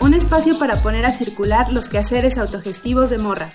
Un 0.00 0.12
espacio 0.12 0.58
para 0.58 0.82
poner 0.82 1.06
a 1.06 1.12
circular 1.12 1.72
los 1.72 1.88
quehaceres 1.88 2.36
autogestivos 2.36 3.08
de 3.08 3.16
morras. 3.16 3.54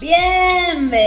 Bienvenidas, 0.00 0.98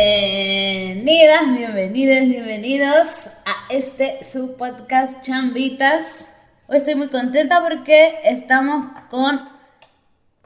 bienvenidos, 1.57 2.21
bienvenidos 2.29 3.27
a 3.45 3.65
este 3.70 4.23
su 4.23 4.55
podcast 4.55 5.20
Chambitas. 5.21 6.29
Hoy 6.67 6.77
estoy 6.77 6.95
muy 6.95 7.09
contenta 7.09 7.62
porque 7.62 8.20
estamos 8.23 8.87
con 9.09 9.54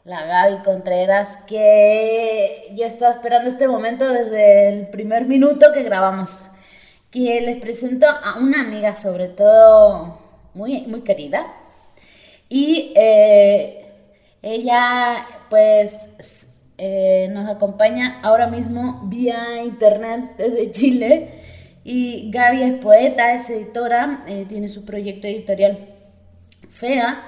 la 0.06 0.26
Gaby 0.26 0.64
Contreras, 0.64 1.38
que 1.48 2.72
yo 2.76 2.86
estaba 2.86 3.14
esperando 3.14 3.50
este 3.50 3.68
momento 3.68 4.12
desde 4.12 4.70
el 4.70 4.88
primer 4.88 5.26
minuto 5.26 5.72
que 5.74 5.84
grabamos. 5.84 6.50
Que 7.12 7.42
les 7.42 7.58
presento 7.58 8.06
a 8.08 8.38
una 8.40 8.62
amiga, 8.62 8.96
sobre 8.96 9.28
todo 9.28 10.20
muy, 10.54 10.82
muy 10.84 11.02
querida. 11.02 11.48
Y 12.48 12.94
eh, 12.96 13.88
ella, 14.42 15.26
pues, 15.50 16.10
eh, 16.78 17.28
nos 17.32 17.48
acompaña 17.50 18.20
ahora 18.22 18.48
mismo 18.48 19.02
vía 19.06 19.64
internet 19.64 20.36
desde 20.38 20.72
Chile. 20.72 21.42
Y 21.84 22.30
Gaby 22.32 22.62
es 22.62 22.74
poeta, 22.74 23.34
es 23.34 23.50
editora, 23.50 24.24
eh, 24.28 24.46
tiene 24.48 24.70
su 24.70 24.86
proyecto 24.86 25.28
editorial 25.28 25.96
FEA, 26.70 27.24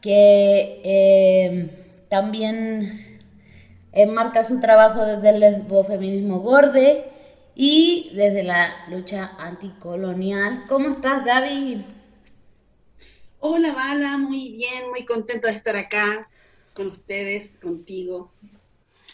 que 0.00 1.81
también 2.12 3.18
enmarca 3.90 4.44
su 4.44 4.60
trabajo 4.60 5.02
desde 5.02 5.30
el 5.30 5.40
lesbofeminismo 5.40 6.40
gorde 6.40 7.06
y 7.54 8.10
desde 8.14 8.42
la 8.42 8.86
lucha 8.90 9.32
anticolonial. 9.38 10.64
¿Cómo 10.68 10.90
estás, 10.90 11.24
Gaby? 11.24 11.86
Hola, 13.40 13.72
Vala, 13.72 14.18
muy 14.18 14.50
bien, 14.50 14.90
muy 14.90 15.06
contenta 15.06 15.48
de 15.48 15.54
estar 15.54 15.74
acá 15.74 16.28
con 16.74 16.88
ustedes, 16.88 17.56
contigo. 17.62 18.30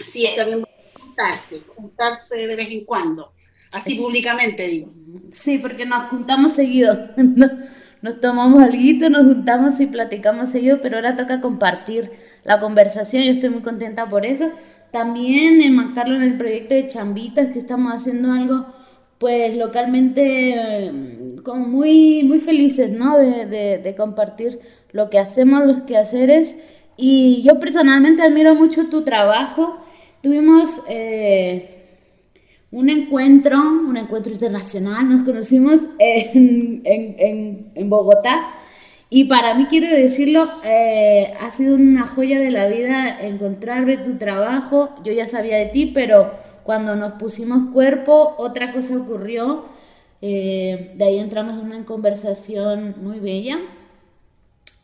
Sí, 0.05 0.27
está 0.27 0.43
bien 0.43 0.67
juntarse, 1.01 1.63
juntarse 1.77 2.49
de 2.49 2.57
vez 2.57 2.69
en 2.69 2.85
cuando, 2.85 3.33
así 3.71 3.95
públicamente 3.95 4.67
digo. 4.67 4.93
Sí, 5.31 5.59
porque 5.59 5.87
nos 5.87 6.09
juntamos 6.09 6.53
seguido. 6.53 7.11
Nos 8.01 8.21
tomamos 8.21 8.63
algo, 8.63 9.09
nos 9.09 9.25
juntamos 9.25 9.81
y 9.81 9.89
platicamos 9.89 10.51
seguido, 10.51 10.81
pero 10.81 10.95
ahora 10.99 11.17
toca 11.17 11.41
compartir 11.41 12.13
la 12.45 12.61
conversación. 12.61 13.25
Yo 13.25 13.33
estoy 13.33 13.51
muy 13.51 13.63
contenta 13.63 14.09
por 14.09 14.27
eso. 14.27 14.51
También 14.91 15.61
enmarcarlo 15.63 16.17
en 16.17 16.23
el 16.23 16.39
proyecto 16.39 16.75
de 16.75 16.89
Chambitas, 16.89 17.49
que 17.49 17.59
estamos 17.59 17.93
haciendo 17.93 18.33
algo, 18.33 18.67
pues 19.19 19.57
localmente, 19.57 20.55
eh, 20.55 21.37
como 21.45 21.67
muy, 21.67 22.23
muy 22.25 22.41
felices, 22.41 22.91
¿no? 22.91 23.19
De, 23.19 23.47
de, 23.47 23.79
de 23.79 23.95
compartir 23.95 24.61
lo 24.93 25.11
que 25.11 25.19
hacemos, 25.19 25.67
los 25.67 25.83
quehaceres. 25.83 26.57
Y 26.97 27.43
yo 27.43 27.61
personalmente 27.61 28.23
admiro 28.23 28.55
mucho 28.55 28.89
tu 28.89 29.03
trabajo 29.03 29.79
Tuvimos 30.21 30.83
eh, 30.89 31.87
un 32.73 32.91
encuentro, 32.91 33.57
un 33.57 33.97
encuentro 33.97 34.33
internacional, 34.33 35.09
nos 35.09 35.25
conocimos 35.25 35.83
en, 35.99 36.83
en, 36.85 37.71
en, 37.75 37.89
Bogotá 37.89 38.49
y 39.11 39.25
para 39.25 39.55
mí, 39.55 39.67
quiero 39.67 39.89
decirlo, 39.89 40.47
eh, 40.65 41.33
ha 41.41 41.51
sido 41.51 41.77
una 41.77 42.07
joya 42.07 42.39
de 42.41 42.51
la 42.51 42.67
vida 42.67 43.19
encontrar, 43.21 43.87
ver 43.87 44.05
tu 44.05 44.19
trabajo. 44.19 44.91
Yo 45.03 45.13
ya 45.13 45.27
sabía 45.27 45.57
de 45.57 45.67
ti, 45.67 45.93
pero 45.95 46.33
cuando 46.63 46.95
nos 46.95 47.15
pusimos 47.15 47.73
cuerpo, 47.73 48.35
otra 48.37 48.73
cosa 48.73 48.99
ocurrió. 48.99 49.65
Eh, 50.21 50.93
de 50.97 51.05
ahí 51.05 51.19
entramos 51.19 51.55
en 51.55 51.67
una 51.67 51.85
conversación 51.87 52.97
muy 53.03 53.19
bella. 53.19 53.59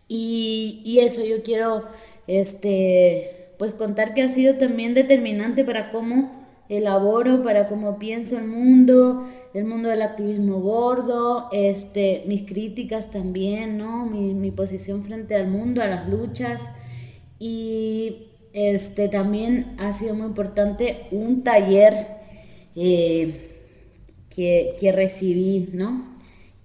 Y, 0.09 0.81
y 0.85 1.01
eso 1.01 1.23
yo 1.25 1.43
quiero 1.43 1.85
este, 2.27 3.49
pues 3.59 3.75
contar 3.75 4.15
que 4.15 4.23
ha 4.23 4.29
sido 4.31 4.57
también 4.57 4.95
determinante 4.95 5.65
para 5.65 5.91
cómo 5.91 6.44
elaboro, 6.69 7.43
para 7.43 7.67
cómo 7.69 7.99
pienso 7.99 8.39
el 8.39 8.47
mundo, 8.47 9.27
el 9.53 9.65
mundo 9.67 9.89
del 9.89 10.03
activismo 10.03 10.61
gordo, 10.61 11.49
este, 11.53 12.25
mis 12.27 12.43
críticas 12.43 13.11
también, 13.11 13.79
¿no? 13.79 14.07
Mi, 14.07 14.51
posición 14.51 15.03
frente 15.05 15.35
al 15.35 15.49
mundo, 15.49 15.83
a 15.83 15.87
las 15.87 16.09
luchas. 16.09 16.71
Y 17.39 18.29
este, 18.53 19.09
también 19.09 19.75
ha 19.79 19.93
sido 19.93 20.15
muy 20.15 20.27
importante 20.27 21.09
un 21.11 21.45
taller 21.45 22.07
eh, 22.77 23.51
que, 24.31 24.77
que 24.81 24.93
recibí, 24.93 25.71
¿no? 25.73 26.15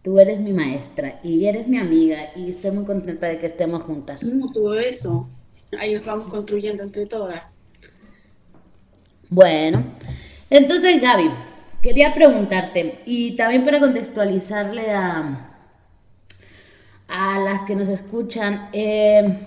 Tú 0.01 0.19
eres 0.19 0.39
mi 0.39 0.53
maestra 0.53 1.19
y 1.23 1.45
eres 1.45 1.67
mi 1.67 1.77
amiga 1.77 2.31
y 2.35 2.49
estoy 2.49 2.71
muy 2.71 2.85
contenta 2.85 3.27
de 3.27 3.37
que 3.37 3.47
estemos 3.47 3.83
juntas. 3.83 4.21
¿Cómo 4.23 4.51
tuvo 4.51 4.73
eso? 4.75 5.29
ahí 5.77 5.93
nos 5.93 6.05
vamos 6.05 6.27
construyendo 6.27 6.83
entre 6.83 7.05
todas. 7.05 7.43
Bueno, 9.31 9.83
entonces 10.49 10.99
Gaby, 10.99 11.29
quería 11.83 12.15
preguntarte, 12.15 13.01
y 13.05 13.35
también 13.35 13.63
para 13.63 13.79
contextualizarle 13.79 14.91
a, 14.91 15.51
a 17.07 17.39
las 17.39 17.61
que 17.61 17.75
nos 17.75 17.89
escuchan, 17.89 18.69
eh, 18.73 19.45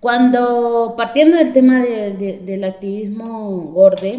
cuando 0.00 0.94
partiendo 0.96 1.36
del 1.36 1.52
tema 1.52 1.78
del 1.78 2.64
activismo 2.64 3.50
gorde, 3.72 4.18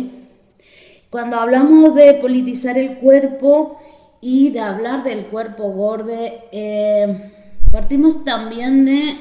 cuando 1.09 1.37
hablamos 1.37 1.93
de 1.93 2.13
politizar 2.13 2.77
el 2.77 2.99
cuerpo 2.99 3.81
y 4.21 4.51
de 4.51 4.61
hablar 4.61 5.03
del 5.03 5.25
cuerpo 5.25 5.71
gorde, 5.71 6.45
eh, 6.53 7.31
partimos 7.69 8.23
también 8.23 8.85
de 8.85 9.17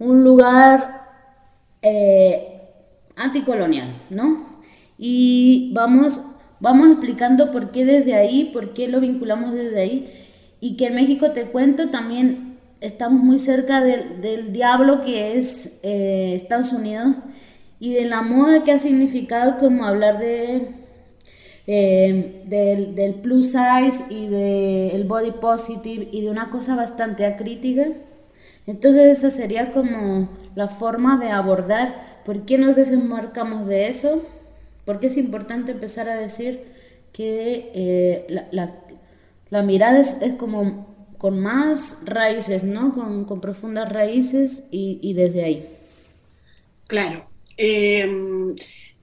un 0.00 0.24
lugar 0.24 1.10
eh, 1.80 2.60
anticolonial, 3.14 4.02
¿no? 4.10 4.51
Y 5.04 5.72
vamos, 5.74 6.20
vamos 6.60 6.92
explicando 6.92 7.50
por 7.50 7.72
qué 7.72 7.84
desde 7.84 8.14
ahí, 8.14 8.50
por 8.52 8.72
qué 8.72 8.86
lo 8.86 9.00
vinculamos 9.00 9.52
desde 9.52 9.80
ahí, 9.80 10.12
y 10.60 10.76
que 10.76 10.86
en 10.86 10.94
México, 10.94 11.32
te 11.32 11.46
cuento, 11.46 11.90
también 11.90 12.58
estamos 12.80 13.20
muy 13.20 13.40
cerca 13.40 13.82
del, 13.82 14.52
diablo 14.52 15.02
que 15.02 15.36
es 15.36 15.80
eh, 15.82 16.34
Estados 16.36 16.70
Unidos 16.72 17.16
y 17.80 17.94
de 17.94 18.04
la 18.04 18.22
moda 18.22 18.62
que 18.62 18.70
ha 18.70 18.78
significado 18.78 19.58
como 19.58 19.84
hablar 19.84 20.20
de 20.20 20.68
eh, 21.66 22.42
del, 22.46 23.14
plus 23.22 23.46
size 23.46 24.04
y 24.08 24.28
del 24.28 25.02
body 25.02 25.32
positive 25.32 26.08
y 26.12 26.22
de 26.22 26.30
una 26.30 26.48
cosa 26.50 26.76
bastante 26.76 27.26
acrítica. 27.26 27.88
Entonces 28.68 29.18
esa 29.18 29.32
sería 29.32 29.72
como 29.72 30.28
la 30.54 30.68
forma 30.68 31.18
de 31.18 31.30
abordar 31.30 32.20
por 32.24 32.44
qué 32.44 32.56
nos 32.56 32.76
desenmarcamos 32.76 33.66
de 33.66 33.88
eso, 33.88 34.22
por 34.84 35.00
qué 35.00 35.06
es 35.08 35.16
importante 35.16 35.72
empezar 35.72 36.08
a 36.08 36.16
decir 36.16 36.60
que 37.12 37.70
eh, 37.74 38.48
la, 38.50 39.62
mirada 39.62 40.00
es, 40.00 40.16
como 40.38 41.12
con 41.18 41.38
más 41.38 41.98
raíces, 42.04 42.64
¿no? 42.64 42.94
Con, 42.94 43.40
profundas 43.40 43.92
raíces 43.92 44.64
y, 44.70 45.12
desde 45.12 45.44
ahí. 45.44 45.68
Claro. 46.86 47.28
Em, 47.56 48.56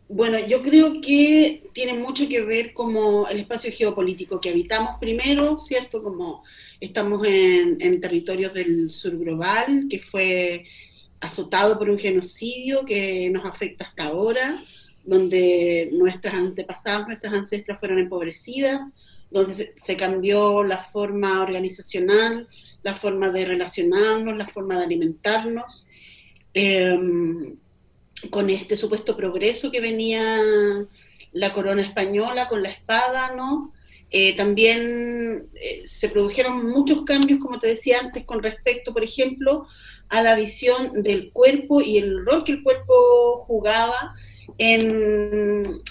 bueno, 0.07 0.39
yo 0.39 0.63
creo 0.63 1.01
que 1.01 1.69
tiene 1.71 1.93
mucho 1.93 2.27
que 2.27 2.41
ver 2.41 2.73
como 2.73 3.27
el 3.27 3.41
espacio 3.41 3.71
geopolítico 3.71 4.41
que 4.41 4.49
habitamos 4.49 4.97
primero, 4.99 5.59
¿cierto? 5.59 6.01
Como 6.01 6.43
estamos 6.79 7.25
en 7.27 8.01
territorios 8.01 8.53
del 8.53 8.89
sur 8.89 9.17
global, 9.17 9.85
que 9.89 9.99
fue 9.99 10.65
azotado 11.21 11.77
por 11.77 11.89
un 11.89 11.99
genocidio 11.99 12.85
que 12.85 13.29
nos 13.29 13.45
afecta 13.45 13.85
hasta 13.85 14.05
ahora, 14.05 14.63
donde 15.03 15.89
nuestras 15.93 16.35
antepasadas, 16.35 17.07
nuestras 17.07 17.33
ancestras 17.33 17.79
fueron 17.79 17.99
empobrecidas, 17.99 18.81
donde 19.31 19.73
se, 19.75 19.97
cambió 19.97 20.63
la 20.63 20.79
forma 20.79 21.41
organizacional, 21.41 22.47
la 22.83 22.95
forma 22.95 23.29
de 23.31 23.45
relacionarnos, 23.45 24.35
la 24.37 24.47
forma 24.47 24.77
de 24.77 24.85
alimentarnos, 24.85 25.85
em, 26.53 27.57
con 28.29 28.49
este 28.49 28.75
supuesto 28.75 29.15
progreso 29.15 29.71
que 29.71 29.81
venía 29.81 30.39
la 31.31 31.53
corona 31.53 31.83
española 31.83 32.47
con 32.47 32.63
la 32.63 32.69
espada, 32.69 33.35
¿no? 33.35 33.71
Eh, 34.11 34.35
también 34.35 35.49
eh, 35.53 35.83
se 35.85 36.09
produjeron 36.09 36.67
muchos 36.67 37.03
cambios, 37.03 37.39
como 37.39 37.59
te 37.59 37.67
decía 37.67 37.99
antes, 37.99 38.25
con 38.25 38.41
respecto, 38.41 38.91
por 38.91 39.03
ejemplo, 39.03 39.67
a 40.09 40.23
la 40.23 40.35
visión 40.35 41.03
del 41.03 41.31
cuerpo 41.31 41.81
y 41.81 41.97
el 41.97 42.25
rol 42.25 42.43
que 42.43 42.53
el 42.53 42.63
cuerpo 42.63 43.43
jugaba 43.45 44.15
en, 44.57 45.81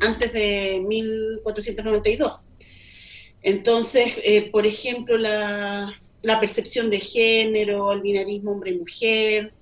antes 0.00 0.32
de 0.32 0.82
1492. 0.86 2.44
Entonces, 3.42 4.14
eh, 4.22 4.50
por 4.50 4.66
ejemplo, 4.66 5.18
la, 5.18 5.94
percepción 6.40 6.90
de 6.90 7.00
género, 7.00 7.92
el 7.92 8.00
binarismo 8.00 8.52
hombre-mujer, 8.52 9.52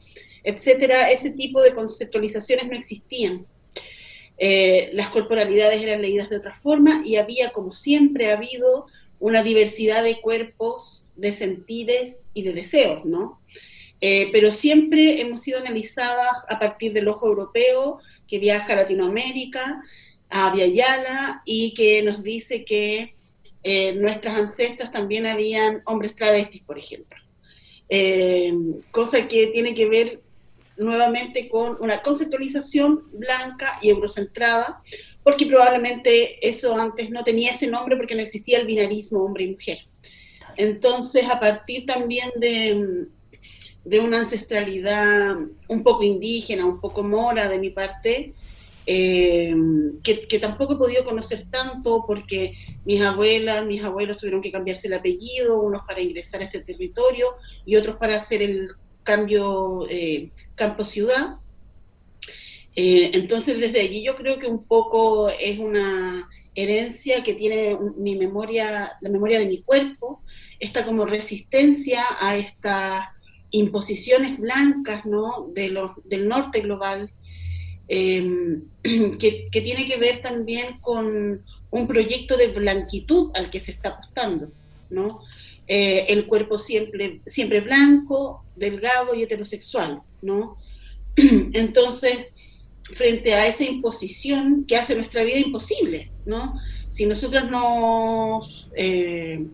etcétera, 0.44 1.10
ese 1.10 1.32
tipo 1.32 1.62
de 1.62 1.74
conceptualizaciones 1.74 2.66
no 2.66 2.76
existían. 2.76 3.46
Eh, 4.36 4.90
las 4.92 5.08
corporalidades 5.10 5.82
eran 5.82 6.02
leídas 6.02 6.30
de 6.30 6.38
otra 6.38 6.54
forma 6.54 7.02
y 7.04 7.16
había, 7.16 7.50
como 7.52 7.72
siempre 7.72 8.30
ha 8.30 8.36
habido, 8.36 8.86
una 9.18 9.42
diversidad 9.42 10.02
de 10.02 10.20
cuerpos, 10.20 11.06
de 11.16 11.32
sentires 11.32 12.22
y 12.32 12.42
de 12.42 12.54
deseos, 12.54 13.04
¿no? 13.04 13.39
Eh, 14.00 14.30
pero 14.32 14.50
siempre 14.50 15.20
hemos 15.20 15.42
sido 15.42 15.60
analizadas 15.60 16.30
a 16.48 16.58
partir 16.58 16.92
del 16.92 17.08
ojo 17.08 17.26
europeo 17.26 17.98
que 18.26 18.38
viaja 18.38 18.72
a 18.72 18.76
Latinoamérica, 18.76 19.82
a 20.28 20.50
Viayala, 20.54 21.42
y 21.44 21.74
que 21.74 22.02
nos 22.02 22.22
dice 22.22 22.64
que 22.64 23.14
eh, 23.62 23.92
nuestras 23.94 24.38
ancestras 24.38 24.90
también 24.90 25.26
habían 25.26 25.82
hombres 25.84 26.16
travestis, 26.16 26.62
por 26.62 26.78
ejemplo. 26.78 27.18
cosa 28.90 29.26
que 29.26 29.48
tiene 29.48 29.74
que 29.74 29.86
ver 29.86 30.20
nuevamente 30.76 31.48
con 31.48 31.76
una 31.80 32.00
conceptualización 32.02 33.04
blanca 33.12 33.78
y 33.82 33.90
eurocentrada, 33.90 34.82
porque 35.22 35.46
probablemente 35.46 36.46
eso 36.46 36.76
antes 36.76 37.10
no 37.10 37.22
tenía 37.22 37.52
ese 37.52 37.66
nombre 37.66 37.96
porque 37.96 38.14
no 38.14 38.22
existía 38.22 38.58
el 38.58 38.66
binarismo 38.66 39.22
hombre 39.22 39.44
y 39.44 39.50
mujer. 39.52 39.78
Entonces, 40.56 41.24
a 41.30 41.38
partir 41.38 41.86
también 41.86 42.30
de, 42.36 43.08
de 43.84 44.00
una 44.00 44.18
ancestralidad 44.18 45.36
un 45.68 45.82
poco 45.82 46.02
indígena, 46.02 46.66
un 46.66 46.80
poco 46.80 47.02
mora 47.02 47.48
de 47.48 47.58
mi 47.58 47.70
parte, 47.70 48.34
eh, 48.86 49.54
que, 50.02 50.26
que, 50.26 50.38
tampoco 50.38 50.74
he 50.74 50.78
podido 50.78 51.04
conocer 51.04 51.46
tanto 51.50 52.04
porque 52.06 52.54
mis 52.84 53.00
abuelas, 53.00 53.64
mis 53.66 53.82
abuelos 53.82 54.18
tuvieron 54.18 54.42
que 54.42 54.50
cambiarse 54.50 54.88
el 54.88 54.94
apellido, 54.94 55.60
unos 55.60 55.82
para 55.86 56.00
ingresar 56.00 56.40
a 56.40 56.44
este 56.44 56.60
territorio 56.60 57.26
y 57.64 57.76
otros 57.76 57.96
para 57.96 58.16
hacer 58.16 58.42
el 58.42 58.70
cambio 59.02 59.86
eh, 59.88 60.30
campo-ciudad. 60.54 61.36
Eh, 62.74 63.10
entonces, 63.14 63.58
desde 63.58 63.80
allí 63.80 64.02
yo 64.04 64.16
creo 64.16 64.38
que 64.38 64.46
un 64.46 64.64
poco 64.64 65.28
es 65.28 65.58
una 65.58 66.28
herencia 66.54 67.22
que 67.22 67.34
tiene 67.34 67.76
mi 67.96 68.16
memoria, 68.16 68.92
la 69.00 69.10
memoria 69.10 69.38
de 69.38 69.46
mi 69.46 69.62
cuerpo, 69.62 70.22
esta 70.58 70.84
como 70.84 71.04
resistencia 71.04 72.02
a 72.18 72.36
estas 72.36 73.08
imposiciones 73.50 74.38
blancas 74.38 75.04
¿no? 75.06 75.50
de 75.54 75.76
del 76.04 76.28
norte 76.28 76.60
global, 76.60 77.10
em, 77.88 78.64
que, 78.82 79.48
que, 79.50 79.60
tiene 79.60 79.86
que 79.86 79.98
ver 79.98 80.22
también 80.22 80.78
con 80.80 81.44
un 81.70 81.86
proyecto 81.86 82.36
de 82.36 82.48
blanquitud 82.48 83.30
al 83.34 83.50
que 83.50 83.60
se 83.60 83.72
está 83.72 83.90
apostando, 83.90 84.50
¿no? 84.88 85.20
Eh, 85.72 86.06
el 86.12 86.26
cuerpo 86.26 86.58
siempre, 86.58 87.20
siempre 87.26 87.60
blanco, 87.60 88.44
delgado 88.56 89.14
y 89.14 89.22
heterosexual, 89.22 90.02
¿no? 90.20 90.56
Entonces, 91.16 92.26
frente 92.92 93.34
a 93.34 93.46
esa 93.46 93.62
imposición 93.62 94.64
que 94.66 94.76
hace 94.76 94.96
nuestra 94.96 95.22
vida 95.22 95.38
imposible, 95.38 96.10
¿no? 96.26 96.54
Si 96.88 97.06
nosotros 97.06 97.48
nos, 97.48 98.68
eh, 98.74 99.46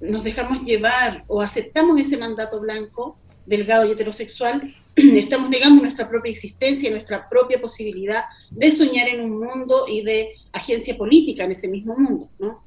nos 0.00 0.22
dejamos 0.22 0.62
llevar 0.62 1.24
o 1.26 1.40
aceptamos 1.40 1.98
ese 1.98 2.16
mandato 2.16 2.60
blanco, 2.60 3.18
delgado 3.50 3.86
y 3.86 3.90
heterosexual, 3.90 4.72
estamos 4.96 5.50
negando 5.50 5.82
nuestra 5.82 6.08
propia 6.08 6.30
existencia, 6.30 6.88
nuestra 6.90 7.28
propia 7.28 7.60
posibilidad 7.60 8.22
de 8.50 8.70
soñar 8.70 9.08
en 9.08 9.20
un 9.20 9.40
mundo 9.40 9.86
y 9.88 10.02
de 10.02 10.36
agencia 10.52 10.96
política 10.96 11.44
en 11.44 11.52
ese 11.52 11.68
mismo 11.68 11.96
mundo, 11.98 12.30
¿no? 12.38 12.64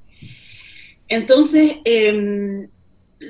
Entonces, 1.07 1.77
em, 1.85 2.67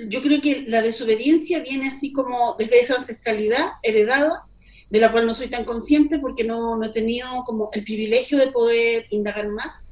yo 0.09 0.21
creo 0.21 0.41
que 0.41 0.63
la 0.67 0.81
desobediencia 0.81 1.59
viene 1.59 1.89
así 1.89 2.11
como 2.11 2.55
desde 2.57 2.79
esa 2.79 2.95
ancestralidad 2.95 3.73
heredada, 3.83 4.45
de 4.89 4.99
la 4.99 5.11
cual 5.11 5.25
no 5.27 5.33
soy 5.33 5.47
tan 5.47 5.65
consciente 5.65 6.19
porque 6.19 6.43
no, 6.43 6.77
no 6.77 6.85
he 6.85 6.89
tenido 6.89 7.27
como 7.45 7.69
el 7.73 7.83
privilegio 7.83 8.37
de 8.37 8.51
poder 8.51 9.05
indagar 9.11 9.47
más, 9.49 9.85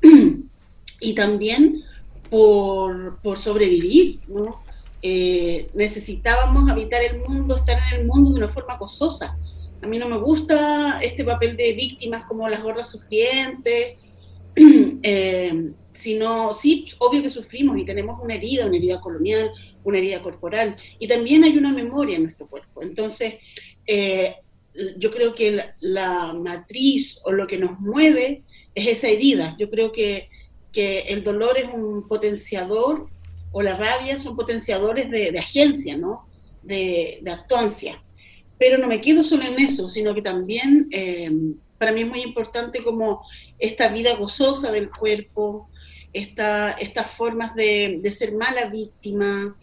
y 1.00 1.14
también 1.14 1.82
por, 2.30 3.20
por 3.20 3.38
sobrevivir, 3.38 4.20
¿no? 4.28 4.67
Eh, 5.00 5.68
necesitábamos 5.74 6.68
habitar 6.68 7.02
el 7.02 7.18
mundo, 7.18 7.56
estar 7.56 7.78
en 7.92 8.00
el 8.00 8.06
mundo 8.06 8.32
de 8.32 8.44
una 8.44 8.52
forma 8.52 8.76
gozosa. 8.76 9.38
A 9.80 9.86
mí 9.86 9.98
no 9.98 10.08
me 10.08 10.18
gusta 10.18 11.00
este 11.00 11.24
papel 11.24 11.56
de 11.56 11.72
víctimas 11.72 12.24
como 12.24 12.48
las 12.48 12.62
gordas 12.62 12.90
sufrientes, 12.90 13.96
eh, 15.02 15.72
sino, 15.92 16.52
sí, 16.52 16.86
obvio 16.98 17.22
que 17.22 17.30
sufrimos 17.30 17.78
y 17.78 17.84
tenemos 17.84 18.18
una 18.22 18.34
herida, 18.34 18.66
una 18.66 18.76
herida 18.76 19.00
colonial, 19.00 19.52
una 19.84 19.98
herida 19.98 20.20
corporal, 20.20 20.74
y 20.98 21.06
también 21.06 21.44
hay 21.44 21.56
una 21.56 21.72
memoria 21.72 22.16
en 22.16 22.24
nuestro 22.24 22.48
cuerpo. 22.48 22.82
Entonces, 22.82 23.34
eh, 23.86 24.36
yo 24.96 25.10
creo 25.10 25.34
que 25.34 25.60
la, 25.80 26.32
matriz 26.32 27.20
o 27.24 27.32
lo 27.32 27.46
que 27.46 27.58
nos 27.58 27.80
mueve 27.80 28.42
es 28.74 28.86
esa 28.86 29.08
herida. 29.08 29.56
Yo 29.58 29.70
creo 29.70 29.92
que, 29.92 30.28
que 30.72 31.00
el 31.00 31.24
dolor 31.24 31.56
es 31.58 31.72
un 31.72 32.06
potenciador, 32.06 33.08
o 33.52 33.62
la 33.62 33.76
rabia 33.76 34.18
son 34.18 34.36
potenciadores 34.36 35.10
de, 35.10 35.38
agencia, 35.38 35.96
¿no? 35.96 36.28
De, 36.62 37.20
de, 37.22 37.30
actuancia. 37.30 38.02
Pero 38.58 38.78
no 38.78 38.88
me 38.88 39.00
quedo 39.00 39.24
solo 39.24 39.44
en 39.44 39.58
eso, 39.60 39.88
sino 39.88 40.14
que 40.14 40.22
también 40.22 40.88
eh, 40.90 41.30
para 41.78 41.92
mí 41.92 42.02
es 42.02 42.08
muy 42.08 42.20
importante 42.22 42.82
como 42.82 43.24
esta 43.58 43.88
vida 43.88 44.16
gozosa 44.16 44.70
del 44.72 44.90
cuerpo, 44.90 45.70
esta, 46.12 46.72
estas 46.72 47.10
formas 47.10 47.54
de, 47.54 48.00
ser 48.10 48.32
mala 48.32 48.66
víctima, 48.66 49.56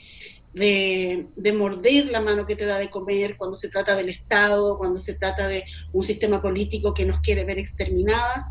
de, 0.53 1.27
morder 1.53 2.05
la 2.05 2.21
mano 2.21 2.45
que 2.47 2.55
te 2.55 2.65
da 2.65 2.77
de 2.77 2.89
comer 2.89 3.35
cuando 3.37 3.57
se 3.57 3.67
trata 3.67 3.95
del 3.95 4.09
Estado, 4.09 4.77
cuando 4.77 5.01
se 5.01 5.13
trata 5.13 5.47
de 5.47 5.65
un 5.91 6.03
sistema 6.03 6.41
político 6.41 6.93
que 6.93 7.05
nos 7.05 7.19
quiere 7.19 7.43
ver 7.43 7.59
exterminadas. 7.59 8.47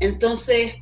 Entonces, 0.00 0.74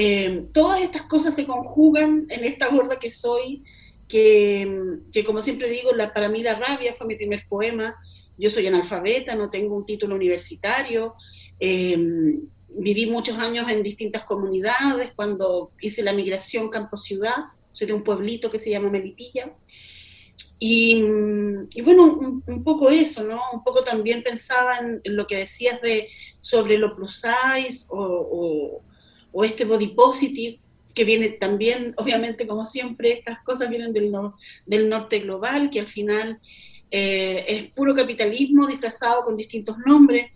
eh, 0.00 0.46
todas 0.52 0.80
estas 0.80 1.02
cosas 1.02 1.34
se 1.34 1.44
conjugan 1.44 2.28
en 2.28 2.44
esta 2.44 2.68
gorda 2.68 3.00
que 3.00 3.10
soy, 3.10 3.64
que, 4.06 5.00
como 5.26 5.42
siempre 5.42 5.68
digo, 5.68 5.92
la, 5.92 6.14
para 6.14 6.28
mí 6.28 6.38
la 6.38 6.54
rabia 6.54 6.94
fue 6.96 7.08
mi 7.08 7.16
primer 7.16 7.48
poema. 7.48 7.96
Yo 8.36 8.48
soy 8.48 8.68
analfabeta, 8.68 9.34
no 9.34 9.50
tengo 9.50 9.74
un 9.74 9.84
título 9.84 10.14
universitario. 10.14 11.16
Eh, 11.58 11.98
viví 12.68 13.06
muchos 13.06 13.38
años 13.38 13.68
en 13.68 13.82
distintas 13.82 14.22
comunidades, 14.22 15.14
cuando 15.16 15.72
hice 15.80 16.04
la 16.04 16.12
migración 16.12 16.68
campo-ciudad, 16.68 17.46
soy 17.72 17.88
de 17.88 17.94
un 17.94 18.04
pueblito 18.04 18.52
que 18.52 18.60
se 18.60 18.70
llama 18.70 18.90
Melipilla. 18.90 19.52
Y, 20.60 21.02
bueno, 21.82 22.04
un, 22.46 22.62
poco 22.62 22.88
eso, 22.88 23.24
¿no? 23.24 23.40
Un 23.52 23.64
poco 23.64 23.80
también 23.80 24.22
pensaba 24.22 24.78
en, 24.78 25.00
lo 25.02 25.26
que 25.26 25.38
decías 25.38 25.82
de, 25.82 26.08
sobre 26.40 26.78
lo 26.78 26.94
plus 26.94 27.20
size 27.20 27.86
o, 27.88 27.98
o, 28.00 28.82
este 29.44 29.64
body 29.64 29.88
positive, 29.88 30.58
que 30.94 31.04
viene 31.04 31.28
también, 31.28 31.94
obviamente, 31.96 32.46
como 32.46 32.64
siempre, 32.64 33.12
estas 33.12 33.40
cosas 33.44 33.70
vienen 33.70 33.92
del, 33.92 34.12
del 34.66 34.88
norte 34.88 35.20
global, 35.20 35.70
que 35.70 35.80
al 35.80 35.86
final 35.86 36.40
eh, 36.90 37.44
es 37.46 37.70
puro 37.72 37.94
capitalismo 37.94 38.66
disfrazado 38.66 39.22
con 39.22 39.36
distintos 39.36 39.76
nombres 39.84 40.32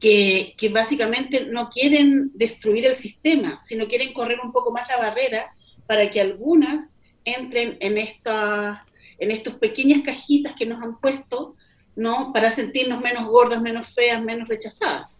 que, 0.00 0.70
básicamente 0.72 1.46
no 1.46 1.68
quieren 1.68 2.30
destruir 2.34 2.86
el 2.86 2.96
sistema, 2.96 3.60
sino 3.62 3.86
quieren 3.86 4.14
correr 4.14 4.40
un 4.42 4.50
poco 4.50 4.72
más 4.72 4.88
la 4.88 4.96
barrera 4.96 5.54
para 5.86 6.10
que 6.10 6.20
algunas 6.20 6.94
entren 7.24 7.76
en 7.80 7.98
estas 7.98 8.78
en 9.18 9.30
estas 9.30 9.54
pequeñas 9.56 10.00
cajitas 10.02 10.54
que 10.54 10.64
nos 10.64 10.82
han 10.82 10.98
puesto, 10.98 11.54
¿no? 11.94 12.32
Para 12.32 12.50
sentirnos 12.50 13.02
menos 13.02 13.26
gordas, 13.26 13.60
menos 13.60 13.88
feas, 13.88 14.24
menos 14.24 14.48
rechazadas. 14.48 15.10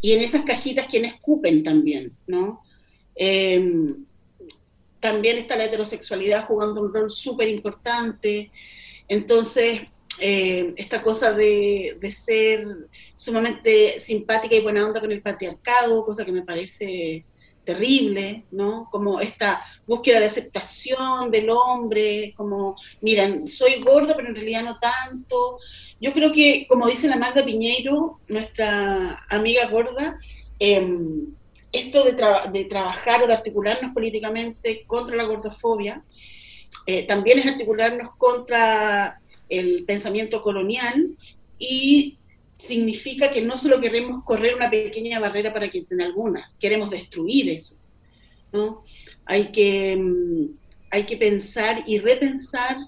Y 0.00 0.12
en 0.12 0.22
esas 0.22 0.42
cajitas 0.44 0.86
quienes 0.88 1.14
escupen 1.14 1.62
también, 1.62 2.12
¿no? 2.26 2.62
Em, 3.14 4.04
también 5.00 5.38
está 5.38 5.56
la 5.56 5.64
heterosexualidad 5.64 6.46
jugando 6.46 6.82
un 6.82 6.92
rol 6.92 7.10
súper 7.10 7.48
importante. 7.48 8.50
Entonces, 9.08 9.82
eh, 10.18 10.72
esta 10.76 11.02
cosa 11.02 11.32
de, 11.32 11.98
ser 12.10 12.66
sumamente 13.14 14.00
simpática 14.00 14.54
y 14.54 14.62
buena 14.62 14.86
onda 14.86 15.00
con 15.00 15.12
el 15.12 15.22
patriarcado, 15.22 16.04
cosa 16.04 16.24
que 16.24 16.32
me 16.32 16.42
parece 16.42 17.24
terrible, 17.66 18.44
¿no? 18.52 18.88
Como 18.90 19.20
esta 19.20 19.62
búsqueda 19.86 20.20
de 20.20 20.26
aceptación 20.26 21.30
del 21.30 21.50
hombre, 21.50 22.32
como, 22.36 22.76
miren, 23.02 23.46
soy 23.46 23.82
gordo, 23.82 24.14
pero 24.16 24.28
en 24.28 24.36
realidad 24.36 24.62
no 24.62 24.78
tanto. 24.78 25.58
Yo 26.00 26.12
creo 26.12 26.32
que, 26.32 26.66
como 26.68 26.86
dice 26.86 27.08
la 27.08 27.16
Magda 27.16 27.44
Piñeiro, 27.44 28.20
nuestra 28.28 29.26
amiga 29.28 29.66
gorda, 29.66 30.16
em, 30.60 31.26
esto 31.72 32.04
de, 32.04 32.64
trabajar 32.64 33.22
o 33.22 33.26
de 33.26 33.34
articularnos 33.34 33.92
políticamente 33.92 34.84
contra 34.86 35.16
la 35.16 35.24
gordofobia, 35.24 36.02
eh, 36.86 37.02
también 37.06 37.40
es 37.40 37.46
articularnos 37.46 38.10
contra 38.16 39.20
el 39.48 39.84
pensamiento 39.84 40.40
colonial 40.40 41.16
y 41.58 42.18
significa 42.58 43.30
que 43.30 43.42
no 43.42 43.58
solo 43.58 43.80
queremos 43.80 44.24
correr 44.24 44.54
una 44.54 44.70
pequeña 44.70 45.20
barrera 45.20 45.52
para 45.52 45.68
que 45.68 45.86
en 45.88 46.00
algunas, 46.00 46.52
queremos 46.58 46.90
destruir 46.90 47.50
eso. 47.50 47.76
¿no? 48.52 48.82
Hay 49.24 49.50
que, 49.52 49.96
mm, 49.96 50.56
hay 50.90 51.04
que 51.04 51.16
pensar 51.16 51.84
y 51.86 51.98
repensar 51.98 52.78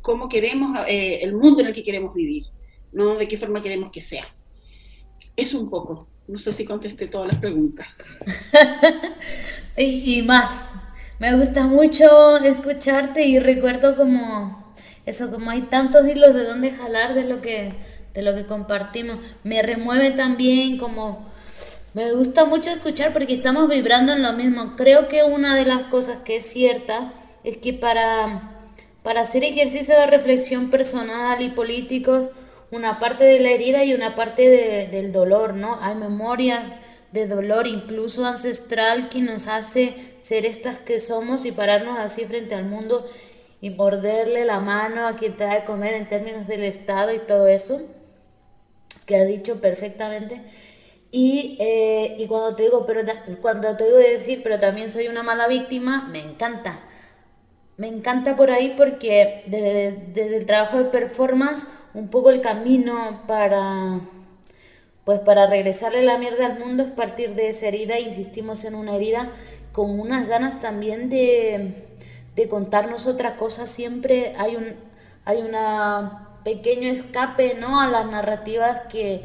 cómo 0.00 0.28
queremos, 0.28 0.78
eh, 0.88 1.20
el 1.22 1.34
mundo 1.34 1.60
en 1.60 1.68
el 1.68 1.74
que 1.74 1.84
queremos 1.84 2.14
vivir, 2.14 2.44
no 2.92 3.16
de 3.16 3.28
qué 3.28 3.36
forma 3.36 3.62
queremos 3.62 3.90
que 3.90 4.00
sea. 4.00 4.26
Es 5.36 5.54
un 5.54 5.70
poco. 5.70 6.08
No 6.28 6.38
sé 6.38 6.52
si 6.52 6.64
contesté 6.64 7.08
todas 7.08 7.28
las 7.28 7.38
preguntas. 7.40 7.86
y, 9.76 10.18
y, 10.18 10.22
más. 10.22 10.70
Me 11.18 11.36
gusta 11.36 11.66
mucho 11.66 12.38
escucharte 12.38 13.24
y 13.24 13.38
recuerdo 13.38 13.96
como 13.96 14.74
eso, 15.04 15.30
como 15.30 15.50
hay 15.50 15.62
tantos 15.62 16.06
hilos 16.06 16.34
de 16.34 16.44
dónde 16.44 16.70
jalar 16.70 17.14
de 17.14 17.24
lo 17.24 17.40
que, 17.40 17.74
de 18.14 18.22
lo 18.22 18.34
que 18.34 18.46
compartimos. 18.46 19.18
Me 19.44 19.62
remueve 19.62 20.10
también 20.10 20.78
como 20.78 21.30
me 21.94 22.10
gusta 22.12 22.46
mucho 22.46 22.70
escuchar 22.70 23.12
porque 23.12 23.34
estamos 23.34 23.68
vibrando 23.68 24.12
en 24.14 24.22
lo 24.22 24.32
mismo. 24.32 24.76
Creo 24.76 25.08
que 25.08 25.24
una 25.24 25.54
de 25.54 25.66
las 25.66 25.82
cosas 25.84 26.18
que 26.24 26.36
es 26.36 26.46
cierta 26.46 27.12
es 27.44 27.58
que 27.58 27.74
para, 27.74 28.62
para 29.02 29.20
hacer 29.20 29.44
ejercicio 29.44 29.94
de 29.94 30.06
reflexión 30.06 30.70
personal 30.70 31.42
y 31.42 31.50
político, 31.50 32.30
una 32.70 32.98
parte 32.98 33.24
de 33.24 33.40
la 33.40 33.50
herida 33.50 33.84
y 33.84 33.92
una 33.92 34.14
parte 34.14 34.88
del 34.90 35.12
dolor, 35.12 35.52
¿no? 35.52 35.78
Hay 35.82 35.94
memorias 35.94 36.62
de 37.12 37.26
dolor, 37.26 37.66
incluso 37.66 38.24
ancestral, 38.24 39.10
que 39.10 39.20
nos 39.20 39.46
hace 39.46 40.14
ser 40.22 40.46
estas 40.46 40.78
que 40.78 40.98
somos 40.98 41.44
y 41.44 41.52
pararnos 41.52 41.98
así 41.98 42.24
frente 42.24 42.54
al 42.54 42.64
mundo 42.64 43.06
y 43.60 43.68
morderle 43.68 44.46
la 44.46 44.60
mano 44.60 45.06
a 45.06 45.16
quien 45.16 45.36
te 45.36 45.44
da 45.44 45.56
de 45.56 45.64
comer 45.64 45.92
en 45.92 46.08
términos 46.08 46.46
del 46.46 46.64
Estado 46.64 47.12
y 47.12 47.18
todo 47.18 47.48
eso, 47.48 47.82
que 49.06 49.16
ha 49.16 49.24
dicho 49.24 49.60
perfectamente. 49.60 50.40
Y, 51.10 51.56
eh, 51.60 52.16
y 52.18 52.26
cuando 52.26 52.56
te 52.56 52.64
digo, 52.64 52.86
pero 52.86 53.02
cuando 53.40 53.76
te 53.76 53.84
digo 53.84 53.98
decir, 53.98 54.42
pero 54.42 54.58
también 54.58 54.90
soy 54.90 55.08
una 55.08 55.22
mala 55.22 55.46
víctima, 55.48 56.08
me 56.10 56.20
encanta. 56.20 56.80
Me 57.76 57.88
encanta 57.88 58.36
por 58.36 58.50
ahí 58.50 58.74
porque 58.76 59.44
desde, 59.46 59.92
desde 60.12 60.36
el 60.38 60.46
trabajo 60.46 60.78
de 60.78 60.84
performance, 60.84 61.66
un 61.94 62.08
poco 62.08 62.30
el 62.30 62.40
camino 62.40 63.22
para, 63.26 64.00
pues 65.04 65.20
para 65.20 65.46
regresarle 65.46 66.02
la 66.02 66.18
mierda 66.18 66.46
al 66.46 66.58
mundo 66.58 66.84
es 66.84 66.90
partir 66.90 67.34
de 67.34 67.48
esa 67.50 67.66
herida, 67.66 67.98
insistimos 67.98 68.64
en 68.64 68.74
una 68.74 68.96
herida 68.96 69.30
con 69.72 69.98
unas 69.98 70.28
ganas 70.28 70.60
también 70.60 71.10
de, 71.10 71.86
de 72.36 72.48
contarnos 72.48 73.06
otra 73.06 73.36
cosa, 73.36 73.66
siempre 73.66 74.34
hay 74.36 74.56
un 74.56 74.92
hay 75.24 75.42
una 75.42 76.28
pequeño 76.44 76.88
escape 76.88 77.54
¿no? 77.54 77.80
a 77.80 77.88
las 77.88 78.06
narrativas 78.10 78.80
que, 78.90 79.22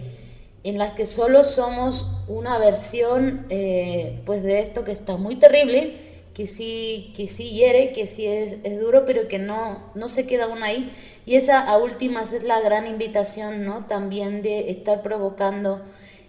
en 0.63 0.77
las 0.77 0.91
que 0.91 1.05
solo 1.05 1.43
somos 1.43 2.05
una 2.27 2.57
versión 2.57 3.45
eh, 3.49 4.21
pues 4.25 4.43
de 4.43 4.59
esto 4.59 4.83
que 4.83 4.91
está 4.91 5.17
muy 5.17 5.37
terrible, 5.37 5.97
que 6.33 6.45
sí, 6.45 7.13
que 7.15 7.27
sí 7.27 7.51
hiere, 7.51 7.93
que 7.93 8.05
sí 8.05 8.25
es, 8.27 8.57
es, 8.63 8.79
duro, 8.79 9.05
pero 9.05 9.27
que 9.27 9.39
no, 9.39 9.91
no 9.95 10.07
se 10.07 10.27
queda 10.27 10.45
aún 10.45 10.61
ahí. 10.61 10.91
Y 11.25 11.35
esa 11.35 11.59
a 11.59 11.77
últimas 11.77 12.31
es 12.31 12.43
la 12.43 12.59
gran 12.61 12.85
invitación, 12.85 13.65
¿no? 13.65 13.85
También 13.87 14.43
de 14.43 14.69
estar 14.69 15.01
provocando 15.01 15.81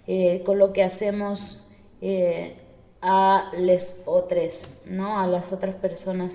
eh, 0.07 0.42
con 0.47 0.59
lo 0.59 0.73
que 0.73 0.83
hacemos 0.83 1.62
eh, 2.00 2.57
a 3.02 3.52
les 3.59 4.00
otros, 4.07 4.62
¿no? 4.87 5.21
A 5.21 5.26
las 5.26 5.52
otras 5.52 5.75
personas. 5.75 6.33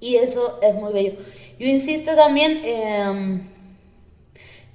Y 0.00 0.16
eso 0.16 0.58
es 0.62 0.74
muy 0.74 0.92
bello. 0.92 1.12
Yo 1.58 1.66
insisto 1.66 2.14
también 2.14 2.60
em, 2.64 3.48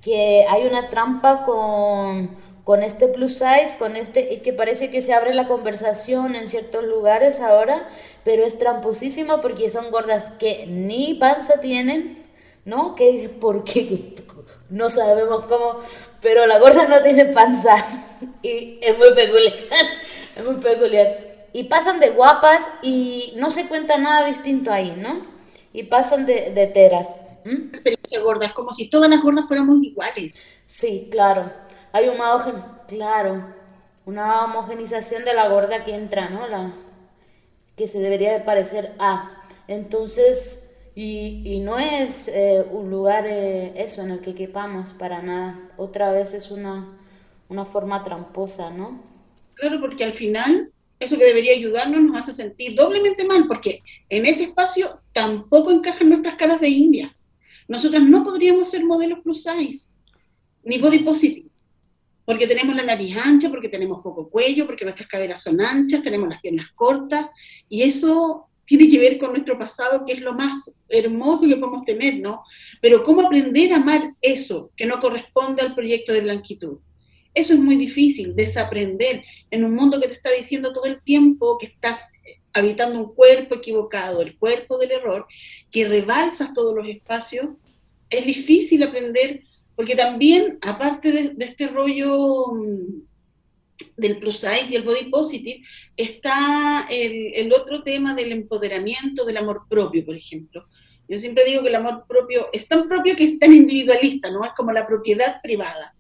que 0.02 0.46
hay 0.50 0.66
una 0.66 0.90
trampa 0.90 1.44
con, 1.46 2.36
con 2.64 2.84
este 2.84 3.08
plus 3.08 3.34
size, 3.34 3.76
con 3.78 3.96
este, 3.96 4.34
y 4.34 4.40
que 4.40 4.54
parece 4.54 4.90
que 4.90 5.02
se 5.02 5.14
abre 5.14 5.34
la 5.34 5.48
conversación 5.48 6.36
en 6.36 6.50
ciertos 6.50 6.84
lugares 6.84 7.40
ahora, 7.40 7.88
pero 8.24 8.44
es 8.44 8.58
tramposísima 8.58 9.42
porque 9.42 9.70
son 9.70 9.92
gordas 9.92 10.30
que 10.40 10.66
ni 10.68 11.14
panza 11.16 11.60
tienen, 11.60 12.24
¿no? 12.66 12.96
Que 12.96 13.30
porque 13.40 14.16
no 14.70 14.90
sabemos 14.90 15.46
cómo, 15.46 15.80
pero 16.22 16.46
la 16.48 16.60
gorda 16.60 16.88
no 16.88 17.02
tiene 17.02 17.26
panza 17.26 17.76
y 18.42 18.80
es 18.82 18.98
muy 18.98 19.14
peculiar, 19.14 19.54
es 20.38 20.44
muy 20.44 20.56
peculiar. 20.56 21.33
Y 21.54 21.66
pasan 21.66 22.00
de 22.00 22.10
guapas 22.12 22.68
y 22.82 23.34
no 23.38 23.50
se 23.52 23.68
cuenta 23.68 23.98
nada 23.98 24.28
distinto 24.28 24.72
ahí, 24.72 24.96
¿no? 24.98 25.26
Y 25.72 25.84
pasan 25.84 26.26
de, 26.26 26.52
de 26.52 26.68
teras. 26.68 27.22
¿Mm? 27.46 27.70
Experiencia 27.70 28.20
gorda, 28.22 28.48
es 28.48 28.54
como 28.54 28.74
si 28.74 28.90
todas 28.90 29.10
las 29.10 29.22
gordas 29.22 29.46
fuéramos 29.48 29.84
iguales. 29.84 30.34
Sí, 30.66 31.08
claro. 31.12 31.52
Hay 31.92 32.10
un 32.10 32.18
claro, 32.88 33.54
una 34.06 34.46
homogenización 34.46 35.24
de 35.26 35.34
la 35.34 35.48
gorda 35.50 35.84
que 35.84 35.96
entra, 35.96 36.30
¿no? 36.30 36.48
La 36.48 36.74
que 37.76 37.88
se 37.88 38.00
debería 38.00 38.34
de 38.34 38.40
parecer 38.42 38.94
a. 39.00 39.44
Entonces, 39.68 40.64
y, 40.96 41.42
y 41.46 41.60
no 41.60 41.80
es 41.80 42.28
eh, 42.28 42.66
un 42.72 42.90
lugar 42.90 43.26
eh, 43.28 43.74
eso 43.78 44.02
en 44.02 44.12
el 44.12 44.22
que 44.22 44.36
quepamos 44.36 44.94
para 44.94 45.22
nada. 45.22 45.60
Otra 45.78 46.12
vez 46.12 46.34
es 46.34 46.52
una, 46.52 46.98
una 47.50 47.66
forma 47.66 48.04
tramposa, 48.04 48.70
¿no? 48.70 49.02
Claro, 49.56 49.80
porque 49.82 50.04
al 50.04 50.14
final 50.14 50.73
eso 51.04 51.18
que 51.18 51.26
debería 51.26 51.54
ayudarnos 51.54 52.02
nos 52.04 52.18
hace 52.18 52.34
sentir 52.34 52.76
doblemente 52.76 53.26
mal, 53.26 53.48
porque 53.48 53.82
en 54.10 54.26
ese 54.26 54.46
espacio 54.46 55.00
tampoco 55.12 55.72
encajan 55.72 56.10
nuestras 56.10 56.36
caras 56.36 56.60
de 56.60 56.70
India. 56.70 57.16
Nosotras 57.68 58.04
no 58.04 58.24
podríamos 58.24 58.70
ser 58.70 58.86
modelos 58.86 59.20
plus 59.20 59.44
size, 59.44 59.90
ni 60.64 60.78
body 60.78 61.00
positive, 61.00 61.50
porque 62.26 62.48
tenemos 62.48 62.76
la 62.76 62.84
nariz 62.84 63.16
ancha, 63.18 63.50
porque 63.50 63.70
tenemos 63.70 64.02
poco 64.02 64.30
cuello, 64.30 64.66
porque 64.66 64.86
nuestras 64.86 65.10
caderas 65.10 65.44
son 65.44 65.60
anchas, 65.62 66.04
tenemos 66.04 66.30
las 66.30 66.42
piernas 66.42 66.68
cortas, 66.76 67.28
y 67.70 67.82
eso 67.84 68.48
tiene 68.66 68.90
que 68.90 69.00
ver 69.00 69.18
con 69.18 69.32
nuestro 69.32 69.58
pasado, 69.58 70.06
que 70.06 70.14
es 70.14 70.22
lo 70.22 70.34
más 70.34 70.72
hermoso 70.88 71.48
que 71.48 71.58
podemos 71.58 71.84
tener, 71.84 72.20
¿no? 72.20 72.44
Pero 72.82 73.04
¿cómo 73.04 73.22
aprender 73.22 73.74
a 73.74 73.78
amar 73.78 74.14
eso 74.22 74.72
que 74.76 74.86
no 74.86 75.00
corresponde 75.00 75.62
al 75.62 75.76
proyecto 75.76 76.14
de 76.14 76.22
blanquitud? 76.22 76.78
Eso 77.34 77.54
es 77.54 77.60
muy 77.60 77.76
difícil, 77.76 78.36
desaprender 78.36 79.24
en 79.50 79.66
un 79.66 79.74
mundo 79.74 80.00
que 80.00 80.08
te 80.08 80.14
está 80.14 80.32
diciendo 80.32 80.72
todo 80.72 80.86
el 80.86 81.02
tiempo 81.02 81.58
que 81.58 81.66
estás 81.68 82.08
habitando 82.54 83.00
un 83.00 83.14
cuerpo 83.14 83.56
equivocado, 83.56 84.22
el 84.22 84.38
cuerpo 84.38 84.78
del 84.78 84.92
error, 84.92 85.26
que 85.72 85.88
rebalsas 85.88 86.54
todos 86.54 86.76
los 86.76 86.88
espacios, 86.88 87.48
es 88.10 88.26
difícil 88.26 88.84
aprender, 88.84 89.42
porque 89.76 89.96
también, 89.96 90.60
aparte 90.62 91.12
de, 91.12 91.46
este 91.46 91.68
rollo 91.68 92.48
mm, 92.54 93.02
del 93.98 94.20
plus 94.20 94.38
size 94.38 94.68
y 94.70 94.76
el 94.76 94.84
body 94.84 95.06
positive, 95.10 95.62
está 95.98 96.88
el, 96.92 97.34
el, 97.34 97.52
otro 97.54 97.82
tema 97.82 98.14
del 98.14 98.32
empoderamiento, 98.32 99.26
del 99.26 99.38
amor 99.38 99.64
propio, 99.68 100.06
por 100.06 100.16
ejemplo. 100.16 100.68
Yo 101.08 101.18
siempre 101.18 101.46
digo 101.46 101.64
que 101.64 101.70
el 101.70 101.76
amor 101.76 102.06
propio 102.08 102.50
es 102.54 102.68
tan 102.68 102.88
propio 102.88 103.16
que 103.16 103.24
es 103.24 103.40
tan 103.40 103.54
individualista, 103.54 104.30
¿no? 104.30 104.46
Es 104.46 104.52
como 104.56 104.72
la 104.72 104.86
propiedad 104.86 105.42
privada. 105.42 105.96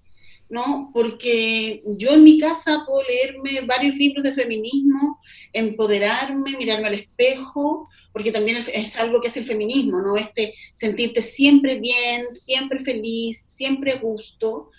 ¿No? 0.50 0.92
Porque 0.94 1.84
yo 1.86 2.14
en 2.14 2.24
mi 2.24 2.38
casa 2.38 2.84
puedo 2.86 3.04
leerme 3.08 3.62
varios 3.62 3.96
libros 3.96 4.24
de 4.24 4.34
feminismo, 4.34 5.20
empoderarme, 5.52 6.58
mirarme 6.58 6.88
al 6.88 6.94
espejo, 6.96 7.90
porque 8.12 8.32
también 8.32 8.64
es 8.72 8.96
algo 8.96 9.20
que 9.20 9.28
hace 9.28 9.40
el 9.40 9.48
feminismo, 9.48 10.00
¿no? 10.00 10.16
Este 10.16 10.54
sentirte 10.76 11.24
siempre 11.24 11.80
bien, 11.80 12.32
siempre 12.32 12.80
feliz, 12.80 13.44
siempre 13.48 13.92
a 13.94 14.00
gusto. 14.00 14.70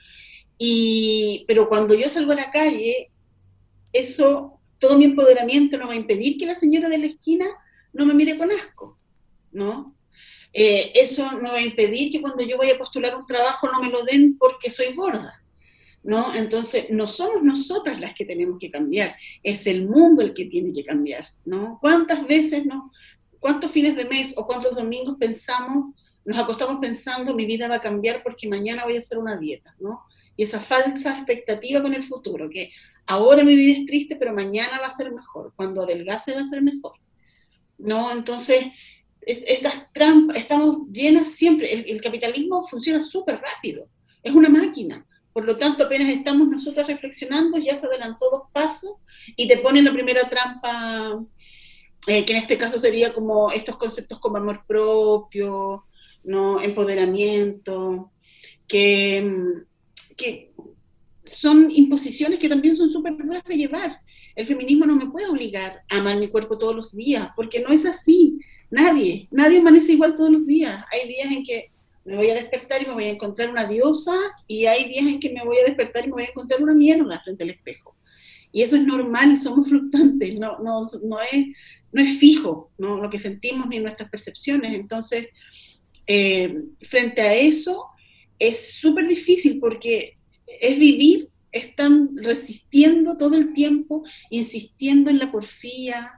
Y, 0.56 1.44
pero 1.49 1.68
cuando 1.68 1.94
yo 1.94 2.09
salgo 2.09 2.33
a 2.33 2.37
la 2.37 2.50
calle, 2.52 3.11
eso, 3.92 4.61
todo 4.78 4.97
mi 4.97 5.04
empoderamiento 5.04 5.76
no 5.78 5.88
va 5.88 5.94
a 5.94 5.97
impedir 5.97 6.38
que 6.38 6.47
la 6.47 6.54
señora 6.54 6.88
de 6.88 6.99
la 6.99 7.06
esquina 7.06 7.47
no 7.92 8.06
me 8.06 8.14
mire 8.14 8.38
con 8.38 8.52
asco, 8.52 8.97
¿no? 9.50 9.97
Eh, 10.52 10.92
eso 10.94 11.33
no 11.33 11.50
va 11.50 11.56
a 11.56 11.62
impedir 11.62 12.12
que 12.12 12.21
cuando 12.21 12.44
yo 12.44 12.56
vaya 12.56 12.75
a 12.75 12.78
postular 12.78 13.16
un 13.16 13.26
trabajo 13.26 13.68
no 13.68 13.80
me 13.80 13.90
lo 13.90 14.04
den 14.04 14.38
porque 14.38 14.71
soy 14.71 14.94
gorda. 14.94 15.42
¿No? 16.04 16.34
Entonces, 16.34 16.87
no 16.90 17.06
somos 17.06 17.42
nosotras 17.42 17.99
las 17.99 18.14
que 18.14 18.26
tenemos 18.26 18.58
que 18.58 18.70
cambiar, 18.70 19.16
es 19.42 19.66
el 19.66 19.88
mundo 19.88 20.20
el 20.20 20.34
que 20.34 20.44
tiene 20.44 20.73
que 20.73 20.84
cambiar, 20.84 21.25
¿no? 21.46 21.78
¿Cuántas 21.80 22.26
veces, 22.26 22.66
no? 22.66 22.92
¿Cuántos 23.40 23.70
fines 23.70 23.96
de 23.96 24.04
mes 24.04 24.34
o 24.37 24.46
cuántos 24.46 24.76
domingos 24.76 25.16
pensamos, 25.18 25.94
nos 26.25 26.38
acostamos 26.38 26.76
pensando, 26.80 27.34
mi 27.34 27.46
vida 27.46 27.68
va 27.68 27.76
a 27.76 27.80
cambiar 27.80 28.23
porque 28.23 28.49
mañana 28.49 28.84
voy 28.84 28.96
a 28.96 28.99
hacer 28.99 29.18
una 29.18 29.38
dieta, 29.38 29.75
¿no? 29.80 30.02
Y 30.37 30.42
esa 30.42 30.61
falsa 30.61 31.16
expectativa 31.16 31.80
con 31.80 31.94
el 31.94 32.04
futuro, 32.04 32.50
que 32.50 32.70
ahora 33.06 33.42
mi 33.42 33.56
vida 33.56 33.78
es 33.78 33.87
triste, 33.87 34.16
pero 34.16 34.34
mañana 34.34 34.78
va 34.80 34.88
a 34.88 34.90
ser 34.90 35.11
mejor, 35.11 35.54
cuando 35.56 35.82
adelgace 35.82 36.34
va 36.34 36.42
a 36.42 36.46
ser 36.46 36.61
mejor, 36.61 36.92
¿no? 37.78 38.12
Entonces, 38.12 38.66
estas 39.23 39.90
trampas, 39.94 40.37
estamos 40.37 40.82
llenas 40.92 41.30
siempre, 41.30 41.90
el 41.90 42.02
capitalismo 42.02 42.66
funciona 42.68 43.00
súper 43.00 43.40
rápido, 43.40 43.88
es 44.23 44.34
una 44.34 44.50
máquina, 44.50 45.06
por 45.34 45.44
lo 45.44 45.58
tanto, 45.58 45.84
apenas 45.84 46.12
estamos 46.12 46.46
nosotros 46.46 46.86
reflexionando, 46.86 47.58
ya 47.58 47.76
se 47.76 47.86
adelantó 47.86 48.30
dos 48.30 48.42
pasos 48.52 48.92
y 49.36 49.48
te 49.48 49.58
ponen 49.58 49.84
la 49.84 49.92
primera 49.92 50.30
trampa, 50.30 51.20
eh, 52.06 52.24
que 52.24 52.32
en 52.34 52.38
este 52.38 52.56
caso 52.56 52.78
sería 52.78 53.12
como 53.12 53.50
estos 53.50 53.76
conceptos 53.76 54.20
como 54.20 54.36
amor 54.36 54.62
propio, 54.64 55.86
¿no? 56.22 56.62
empoderamiento, 56.62 58.12
que, 58.68 59.28
que 60.16 60.52
son 61.24 61.68
imposiciones 61.68 62.38
que 62.38 62.48
también 62.48 62.76
son 62.76 62.88
súper 62.88 63.16
duras 63.16 63.42
de 63.44 63.56
llevar. 63.56 64.02
El 64.36 64.46
feminismo 64.46 64.86
no 64.86 64.94
me 64.94 65.10
puede 65.10 65.26
obligar 65.26 65.82
a 65.90 65.96
amar 65.96 66.16
mi 66.16 66.28
cuerpo 66.28 66.58
todos 66.58 66.76
los 66.76 66.94
días, 66.94 67.30
porque 67.34 67.58
no 67.58 67.70
es 67.70 67.84
así. 67.86 68.38
Nadie, 68.70 69.26
nadie 69.32 69.58
amanece 69.58 69.94
igual 69.94 70.14
todos 70.14 70.30
los 70.30 70.46
días. 70.46 70.84
Hay 70.92 71.08
días 71.08 71.32
en 71.32 71.42
que 71.42 71.72
me 72.04 72.16
voy 72.16 72.30
a 72.30 72.34
despertar 72.34 72.82
y 72.82 72.87
me 72.87 72.92
voy 72.92 73.04
a 73.04 73.11
encontrar 73.11 73.50
una 73.50 73.66
diosa 73.66 74.14
y 74.46 74.66
hay 74.66 74.88
días 74.88 75.06
en 75.06 75.20
que 75.20 75.30
me 75.30 75.44
voy 75.44 75.58
a 75.58 75.64
despertar 75.64 76.04
y 76.04 76.08
me 76.08 76.14
voy 76.14 76.25
a 76.25 76.28
encontrar 76.28 76.62
una 76.62 76.75
mierda 76.75 77.20
frente 77.20 77.44
al 77.44 77.50
espejo. 77.50 77.96
Y 78.52 78.62
eso 78.62 78.76
es 78.76 78.82
normal, 78.82 79.38
somos 79.38 79.68
fluctuantes, 79.68 80.38
no, 80.38 80.58
no, 80.61 80.88
no, 81.02 81.20
es, 81.20 81.46
no 81.92 82.02
es 82.02 82.18
fijo 82.18 82.70
¿no? 82.78 83.02
lo 83.02 83.11
que 83.11 83.18
sentimos 83.18 83.66
ni 83.68 83.80
nuestras 83.80 84.11
percepciones. 84.11 84.78
Entonces, 84.78 85.28
eh, 86.06 86.62
frente 86.82 87.23
a 87.23 87.34
eso, 87.34 87.87
es 88.38 88.75
súper 88.75 89.08
difícil 89.08 89.58
porque 89.58 90.18
es 90.61 90.78
vivir, 90.78 91.30
están 91.50 92.16
resistiendo 92.16 93.16
todo 93.16 93.37
el 93.37 93.54
tiempo, 93.54 94.04
insistiendo 94.30 95.11
en 95.11 95.18
la 95.18 95.32
porfía, 95.32 96.12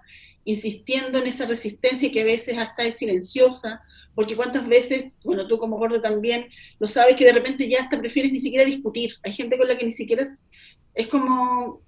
insistiendo 0.44 1.18
en 1.18 1.26
esa 1.26 1.46
resistencia 1.46 2.10
que 2.10 2.22
a 2.22 2.24
veces 2.24 2.56
hasta 2.58 2.84
es 2.84 2.96
silenciosa, 2.96 3.80
porque 4.16 4.34
cuántas 4.34 4.66
veces, 4.66 5.12
bueno, 5.22 5.46
tú 5.46 5.58
como 5.58 5.76
gordo 5.76 6.00
también 6.00 6.48
lo 6.78 6.88
sabes, 6.88 7.16
que 7.16 7.26
de 7.26 7.32
repente 7.32 7.68
ya 7.68 7.82
hasta 7.82 8.00
prefieres 8.00 8.32
ni 8.32 8.40
siquiera 8.40 8.64
discutir. 8.64 9.12
Hay 9.22 9.32
gente 9.32 9.58
con 9.58 9.68
la 9.68 9.76
que 9.76 9.84
ni 9.84 9.92
siquiera 9.92 10.22
es, 10.22 10.48
es 10.94 11.06
como, 11.06 11.82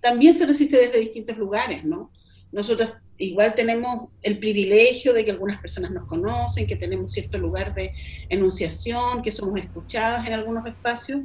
también 0.00 0.38
se 0.38 0.46
resiste 0.46 0.78
desde 0.78 0.98
distintos 0.98 1.36
lugares, 1.36 1.84
¿no? 1.84 2.10
Nosotros 2.50 2.94
igual 3.18 3.54
tenemos 3.54 4.08
el 4.22 4.38
privilegio 4.38 5.12
de 5.12 5.22
que 5.22 5.30
algunas 5.30 5.60
personas 5.60 5.90
nos 5.90 6.08
conocen, 6.08 6.66
que 6.66 6.76
tenemos 6.76 7.12
cierto 7.12 7.36
lugar 7.36 7.74
de 7.74 7.92
enunciación, 8.30 9.20
que 9.20 9.30
somos 9.30 9.60
escuchadas 9.60 10.26
en 10.26 10.32
algunos 10.32 10.64
espacios, 10.64 11.20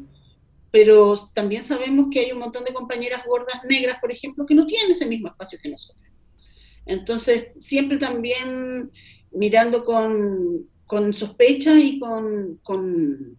pero 0.70 1.16
también 1.34 1.64
sabemos 1.64 2.08
que 2.12 2.20
hay 2.20 2.32
un 2.34 2.40
montón 2.40 2.66
de 2.66 2.74
compañeras 2.74 3.22
gordas 3.26 3.64
negras, 3.70 4.00
por 4.02 4.12
ejemplo, 4.12 4.46
que 4.46 4.56
no 4.56 4.66
tienen 4.66 4.92
ese 4.92 5.06
mismo 5.06 5.30
espacio 5.30 5.60
que 5.64 5.70
nosotros. 5.70 6.10
Entonces, 6.86 7.48
siempre 7.58 7.98
también 7.98 8.92
mirando 9.34 9.84
con, 9.84 10.68
con 10.86 11.14
sospecha 11.14 11.74
y 11.74 12.00
con, 12.00 12.60
con, 12.64 13.38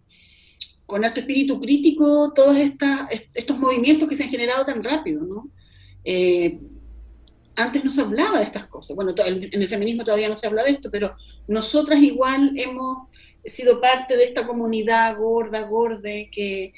con, 0.85 1.05
alto 1.05 1.19
espíritu 1.21 1.59
crítico 1.59 2.33
todos 2.33 2.57
esta, 2.57 3.07
estos 3.33 3.57
movimientos 3.57 4.07
que 4.07 4.15
se 4.15 4.23
han 4.23 4.29
generado 4.29 4.65
tan 4.65 4.83
rápido, 4.83 5.23
¿no? 5.23 5.49
Eh, 6.03 6.59
antes 7.55 7.83
no 7.83 7.89
se 7.91 8.01
hablaba 8.01 8.39
de 8.39 8.45
estas 8.45 8.67
cosas. 8.67 8.95
Bueno, 8.95 9.13
en 9.17 9.61
el 9.61 9.69
feminismo 9.69 10.03
todavía 10.03 10.27
no 10.27 10.35
se 10.35 10.47
habla 10.47 10.63
de 10.63 10.71
esto, 10.71 10.91
pero 10.91 11.15
nosotras 11.47 12.01
igual 12.01 12.53
hemos 12.57 13.07
sido 13.45 13.79
parte 13.79 14.17
de 14.17 14.25
esta 14.25 14.45
comunidad 14.45 15.17
gorda, 15.17 15.61
gorde, 15.61 16.29
que, 16.31 16.73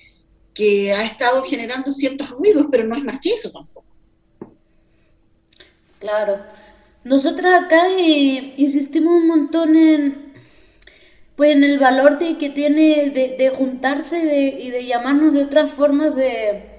que 0.53 0.93
ha 0.93 1.03
estado 1.03 1.43
generando 1.43 1.91
ciertos 1.91 2.29
ruidos, 2.29 2.67
pero 2.69 2.83
no 2.83 2.95
es 2.95 3.03
más 3.03 3.19
que 3.21 3.33
eso 3.33 3.51
tampoco. 3.51 3.85
Claro. 5.99 6.43
Nosotras 7.07 7.63
acá 7.63 7.87
eh, 7.89 8.53
insistimos 8.57 9.13
un 9.13 9.27
montón 9.27 9.77
en, 9.77 10.33
pues, 11.37 11.55
en 11.55 11.63
el 11.63 11.79
valor 11.79 12.19
de, 12.19 12.37
que 12.37 12.49
tiene 12.49 13.09
de, 13.11 13.49
juntarse 13.49 14.19
y 14.59 14.69
de 14.69 14.85
llamarnos 14.85 15.31
de 15.31 15.43
otras 15.43 15.71
formas 15.71 16.15
de 16.15 16.77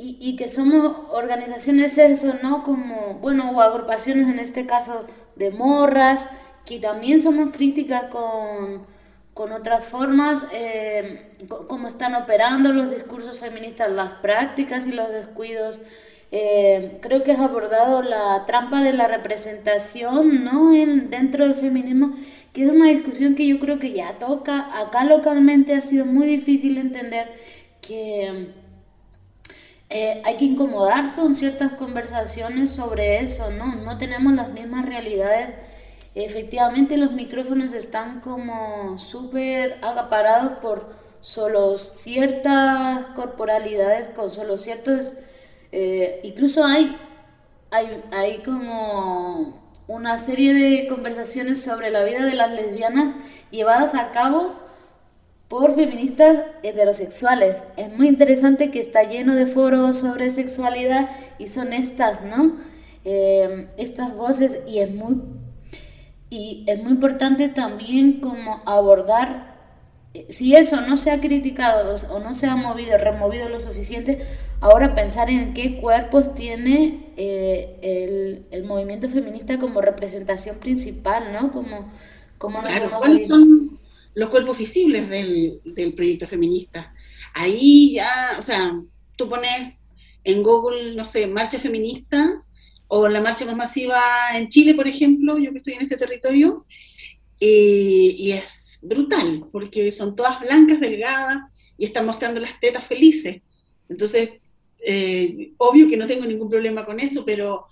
y, 0.00 0.36
que 0.36 0.48
somos 0.48 0.96
organizaciones 1.10 1.98
eso, 1.98 2.34
¿no? 2.42 2.62
Como, 2.62 3.14
bueno, 3.14 3.50
o 3.50 3.60
agrupaciones 3.60 4.28
en 4.28 4.38
este 4.38 4.64
caso 4.66 5.06
de 5.34 5.50
morras, 5.50 6.28
que 6.64 6.78
también 6.78 7.20
somos 7.20 7.50
críticas 7.50 8.04
con, 8.04 8.86
otras 9.34 9.86
formas, 9.86 10.44
eh, 10.52 11.32
cómo 11.68 11.88
están 11.88 12.14
operando 12.16 12.72
los 12.72 12.90
discursos 12.90 13.38
feministas, 13.38 13.90
las 13.90 14.12
prácticas 14.14 14.86
y 14.86 14.92
los 14.92 15.08
descuidos. 15.10 15.80
Eh, 16.30 16.98
creo 17.00 17.22
que 17.22 17.32
has 17.32 17.40
abordado 17.40 18.02
la 18.02 18.44
trampa 18.46 18.82
de 18.82 18.92
la 18.92 19.08
representación, 19.08 20.44
¿no? 20.44 20.74
En, 20.74 21.10
dentro 21.10 21.44
del 21.44 21.54
feminismo, 21.54 22.12
que 22.52 22.64
es 22.64 22.70
una 22.70 22.88
discusión 22.88 23.34
que 23.34 23.46
yo 23.46 23.58
creo 23.58 23.78
que 23.78 23.92
ya 23.92 24.18
toca. 24.18 24.78
Acá 24.78 25.04
localmente 25.04 25.74
ha 25.74 25.80
sido 25.80 26.04
muy 26.06 26.26
difícil 26.26 26.78
entender 26.78 27.32
que 27.80 28.52
eh, 29.90 30.22
hay 30.24 30.36
que 30.36 30.44
incomodar 30.44 31.14
con 31.14 31.34
ciertas 31.34 31.72
conversaciones 31.72 32.70
sobre 32.72 33.20
eso, 33.20 33.50
¿no? 33.50 33.74
No 33.76 33.96
tenemos 33.98 34.34
las 34.34 34.50
mismas 34.52 34.84
realidades. 34.84 35.54
Efectivamente 36.14 36.96
los 36.98 37.12
micrófonos 37.12 37.72
están 37.72 38.20
como 38.20 38.98
súper 38.98 39.78
acaparados 39.82 40.58
por 40.58 40.92
solo 41.20 41.76
ciertas 41.78 43.06
corporalidades, 43.14 44.08
con 44.08 44.30
solo 44.30 44.56
ciertos... 44.58 45.14
Eh, 45.72 46.20
incluso 46.22 46.64
hay, 46.64 46.96
hay, 47.70 47.86
hay 48.10 48.38
como 48.38 49.72
una 49.86 50.18
serie 50.18 50.54
de 50.54 50.88
conversaciones 50.88 51.62
sobre 51.62 51.90
la 51.90 52.04
vida 52.04 52.24
de 52.24 52.34
las 52.34 52.50
lesbianas 52.50 53.14
llevadas 53.50 53.94
a 53.94 54.10
cabo 54.12 54.54
por 55.48 55.74
feministas 55.74 56.38
heterosexuales. 56.62 57.56
Es 57.76 57.92
muy 57.92 58.08
interesante 58.08 58.70
que 58.70 58.80
está 58.80 59.04
lleno 59.04 59.34
de 59.34 59.46
foros 59.46 59.98
sobre 59.98 60.30
sexualidad 60.30 61.08
y 61.38 61.48
son 61.48 61.72
estas, 61.72 62.22
¿no? 62.22 62.56
Eh, 63.04 63.68
estas 63.78 64.14
voces 64.14 64.60
y 64.66 64.80
es 64.80 64.94
muy 64.94 65.16
y 66.30 66.64
es 66.66 66.82
muy 66.82 66.92
importante 66.92 67.48
también 67.48 68.20
como 68.20 68.62
abordar 68.66 69.47
si 70.28 70.54
eso 70.54 70.80
no 70.80 70.96
se 70.96 71.10
ha 71.10 71.20
criticado 71.20 71.94
o 72.10 72.20
no 72.20 72.34
se 72.34 72.46
ha 72.46 72.56
movido, 72.56 72.96
removido 72.98 73.48
lo 73.48 73.60
suficiente, 73.60 74.24
ahora 74.60 74.94
pensar 74.94 75.30
en 75.30 75.54
qué 75.54 75.78
cuerpos 75.80 76.34
tiene 76.34 77.12
eh, 77.16 77.78
el, 77.82 78.46
el, 78.50 78.64
movimiento 78.64 79.08
feminista 79.08 79.58
como 79.58 79.80
representación 79.80 80.58
principal, 80.58 81.32
¿no? 81.32 81.52
Como, 81.52 81.92
como 82.38 82.60
los 84.14 84.30
cuerpos 84.30 84.58
visibles 84.58 85.08
del, 85.08 85.60
del 85.64 85.94
proyecto 85.94 86.26
feminista. 86.26 86.92
Ahí 87.34 87.94
ya, 87.94 88.36
o 88.38 88.42
sea, 88.42 88.80
tú 89.16 89.28
pones 89.28 89.84
en 90.24 90.42
Google, 90.42 90.94
no 90.94 91.04
sé, 91.04 91.26
marcha 91.26 91.58
feminista 91.58 92.42
o 92.88 93.08
la 93.08 93.20
marcha 93.20 93.44
más 93.44 93.56
masiva 93.56 94.00
en 94.34 94.48
Chile, 94.48 94.74
por 94.74 94.88
ejemplo, 94.88 95.38
yo 95.38 95.52
que 95.52 95.58
estoy 95.58 95.74
en 95.74 95.82
este 95.82 95.96
territorio, 95.96 96.64
y 97.38 98.32
es 98.32 98.67
brutal, 98.82 99.46
porque 99.52 99.90
son 99.92 100.16
todas 100.16 100.40
blancas, 100.40 100.80
delgadas, 100.80 101.38
y 101.76 101.84
están 101.84 102.06
mostrando 102.06 102.40
las 102.40 102.58
tetas 102.60 102.86
felices. 102.86 103.40
Entonces, 103.88 104.30
eh, 104.84 105.52
obvio 105.58 105.88
que 105.88 105.96
no 105.96 106.06
tengo 106.06 106.24
ningún 106.24 106.50
problema 106.50 106.84
con 106.84 107.00
eso, 107.00 107.24
pero 107.24 107.66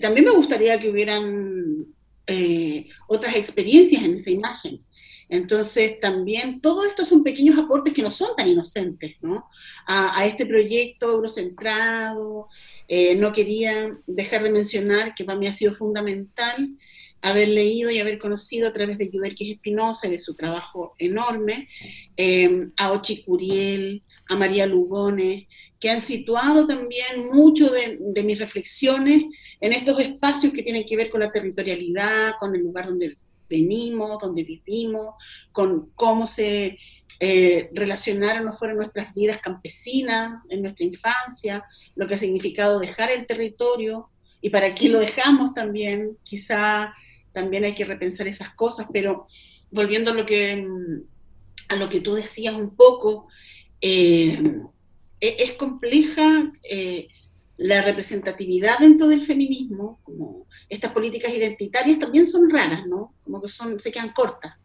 también 0.00 0.26
me 0.26 0.32
gustaría 0.32 0.78
que 0.80 0.90
hubieran 0.90 1.86
eh, 2.26 2.88
otras 3.08 3.36
experiencias 3.36 4.02
en 4.02 4.14
esa 4.14 4.30
imagen. 4.30 4.80
Entonces, 5.28 5.98
también 5.98 6.60
todo 6.60 6.84
esto 6.84 7.04
son 7.04 7.22
pequeños 7.22 7.58
aportes 7.58 7.94
que 7.94 8.02
no 8.02 8.10
son 8.10 8.36
tan 8.36 8.48
inocentes, 8.48 9.16
¿no? 9.22 9.46
A, 9.86 10.26
este 10.26 10.44
proyecto 10.44 11.10
eurocentrado. 11.10 12.48
Eh, 12.86 13.14
no 13.14 13.32
quería 13.32 13.96
dejar 14.06 14.42
de 14.42 14.50
mencionar 14.50 15.14
que 15.14 15.24
para 15.24 15.38
mí 15.38 15.46
ha 15.46 15.52
sido 15.52 15.74
fundamental 15.74 16.68
haber 17.22 17.48
leído 17.48 17.90
y 17.90 18.00
haber 18.00 18.18
conocido 18.18 18.68
a 18.68 18.72
través 18.72 18.98
de 18.98 19.08
Yuderquis 19.08 19.54
Espinosa 19.54 20.08
y 20.08 20.10
de 20.10 20.18
su 20.18 20.34
trabajo 20.34 20.94
enorme 20.98 21.68
eh, 22.16 22.68
a 22.76 22.92
Ochi 22.92 23.22
Curiel, 23.22 24.02
a 24.28 24.36
María 24.36 24.66
Lugones, 24.66 25.46
que 25.78 25.90
han 25.90 26.00
situado 26.00 26.66
también 26.66 27.28
mucho 27.32 27.70
de, 27.70 27.98
de, 28.00 28.22
mis 28.22 28.38
reflexiones 28.38 29.24
en 29.60 29.72
estos 29.72 29.98
espacios 30.00 30.52
que 30.52 30.62
tienen 30.62 30.84
que 30.84 30.96
ver 30.96 31.10
con 31.10 31.20
la 31.20 31.32
territorialidad, 31.32 32.34
con 32.38 32.54
el 32.54 32.62
lugar 32.62 32.86
donde 32.86 33.16
venimos, 33.48 34.18
donde 34.20 34.44
vivimos, 34.44 35.14
con 35.52 35.90
cómo 35.94 36.26
se 36.26 36.78
eh, 37.20 37.70
relacionaron 37.72 38.48
o 38.48 38.52
fueron 38.52 38.78
nuestras 38.78 39.14
vidas 39.14 39.40
campesinas 39.40 40.42
en 40.48 40.62
nuestra 40.62 40.84
infancia, 40.84 41.64
lo 41.94 42.06
que 42.06 42.14
ha 42.14 42.18
significado 42.18 42.80
dejar 42.80 43.10
el 43.10 43.26
territorio 43.26 44.08
y 44.40 44.50
para 44.50 44.74
qué 44.74 44.88
lo 44.88 44.98
dejamos 44.98 45.54
también, 45.54 46.16
quizá 46.24 46.94
también 47.32 47.64
hay 47.64 47.74
que 47.74 47.84
repensar 47.84 48.26
esas 48.28 48.54
cosas, 48.54 48.86
pero 48.92 49.26
volviendo 49.70 50.10
a 50.10 50.14
lo 50.14 50.26
que, 50.26 50.66
a 51.68 51.76
lo 51.76 51.88
que 51.88 52.00
tú 52.00 52.14
decías 52.14 52.54
un 52.54 52.76
poco, 52.76 53.28
eh, 53.80 54.40
e-, 55.20 55.36
es 55.38 55.52
compleja 55.54 56.52
eh, 56.62 57.08
la 57.56 57.82
representatividad 57.82 58.78
dentro 58.78 59.08
del 59.08 59.24
feminismo, 59.24 60.00
como 60.02 60.46
estas 60.68 60.92
políticas 60.92 61.32
identitarias 61.32 61.98
también 61.98 62.26
son 62.26 62.50
raras, 62.50 62.86
¿no? 62.86 63.14
Como 63.22 63.40
que 63.40 63.48
son, 63.48 63.78
se 63.78 63.92
quedan 63.92 64.12
cortas. 64.12 64.56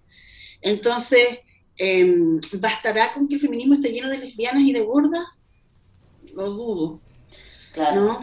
Entonces, 0.61 1.39
em, 1.77 2.39
¿bastará 2.59 3.13
con 3.13 3.27
que 3.27 3.35
el 3.35 3.41
feminismo 3.41 3.75
esté 3.75 3.91
lleno 3.91 4.09
de 4.09 4.17
lesbianas 4.17 4.63
y 4.63 4.73
de 4.73 4.81
gordas? 4.81 5.25
Lo 6.33 6.49
dudo. 6.49 7.01
Claro. 7.73 8.01
¿no? 8.01 8.21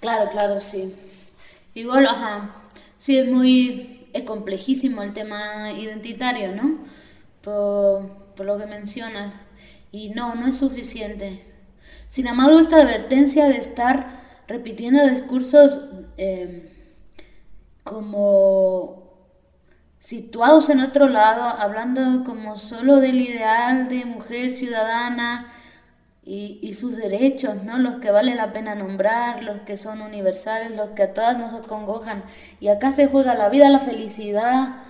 Claro, 0.00 0.30
claro, 0.30 0.60
sí. 0.60 0.92
Igual, 1.74 2.06
ajá. 2.06 2.54
Sí, 2.98 3.18
es 3.18 3.28
muy. 3.28 3.90
Complejísimo 4.26 5.02
el 5.02 5.12
tema 5.12 5.72
identitario, 5.72 6.52
¿no? 6.54 6.78
Por, 7.42 8.44
lo 8.46 8.58
que 8.58 8.66
mencionas. 8.66 9.34
Y 9.90 10.10
no, 10.10 10.34
no 10.36 10.46
es 10.46 10.58
suficiente 10.58 11.54
sin 12.14 12.28
embargo, 12.28 12.60
esta 12.60 12.76
advertencia 12.76 13.48
de 13.48 13.56
estar 13.56 14.06
repitiendo 14.46 15.04
discursos 15.08 15.80
eh, 16.16 16.70
como 17.82 19.02
situados 19.98 20.70
en 20.70 20.78
otro 20.78 21.08
lado, 21.08 21.42
hablando 21.42 22.22
como 22.22 22.56
solo 22.56 23.00
del 23.00 23.20
ideal 23.20 23.88
de 23.88 24.04
mujer 24.04 24.52
ciudadana 24.52 25.52
y, 26.26 26.72
sus 26.74 26.96
derechos, 26.96 27.62
¿no? 27.64 27.78
Los 27.78 27.96
que 27.96 28.10
vale 28.10 28.34
la 28.34 28.52
pena 28.52 28.74
nombrar, 28.74 29.44
los 29.44 29.60
que 29.60 29.76
son 29.76 30.00
universales, 30.00 30.76
los 30.76 30.90
que 30.90 31.02
a 31.02 31.14
todas 31.14 31.36
nos 31.36 31.52
acongojan. 31.52 32.24
Y 32.60 32.68
acá 32.68 32.92
se 32.92 33.08
juega 33.08 33.34
la 33.34 33.50
vida, 33.50 33.68
la 33.68 33.80
felicidad, 33.80 34.84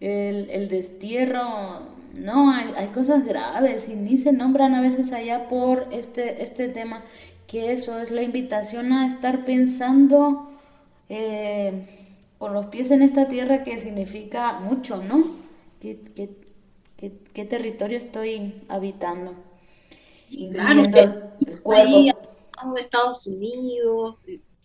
el, 0.00 0.68
destierro, 0.68 1.86
no, 2.18 2.50
hay, 2.50 2.72
hay, 2.76 2.88
cosas 2.88 3.24
graves 3.24 3.88
y 3.88 3.94
ni 3.94 4.16
se 4.16 4.32
nombran 4.32 4.74
a 4.74 4.80
veces 4.80 5.12
allá 5.12 5.48
por 5.48 5.86
este, 5.92 6.42
este 6.42 6.68
tema, 6.68 7.02
que 7.46 7.72
eso 7.72 7.98
es 8.00 8.10
la 8.10 8.22
invitación 8.22 8.92
a 8.92 9.06
estar 9.06 9.44
pensando 9.44 10.50
eh, 11.08 11.84
con 12.38 12.52
los 12.52 12.66
pies 12.66 12.90
en 12.90 13.02
esta 13.02 13.28
tierra 13.28 13.62
que 13.62 13.78
significa 13.78 14.58
mucho, 14.60 15.02
¿no? 15.02 15.36
¿Qué, 15.80 16.00
qué, 16.14 16.30
qué, 17.32 17.44
territorio 17.44 17.98
estoy 17.98 18.62
habitando? 18.68 19.34
Claro, 20.52 20.84
el 20.84 21.60
cuerpo. 21.60 22.74
de 22.74 22.80
Estados 22.80 23.26
Unidos, 23.26 24.16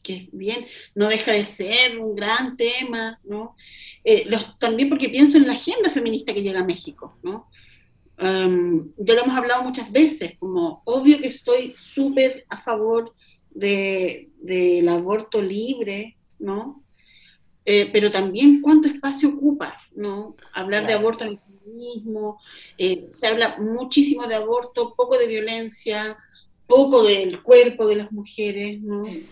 que 0.02 0.30
bien, 0.32 0.65
no 0.95 1.08
deja 1.08 1.32
de 1.34 1.45
ser 1.45 2.00
un 2.00 2.15
gran 2.15 2.58
tema, 2.58 3.19
¿no? 3.24 3.56
Eh, 4.04 4.24
los, 4.28 4.58
también 4.58 4.89
porque 4.89 5.10
pienso 5.10 5.38
en 5.38 5.47
la 5.47 5.54
agenda 5.54 5.89
feminista 5.89 6.34
que 6.34 6.41
llega 6.41 6.62
a 6.62 6.65
México, 6.65 7.17
¿no? 7.21 7.50
Um, 8.19 8.91
ya 8.97 9.15
lo 9.15 9.24
hemos 9.24 9.36
hablado 9.36 9.63
muchas 9.63 9.91
veces, 9.91 10.38
como 10.38 10.84
obvio 10.86 11.17
que 11.19 11.28
estoy 11.28 11.74
súper 11.80 12.45
a 12.50 12.62
favor 12.62 13.15
del 13.50 14.30
de, 14.41 14.86
aborto 14.88 15.41
libre, 15.41 16.17
¿no? 16.38 16.84
Eh, 17.65 17.89
pero 17.91 18.12
también 18.12 18.62
cuánto 18.62 18.88
espacio 18.88 19.30
ocupa, 19.30 19.78
¿no? 19.95 20.36
Hablar 20.54 20.88
de 20.88 20.93
aborto 20.93 21.26
en 21.26 21.32
el 21.32 21.39
feminismo, 21.63 22.39
eh, 22.78 23.08
se 23.12 23.28
habla 23.28 23.56
muchísimo 23.60 24.28
de 24.28 24.36
aborto, 24.36 24.93
poco 24.95 25.17
de 25.17 25.28
violencia, 25.28 26.17
poco 26.67 27.04
del 27.04 27.43
cuerpo 27.43 27.86
de 27.86 27.97
las 27.97 28.12
mujeres. 28.12 28.80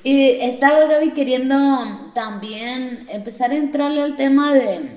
Y 0.04 0.30
estaba 0.42 0.86
Gaby 0.86 1.12
queriendo 1.12 1.56
también 2.13 3.08
empezar 3.10 3.52
a 3.52 3.56
entrarle 3.56 4.02
al 4.02 4.18
tema 4.18 4.54
de, 4.54 4.89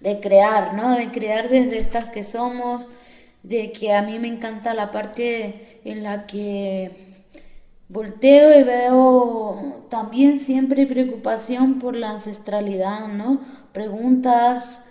de 0.00 0.20
crear, 0.20 0.74
¿no? 0.74 0.96
De 0.96 1.10
crear 1.10 1.48
desde 1.50 1.76
estas 1.76 2.10
que 2.10 2.24
somos, 2.24 2.86
de 3.42 3.70
que 3.72 3.92
a 3.92 4.02
mí 4.02 4.18
me 4.18 4.28
encanta 4.28 4.72
la 4.72 4.90
parte 4.90 5.80
en 5.84 6.02
la 6.02 6.26
que 6.26 6.90
volteo 7.88 8.58
y 8.58 8.62
veo 8.64 9.86
también 9.90 10.38
siempre 10.38 10.86
preocupación 10.86 11.78
por 11.78 11.94
la 11.94 12.10
ancestralidad, 12.10 13.08
¿no? 13.08 13.40
Preguntas 13.72 14.82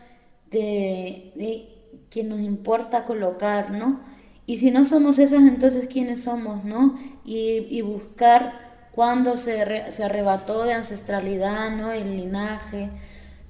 de, 0.54 1.32
de 1.36 1.68
que 2.10 2.24
nos 2.24 2.39
importa 2.39 3.04
colocar, 3.06 3.72
¿no? 3.72 4.00
Y 4.46 4.58
si 4.58 4.72
no 4.72 4.86
somos 4.86 5.20
esas, 5.20 5.42
entonces 5.42 5.88
¿quiénes 5.88 6.24
somos, 6.24 6.63
no? 6.63 6.98
Y, 7.26 7.82
buscar 7.82 8.88
cuándo 8.92 9.36
se, 9.36 9.92
se 9.92 10.04
arrebató 10.04 10.63
de 10.63 10.74
ancestralidad, 10.74 11.72
¿no? 11.72 11.92
El 11.92 12.18
linaje, 12.18 12.89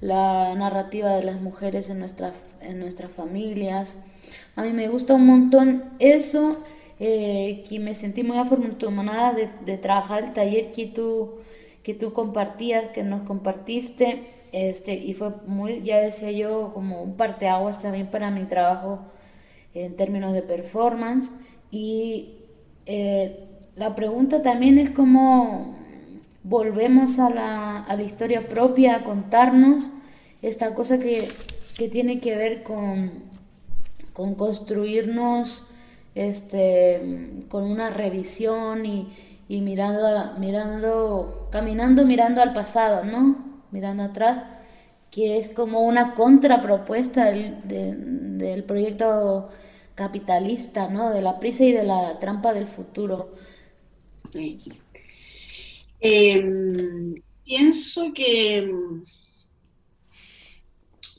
la 0.00 0.54
narrativa 0.54 1.16
de 1.16 1.24
las 1.24 1.40
mujeres 1.40 1.90
en 1.90 1.98
nuestras, 1.98 2.36
en 2.60 2.78
nuestras 2.78 3.12
familias. 3.12 3.96
A 4.56 4.62
mí 4.62 4.72
me 4.72 4.88
gusta 4.88 5.14
un 5.14 5.26
montón 5.26 5.84
eso, 5.98 6.56
eh, 7.00 7.64
que 7.68 7.80
me 7.80 7.94
sentí 7.94 8.22
muy 8.22 8.38
afortunada 8.38 9.32
de, 9.32 9.50
de 9.66 9.76
trabajar 9.78 10.24
el 10.24 10.32
taller 10.32 10.70
que 10.70 10.86
tú, 10.86 11.40
que 11.82 11.92
tú 11.92 12.12
compartías, 12.12 12.88
que 12.90 13.02
nos 13.02 13.22
compartiste, 13.22 14.33
este, 14.54 14.94
y 14.94 15.14
fue 15.14 15.32
muy, 15.48 15.82
ya 15.82 15.98
decía 15.98 16.30
yo, 16.30 16.70
como 16.74 17.02
un 17.02 17.16
parteaguas 17.16 17.82
también 17.82 18.06
para 18.06 18.30
mi 18.30 18.44
trabajo 18.44 19.00
en 19.74 19.96
términos 19.96 20.32
de 20.32 20.42
performance. 20.42 21.28
Y 21.72 22.36
eh, 22.86 23.48
la 23.74 23.96
pregunta 23.96 24.42
también 24.42 24.78
es 24.78 24.90
cómo 24.90 25.76
volvemos 26.44 27.18
a 27.18 27.30
la, 27.30 27.80
a 27.80 27.96
la, 27.96 28.02
historia 28.04 28.48
propia, 28.48 28.94
a 28.94 29.02
contarnos 29.02 29.90
esta 30.40 30.72
cosa 30.72 31.00
que, 31.00 31.28
que 31.76 31.88
tiene 31.88 32.20
que 32.20 32.36
ver 32.36 32.62
con, 32.62 33.10
con 34.12 34.36
construirnos 34.36 35.66
este, 36.14 37.40
con 37.48 37.64
una 37.64 37.90
revisión 37.90 38.86
y, 38.86 39.08
y 39.48 39.62
mirando, 39.62 40.38
mirando, 40.38 41.48
caminando 41.50 42.06
mirando 42.06 42.40
al 42.40 42.52
pasado, 42.52 43.02
¿no? 43.02 43.53
Mirando 43.74 44.04
atrás, 44.04 44.44
que 45.10 45.38
es 45.38 45.48
como 45.48 45.80
una 45.80 46.14
contrapropuesta 46.14 47.24
del, 47.32 48.38
del 48.38 48.64
proyecto 48.64 49.50
capitalista, 49.96 50.88
¿no? 50.88 51.10
De 51.10 51.22
la 51.22 51.40
prisa 51.40 51.64
y 51.64 51.72
de 51.72 51.82
la 51.84 52.18
trampa 52.20 52.54
del 52.54 52.68
futuro. 52.68 53.34
Em, 56.00 57.14
pienso 57.44 58.12
que, 58.14 58.72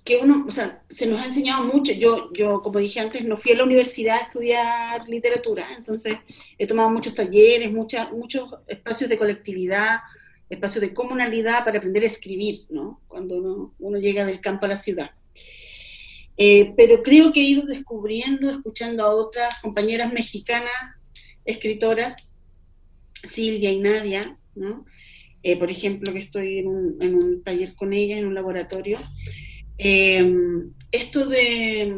que 0.04 0.18
uno, 0.18 0.46
o 0.48 0.52
sea, 0.52 0.84
se 0.90 1.08
nos 1.08 1.22
ha 1.22 1.26
enseñado 1.28 1.64
mucho. 1.66 1.92
Yo, 1.94 2.32
yo, 2.34 2.62
como 2.62 2.80
dije 2.80 3.00
antes, 3.00 3.24
no 3.26 3.38
fui 3.38 3.52
a 3.54 3.58
la 3.58 3.64
universidad 3.64 4.18
a 4.20 4.24
estudiar 4.24 5.10
literatura, 5.10 5.68
entonces 5.78 6.18
he 6.58 6.68
tomado 6.68 6.90
muchos 6.90 7.16
talleres, 7.16 7.72
muchos 7.72 8.08
espacios 8.68 9.10
de 9.10 9.18
colectividad, 9.18 10.00
espacios 10.50 10.82
de 10.82 10.94
comunalidad 10.94 11.64
para 11.66 11.80
aprender 11.80 12.04
a 12.04 12.08
escribir, 12.08 12.62
¿no? 12.70 13.02
Cuando 13.08 13.72
uno, 13.80 13.98
llega 14.00 14.26
del 14.26 14.42
campo 14.42 14.66
a 14.66 14.70
la 14.70 14.78
ciudad. 14.78 15.12
Eh, 16.38 16.74
pero 16.76 17.02
creo 17.02 17.32
que 17.32 17.40
he 17.40 17.46
ido 17.46 17.66
descubriendo, 17.66 18.50
escuchando 18.52 19.04
a 19.04 19.16
otras 19.16 19.60
compañeras 19.62 20.12
mexicanas, 20.12 20.74
escritoras, 21.46 22.36
Silvia 23.24 23.72
y 23.72 23.80
Nadia, 23.80 24.38
eh, 25.44 25.58
por 25.58 25.72
ejemplo, 25.72 26.12
que 26.12 26.20
estoy 26.20 26.60
en 26.60 26.68
un, 26.68 27.44
taller 27.44 27.76
con 27.76 27.94
ella, 27.94 28.18
en 28.18 28.28
un 28.28 28.34
laboratorio, 28.34 29.00
em, 29.78 30.74
esto 30.92 31.28
de, 31.28 31.94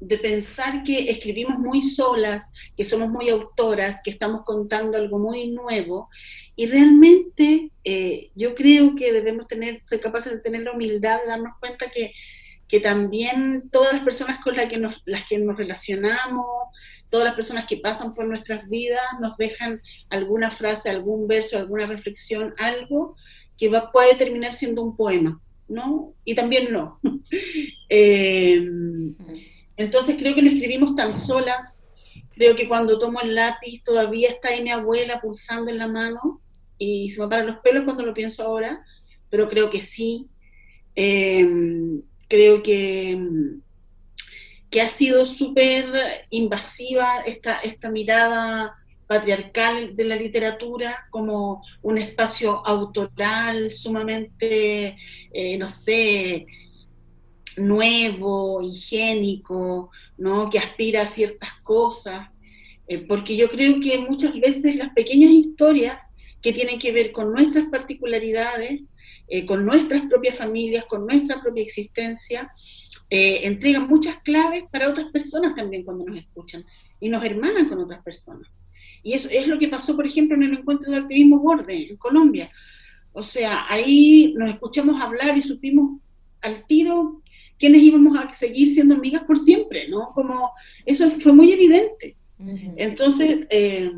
de, 0.00 0.18
pensar 0.18 0.82
que 0.84 1.10
escribimos 1.10 1.58
muy 1.58 1.80
solas, 1.80 2.52
que 2.76 2.84
somos 2.84 3.08
muy 3.08 3.30
autoras, 3.30 4.00
que 4.04 4.10
estamos 4.10 4.42
contando 4.44 4.98
algo 4.98 5.18
muy 5.18 5.50
nuevo, 5.50 6.08
y 6.60 6.66
realmente 6.66 7.70
eh, 7.84 8.30
yo 8.34 8.54
creo 8.54 8.94
que 8.94 9.14
debemos 9.14 9.48
tener, 9.48 9.80
ser 9.84 9.98
capaces 9.98 10.30
de 10.30 10.40
tener 10.40 10.60
la 10.60 10.72
humildad 10.72 11.18
de 11.22 11.28
darnos 11.28 11.54
cuenta 11.58 11.90
que 11.90 12.12
que 12.68 12.80
también 12.80 13.70
todas 13.72 13.94
las 13.94 14.04
personas 14.04 14.44
con 14.44 14.54
las 14.54 14.70
que, 14.70 14.76
nos, 14.76 15.02
las 15.06 15.24
que 15.24 15.38
nos 15.38 15.56
relacionamos, 15.56 16.46
todas 17.08 17.24
las 17.24 17.34
personas 17.34 17.64
que 17.66 17.78
pasan 17.78 18.14
por 18.14 18.26
nuestras 18.26 18.68
vidas, 18.68 19.00
nos 19.20 19.36
dejan 19.38 19.80
alguna 20.10 20.50
frase, 20.50 20.90
algún 20.90 21.26
verso, 21.26 21.58
alguna 21.58 21.86
reflexión, 21.86 22.54
algo 22.58 23.16
que 23.58 23.70
va, 23.70 23.90
puede 23.90 24.14
terminar 24.14 24.52
siendo 24.52 24.82
un 24.82 24.96
poema, 24.96 25.40
¿no? 25.66 26.12
Y 26.24 26.34
también 26.34 26.72
no. 26.72 27.00
Eh, 27.92 28.64
entonces 29.76 30.14
creo 30.16 30.36
que 30.36 30.42
no 30.42 30.50
escribimos 30.50 30.94
tan 30.94 31.12
solas, 31.12 31.88
creo 32.34 32.54
que 32.54 32.68
cuando 32.68 33.00
tomo 33.00 33.20
el 33.20 33.34
lápiz 33.34 33.82
todavía 33.82 34.28
está 34.28 34.50
ahí 34.50 34.62
mi 34.62 34.70
abuela 34.70 35.20
pulsando 35.20 35.72
en 35.72 35.78
la 35.78 35.88
mano 35.88 36.40
y 36.80 37.10
se 37.10 37.20
me 37.20 37.28
paran 37.28 37.46
los 37.46 37.58
pelos 37.58 37.84
cuando 37.84 38.04
lo 38.04 38.14
pienso 38.14 38.42
ahora, 38.42 38.82
pero 39.28 39.48
creo 39.48 39.68
que 39.68 39.82
sí. 39.82 40.26
Eh, 40.96 41.46
creo 42.26 42.62
que, 42.62 43.18
que 44.70 44.80
ha 44.80 44.88
sido 44.88 45.26
súper 45.26 45.92
invasiva 46.30 47.18
esta, 47.26 47.58
esta 47.58 47.90
mirada 47.90 48.74
patriarcal 49.06 49.94
de 49.94 50.04
la 50.04 50.16
literatura 50.16 51.06
como 51.10 51.62
un 51.82 51.98
espacio 51.98 52.66
autoral 52.66 53.70
sumamente, 53.72 54.96
eh, 55.32 55.58
no 55.58 55.68
sé, 55.68 56.46
nuevo, 57.58 58.62
higiénico, 58.62 59.90
¿no? 60.16 60.48
que 60.48 60.60
aspira 60.60 61.02
a 61.02 61.06
ciertas 61.06 61.50
cosas, 61.62 62.28
eh, 62.86 62.98
porque 62.98 63.36
yo 63.36 63.50
creo 63.50 63.80
que 63.80 63.98
muchas 63.98 64.38
veces 64.40 64.76
las 64.76 64.94
pequeñas 64.94 65.30
historias 65.30 66.14
que 66.42 66.52
tienen 66.52 66.78
que 66.78 66.92
ver 66.92 67.12
con 67.12 67.32
nuestras 67.32 67.68
particularidades 67.68 68.82
eh, 69.32 69.46
con 69.46 69.64
nuestras 69.64 70.02
propias 70.06 70.36
familias, 70.36 70.86
con 70.86 71.06
nuestra 71.06 71.40
propia 71.40 71.62
existencia, 71.62 72.52
eh, 73.08 73.42
entregan 73.44 73.86
muchas 73.86 74.18
claves 74.22 74.64
para 74.72 74.88
otras 74.88 75.06
personas 75.12 75.54
también 75.54 75.84
cuando 75.84 76.04
nos 76.04 76.18
escuchan 76.18 76.64
y 76.98 77.08
nos 77.08 77.24
hermanan 77.24 77.68
con 77.68 77.78
otras 77.78 78.02
personas. 78.02 78.50
Y 79.04 79.12
eso 79.12 79.28
es 79.30 79.46
lo 79.46 79.56
que 79.56 79.68
pasó, 79.68 79.94
por 79.94 80.04
ejemplo, 80.04 80.34
en 80.34 80.42
el 80.42 80.54
encuentro 80.54 80.90
de 80.90 80.98
activismo 80.98 81.38
borde 81.38 81.90
en 81.90 81.96
Colombia. 81.96 82.50
O 83.12 83.22
sea, 83.22 83.66
ahí 83.68 84.34
nos 84.36 84.50
escuchamos 84.50 85.00
hablar 85.00 85.38
y 85.38 85.42
supimos 85.42 86.00
al 86.40 86.66
tiro 86.66 87.22
quiénes 87.56 87.82
íbamos 87.82 88.18
a 88.18 88.28
seguir 88.30 88.68
siendo 88.68 88.96
amigas 88.96 89.22
por 89.22 89.38
siempre, 89.38 89.88
¿no? 89.88 90.10
Como 90.12 90.50
eso 90.84 91.08
fue 91.20 91.32
muy 91.32 91.52
evidente. 91.52 92.16
Entonces, 92.76 93.46
eh, 93.50 93.92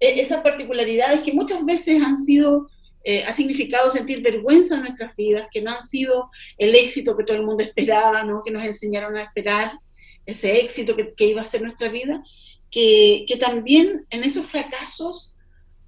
esas 0.00 0.42
particularidades 0.42 1.22
que 1.22 1.32
muchas 1.32 1.64
veces 1.64 2.02
han 2.02 2.18
sido 2.18 2.68
eh, 3.08 3.22
ha 3.22 3.32
significado 3.32 3.88
sentir 3.92 4.20
vergüenza 4.20 4.74
en 4.74 4.80
nuestras 4.80 5.14
vidas, 5.14 5.46
que 5.52 5.62
no 5.62 5.70
han 5.70 5.86
sido 5.86 6.28
el 6.58 6.74
éxito 6.74 7.16
que 7.16 7.22
todo 7.22 7.36
el 7.36 7.44
mundo 7.44 7.62
esperaba, 7.62 8.24
¿no? 8.24 8.42
que 8.44 8.50
nos 8.50 8.64
enseñaron 8.64 9.14
a 9.14 9.22
esperar 9.22 9.70
ese 10.26 10.58
éxito 10.58 10.96
que, 10.96 11.14
iba 11.24 11.40
a 11.40 11.44
ser 11.44 11.62
nuestra 11.62 11.88
vida, 11.88 12.20
que, 12.68 13.24
que, 13.28 13.36
también 13.36 14.04
en 14.10 14.24
esos 14.24 14.46
fracasos 14.46 15.36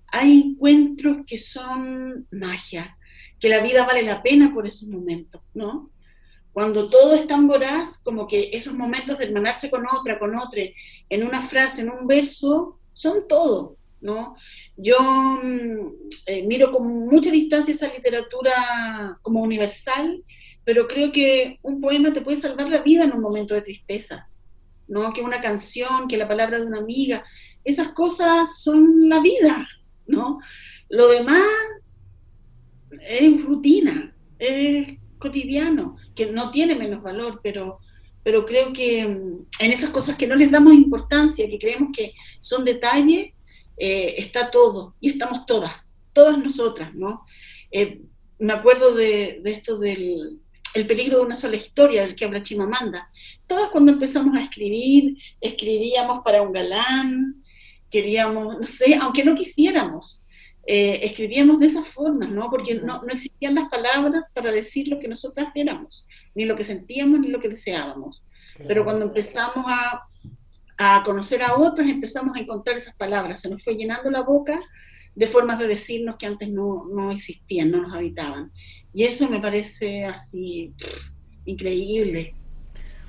hay 0.07 0.39
encuentros 0.39 1.27
que 1.27 1.39
son 1.39 2.29
magia, 2.31 2.97
que 3.41 3.49
la 3.49 3.59
vida 3.59 3.85
vale 3.85 4.05
la 4.05 4.23
pena 4.23 4.53
por 4.55 4.69
esos 4.69 4.89
momentos, 4.89 5.43
¿no? 5.55 5.91
Cuando 6.53 6.89
todo 6.89 7.17
es 7.17 7.27
tan 7.27 7.49
voraz, 7.49 7.99
como 7.99 8.29
que 8.29 8.51
esos 8.53 8.75
momentos 8.75 9.19
de 9.19 9.25
hermanarse 9.25 9.71
con 9.71 9.85
otra, 9.89 10.21
con 10.21 10.37
otra, 10.37 10.63
en 11.09 11.25
una 11.25 11.49
frase, 11.49 11.83
en 11.83 11.91
un 11.91 12.07
verso, 12.07 12.79
son 12.93 13.27
todo. 13.27 13.78
¿No? 14.01 14.37
Yo 14.77 14.99
mm, 15.01 15.93
eh, 16.27 16.43
miro 16.47 16.73
con 16.73 17.07
mucha 17.07 17.31
distancia 17.31 17.75
esa 17.75 17.93
literatura 17.93 19.19
como 19.23 19.43
universal, 19.43 20.23
pero 20.65 20.87
creo 20.87 21.11
que 21.13 21.59
un 21.63 21.81
poema 21.81 22.13
te 22.13 22.21
puede 22.21 22.41
salvar 22.41 22.71
la 22.71 22.83
vida 22.83 23.05
en 23.05 23.13
un 23.13 23.21
momento 23.21 23.55
de 23.55 23.63
tristeza, 23.63 24.29
¿no? 24.87 25.13
Que 25.13 25.23
una 25.23 25.41
canción, 25.41 26.09
que 26.09 26.17
la 26.17 26.29
palabra 26.29 26.61
de 26.61 26.67
una 26.67 26.79
amiga, 26.79 27.25
esas 27.65 27.93
cosas 27.93 28.61
son 28.63 29.09
la 29.09 29.21
vida, 29.21 29.67
¿no? 30.07 30.39
Lo 30.89 31.09
demás 31.09 31.43
es 33.01 33.43
rutina, 33.43 34.15
es 34.39 34.99
cotidiano, 35.19 35.97
que 36.15 36.27
no 36.27 36.51
tiene 36.51 36.75
menos 36.75 37.03
valor, 37.03 37.41
pero, 37.43 37.79
pero 38.23 38.47
creo 38.47 38.73
que 38.73 39.07
mm, 39.07 39.47
en 39.61 39.73
esas 39.73 39.91
cosas 39.91 40.17
que 40.17 40.27
no 40.27 40.35
les 40.35 40.51
damos 40.51 40.73
importancia, 40.73 41.49
que 41.49 41.59
creemos 41.59 41.91
que 41.97 42.13
son 42.41 42.65
detalles, 42.65 43.33
eh, 43.79 44.17
está 44.19 44.51
todo 44.51 44.97
y 45.01 45.11
estamos 45.11 45.47
todas, 45.47 45.73
todas 46.13 46.37
nosotras, 46.39 46.95
¿no? 46.95 47.23
Eh, 47.71 48.03
me 48.39 48.53
acuerdo 48.53 48.95
de, 48.95 49.41
esto 49.45 49.79
del 49.79 50.41
el 50.75 50.87
peligro 50.87 51.19
de 51.19 51.25
una 51.25 51.37
sola 51.37 51.57
historia 51.57 52.03
del 52.03 52.15
que 52.15 52.27
habla 52.27 52.43
Chimamanda. 52.43 53.11
Todas 53.47 53.71
cuando 53.71 53.91
empezamos 53.91 54.37
a 54.37 54.43
escribir, 54.43 55.17
escribíamos 55.41 56.21
para 56.23 56.43
un 56.43 56.53
galán, 56.53 57.43
queríamos, 57.91 58.59
no 58.61 58.67
sé, 58.67 58.97
aunque 59.01 59.25
no 59.25 59.35
quisiéramos, 59.35 60.25
eh, 60.67 61.01
escribíamos 61.05 61.59
de 61.59 61.67
esa 61.67 61.83
forma, 61.83 62.27
¿no? 62.27 62.51
Porque 62.51 62.75
no, 62.75 63.01
no, 63.03 63.09
existían 63.09 63.55
las 63.55 63.71
palabras 63.71 64.31
para 64.35 64.53
decir 64.53 64.89
lo 64.89 64.99
que 64.99 65.09
nosotras 65.09 65.49
éramos, 65.55 66.07
ni 66.35 66.45
lo 66.45 66.55
que 66.55 66.65
sentíamos, 66.65 67.21
ni 67.21 67.29
lo 67.29 67.41
que 67.41 67.49
deseábamos. 67.49 68.23
Pero 68.67 68.85
cuando 68.85 69.07
empezamos 69.07 69.65
a 69.67 70.03
a 70.79 71.03
conocer 71.05 71.43
a 71.43 71.57
otros, 71.57 71.91
empezamos 71.91 72.37
a 72.37 72.41
encontrar 72.41 72.77
esas 72.77 72.95
palabras, 72.95 73.41
se 73.41 73.51
nos 73.51 73.63
fue 73.63 73.75
llenando 73.75 74.11
la 74.11 74.23
boca 74.23 74.61
de 75.15 75.27
formas 75.27 75.59
de 75.59 75.67
decirnos 75.67 76.17
que 76.17 76.27
antes 76.27 76.49
no, 76.49 76.87
no 76.95 77.11
existían, 77.11 77.73
no 77.73 77.83
nos 77.83 77.93
habitaban. 77.93 78.53
Y 78.93 79.03
eso 79.03 79.29
me 79.29 79.41
parece 79.41 80.05
así 80.05 80.73
increíble. 81.45 82.35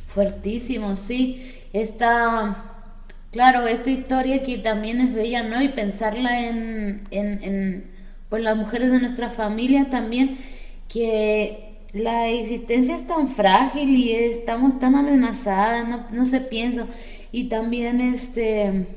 Fuertísimo, 0.07 0.97
sí. 0.97 1.53
Esta, 1.71 2.87
claro, 3.31 3.67
esta 3.67 3.91
historia 3.91 4.41
que 4.41 4.57
también 4.57 4.99
es 5.01 5.13
bella, 5.13 5.43
¿no? 5.43 5.61
Y 5.61 5.69
pensarla 5.69 6.47
en, 6.47 7.07
en, 7.11 7.43
en 7.43 7.91
pues 8.27 8.41
las 8.41 8.57
mujeres 8.57 8.89
de 8.91 8.99
nuestra 8.99 9.29
familia 9.29 9.91
también, 9.91 10.39
que 10.87 11.85
la 11.93 12.27
existencia 12.27 12.95
es 12.95 13.05
tan 13.05 13.27
frágil 13.27 13.95
y 13.95 14.13
estamos 14.13 14.79
tan 14.79 14.95
amenazadas, 14.95 15.87
no, 15.87 16.07
no 16.09 16.25
se 16.25 16.41
piensa 16.41 16.87
y 17.31 17.49
también 17.49 18.01
este, 18.01 18.87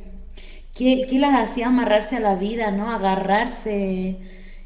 ¿qué, 0.75 1.07
las 1.18 1.51
hacía 1.51 1.68
amarrarse 1.68 2.16
a 2.16 2.21
la 2.21 2.37
vida, 2.37 2.71
¿no? 2.71 2.90
Agarrarse. 2.90 4.18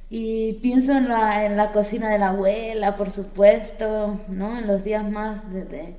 Y 0.08 0.54
pienso 0.54 0.92
en 0.92 1.08
la, 1.08 1.46
en 1.46 1.56
la 1.56 1.72
cocina 1.72 2.10
de 2.10 2.18
la 2.18 2.28
abuela, 2.28 2.94
por 2.94 3.10
supuesto, 3.10 4.20
¿no? 4.28 4.58
En 4.58 4.68
los 4.68 4.84
días 4.84 5.08
más 5.08 5.52
de, 5.52 5.96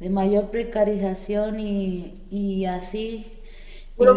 de, 0.00 0.10
mayor 0.10 0.50
precarización 0.50 1.60
y, 1.60 2.14
y 2.30 2.64
así. 2.64 3.26
Puro 3.96 4.16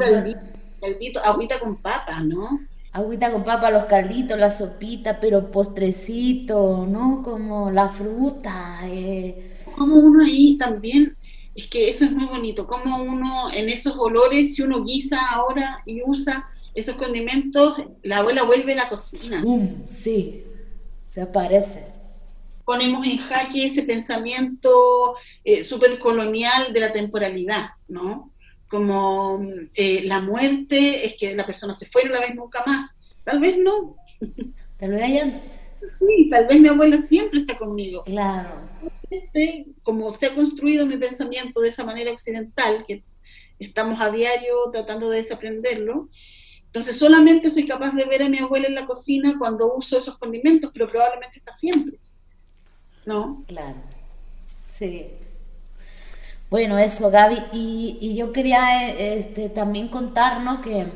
caldito, 0.82 1.24
agüita 1.24 1.60
con 1.60 1.78
papa, 1.78 2.20
¿no? 2.22 2.60
Agüita 2.92 3.32
con 3.32 3.44
papa, 3.44 3.70
los 3.70 3.86
calditos, 3.86 4.40
la 4.40 4.50
sopita, 4.50 5.20
pero 5.20 5.52
postrecito, 5.52 6.88
¿no? 6.88 7.22
Como 7.24 7.70
la 7.70 7.90
fruta. 7.90 8.80
Eh. 8.86 9.52
Como 9.78 9.98
uno 9.98 10.24
ahí 10.24 10.58
también 10.58 11.16
es 11.58 11.67
que 11.67 11.89
eso 11.89 12.06
es 12.06 12.12
muy 12.12 12.26
bonito, 12.26 12.67
como 12.67 13.02
uno 13.02 13.52
en 13.52 13.67
esos 13.67 13.96
olores, 13.98 14.54
si 14.54 14.62
uno 14.62 14.84
guisa 14.84 15.20
ahora 15.32 15.82
y 15.88 16.04
usa 16.06 16.48
esos 16.76 16.96
condimentos, 16.98 17.82
la 18.04 18.17
abuela 18.17 18.43
vuelve 18.43 18.74
a 18.74 18.76
la 18.76 18.89
cocina. 18.89 19.43
sí, 19.89 20.43
se 21.08 21.22
aparece. 21.22 21.84
Ponemos 22.63 23.08
en 23.08 23.17
jaque 23.17 23.65
ese 23.65 23.82
pensamiento 23.82 25.15
eh, 25.43 25.63
súper 25.63 25.98
colonial 25.98 26.74
de 26.74 26.80
la 26.80 26.91
temporalidad, 26.91 27.70
¿no? 27.88 28.32
Como 28.70 29.41
eh, 29.74 30.04
la 30.04 30.22
muerte 30.22 31.08
es 31.08 31.15
que 31.15 31.34
la 31.36 31.48
persona 31.48 31.74
se 31.74 31.88
fue 31.88 32.08
la 32.08 32.20
ves 32.20 32.36
nunca 32.36 32.62
más. 32.67 32.91
Tal 33.24 33.39
vez 33.39 33.58
no. 33.58 33.96
Tal 34.78 34.91
vez 34.91 35.02
haya... 35.02 35.43
Sí, 35.98 36.28
tal 36.30 36.46
vez 36.46 36.60
mi 36.60 36.67
abuela 36.67 37.02
siempre 37.02 37.39
está 37.39 37.58
conmigo. 37.58 38.04
Claro 38.04 38.50
como 39.84 40.12
se 40.12 40.28
ha 40.28 40.36
construido 40.36 40.86
mi 40.86 40.98
pensamiento 40.98 41.62
de 41.62 41.70
esa 41.70 41.84
manera 41.84 42.12
occidental, 42.12 42.86
que 42.88 43.04
estamos 43.60 44.00
a 44.00 44.12
diario 44.12 44.56
tratando 44.72 45.10
de 45.10 45.17
desaprenderlo, 45.17 46.10
entonces 46.65 46.98
solamente 46.98 47.50
soy 47.50 47.65
capaz 47.65 47.91
de 47.96 48.06
ver 48.06 48.22
a 48.22 48.30
mi 48.30 48.38
abuela 48.38 48.67
en 48.67 48.76
la 48.76 48.86
cocina 48.86 49.36
cuando 49.39 49.74
uso 49.74 49.98
esos 49.98 50.17
condimentos, 50.17 50.70
pero 50.74 50.89
probablemente 50.89 51.39
está 51.39 51.54
siempre. 51.54 51.98
¿No? 53.06 53.43
Claro. 53.48 53.78
Sí. 54.65 55.08
Bueno, 56.50 56.78
eso, 56.78 57.10
Gaby. 57.10 57.38
Y, 57.54 58.15
yo 58.15 58.32
quería 58.32 58.93
este, 58.93 59.50
también 59.50 59.88
contarnos 59.88 60.60
que, 60.60 60.88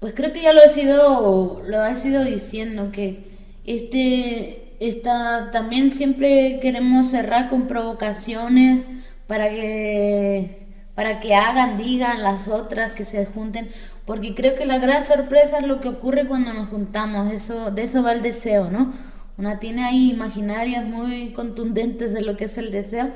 pues 0.00 0.14
creo 0.14 0.32
que 0.32 0.42
ya 0.42 0.52
lo 0.52 0.62
he 0.62 0.68
sido, 0.68 1.62
lo 1.64 1.84
he 1.84 1.96
sido 1.96 2.24
diciendo, 2.24 2.90
que 2.92 3.26
este 3.66 4.67
Está, 4.80 5.50
también 5.50 5.90
siempre 5.92 6.60
queremos 6.60 7.08
cerrar 7.08 7.48
con 7.50 7.66
provocaciones 7.66 8.84
para 9.26 9.50
que, 9.50 10.66
para 10.94 11.20
que 11.20 11.34
hagan, 11.34 11.76
digan 11.76 12.22
las 12.22 12.46
otras, 12.48 12.92
que 12.92 13.04
se 13.04 13.26
junten, 13.26 13.70
porque 14.06 14.34
creo 14.34 14.54
que 14.54 14.66
la 14.66 14.78
gran 14.78 15.04
sorpresa 15.04 15.58
es 15.58 15.66
lo 15.66 15.80
que 15.80 15.88
ocurre 15.88 16.26
cuando 16.26 16.52
nos 16.52 16.68
juntamos, 16.68 17.32
eso, 17.32 17.70
de 17.72 17.82
eso 17.84 18.02
va 18.02 18.12
el 18.12 18.22
deseo, 18.22 18.70
¿no? 18.70 18.92
Una 19.36 19.58
tiene 19.58 19.84
ahí 19.84 20.10
imaginarias 20.10 20.84
muy 20.84 21.32
contundentes 21.32 22.14
de 22.14 22.22
lo 22.22 22.36
que 22.36 22.44
es 22.44 22.56
el 22.58 22.70
deseo, 22.70 23.10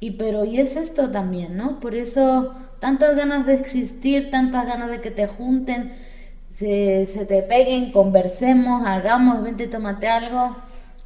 y 0.00 0.12
pero 0.12 0.44
y 0.44 0.58
es 0.60 0.76
esto 0.76 1.10
también, 1.10 1.56
¿no? 1.56 1.80
Por 1.80 1.94
eso 1.94 2.54
tantas 2.80 3.16
ganas 3.16 3.46
de 3.46 3.54
existir, 3.54 4.30
tantas 4.30 4.66
ganas 4.66 4.90
de 4.90 5.00
que 5.00 5.10
te 5.10 5.26
junten, 5.26 5.92
se, 6.50 7.06
se 7.06 7.24
te 7.24 7.42
peguen, 7.42 7.92
conversemos, 7.92 8.86
hagamos, 8.86 9.42
vente, 9.42 9.66
tómate 9.66 10.08
algo, 10.08 10.56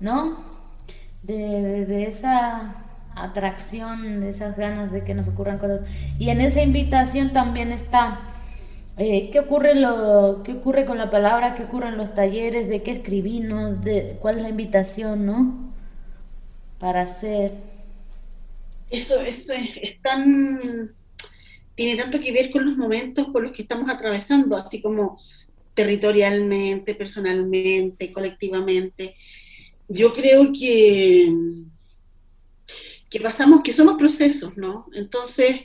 ¿no? 0.03 0.37
De, 1.23 2.05
esa 2.05 2.85
atracción, 3.15 4.21
de 4.21 4.31
esas 4.31 4.57
ganas 4.57 4.93
de 4.93 5.05
que 5.05 5.15
nos 5.15 5.29
ocurran 5.29 5.59
cosas. 5.59 5.89
Y 6.19 6.29
en 6.31 6.41
esa 6.41 6.61
invitación 6.61 7.33
también 7.33 7.73
está, 7.73 8.21
eh, 8.99 9.31
¿qué, 9.31 9.39
ocurre 9.39 9.77
lo, 9.77 10.43
¿qué 10.45 10.55
ocurre 10.55 10.85
con 10.85 10.99
la 10.99 11.09
palabra? 11.09 11.55
¿Qué 11.55 11.63
ocurre 11.63 11.89
en 11.89 11.97
los 11.97 12.15
talleres? 12.15 12.69
¿De 12.69 12.83
qué 12.83 12.91
escribimos? 12.91 13.83
De, 13.83 14.19
¿Cuál 14.21 14.39
es 14.39 14.43
la 14.43 14.49
invitación, 14.49 15.25
no? 15.25 15.73
Para 16.79 17.03
hacer. 17.03 17.53
Eso, 18.91 19.21
eso 19.23 19.55
es, 19.55 19.77
es 19.81 20.03
tan... 20.03 20.95
Tiene 21.77 21.97
tanto 21.97 22.21
que 22.21 22.33
ver 22.33 22.51
con 22.51 22.67
los 22.67 22.77
momentos 22.77 23.29
por 23.29 23.43
los 23.43 23.53
que 23.53 23.63
estamos 23.63 23.89
atravesando, 23.89 24.57
así 24.57 24.83
como 24.83 25.19
territorialmente, 25.75 26.95
personalmente, 26.95 28.13
colectivamente 28.13 29.15
yo 29.93 30.13
creo 30.13 30.51
que, 30.59 31.33
que 33.11 33.21
pasamos, 33.21 33.63
que 33.63 33.73
somos 33.73 33.97
procesos, 33.97 34.57
¿no? 34.57 34.87
Entonces, 34.95 35.63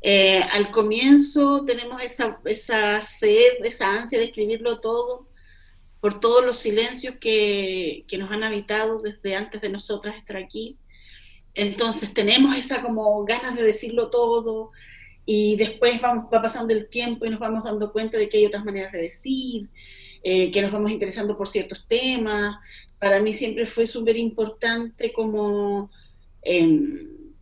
eh, 0.00 0.42
al 0.50 0.70
comienzo 0.70 1.64
tenemos 1.66 2.02
esa, 2.02 2.40
esa 2.46 3.04
sed, 3.04 3.64
esa 3.64 3.90
ansia 3.90 4.18
de 4.18 4.26
escribirlo 4.26 4.80
todo, 4.80 5.28
por 6.00 6.20
todos 6.20 6.44
los 6.44 6.56
silencios 6.56 7.16
que, 7.20 8.04
que 8.08 8.16
nos 8.16 8.30
han 8.30 8.42
habitado 8.42 8.98
desde 8.98 9.36
antes 9.36 9.60
de 9.60 9.68
nosotras 9.68 10.16
estar 10.16 10.38
aquí. 10.38 10.78
Entonces 11.52 12.14
tenemos 12.14 12.56
esa 12.56 12.80
como 12.80 13.22
ganas 13.24 13.56
de 13.56 13.62
decirlo 13.62 14.08
todo 14.08 14.70
y 15.26 15.56
después 15.56 16.00
vamos, 16.00 16.24
va 16.32 16.40
pasando 16.40 16.72
el 16.72 16.88
tiempo 16.88 17.26
y 17.26 17.30
nos 17.30 17.40
vamos 17.40 17.64
dando 17.64 17.92
cuenta 17.92 18.16
de 18.16 18.30
que 18.30 18.38
hay 18.38 18.46
otras 18.46 18.64
maneras 18.64 18.92
de 18.92 19.02
decir, 19.02 19.68
eh, 20.22 20.50
que 20.50 20.62
nos 20.62 20.72
vamos 20.72 20.90
interesando 20.90 21.36
por 21.36 21.48
ciertos 21.48 21.86
temas, 21.86 22.56
para 22.98 23.20
mí 23.20 23.32
siempre 23.32 23.66
fue 23.66 23.86
súper 23.86 24.16
importante 24.16 25.12
como 25.12 25.90
em, 26.42 27.32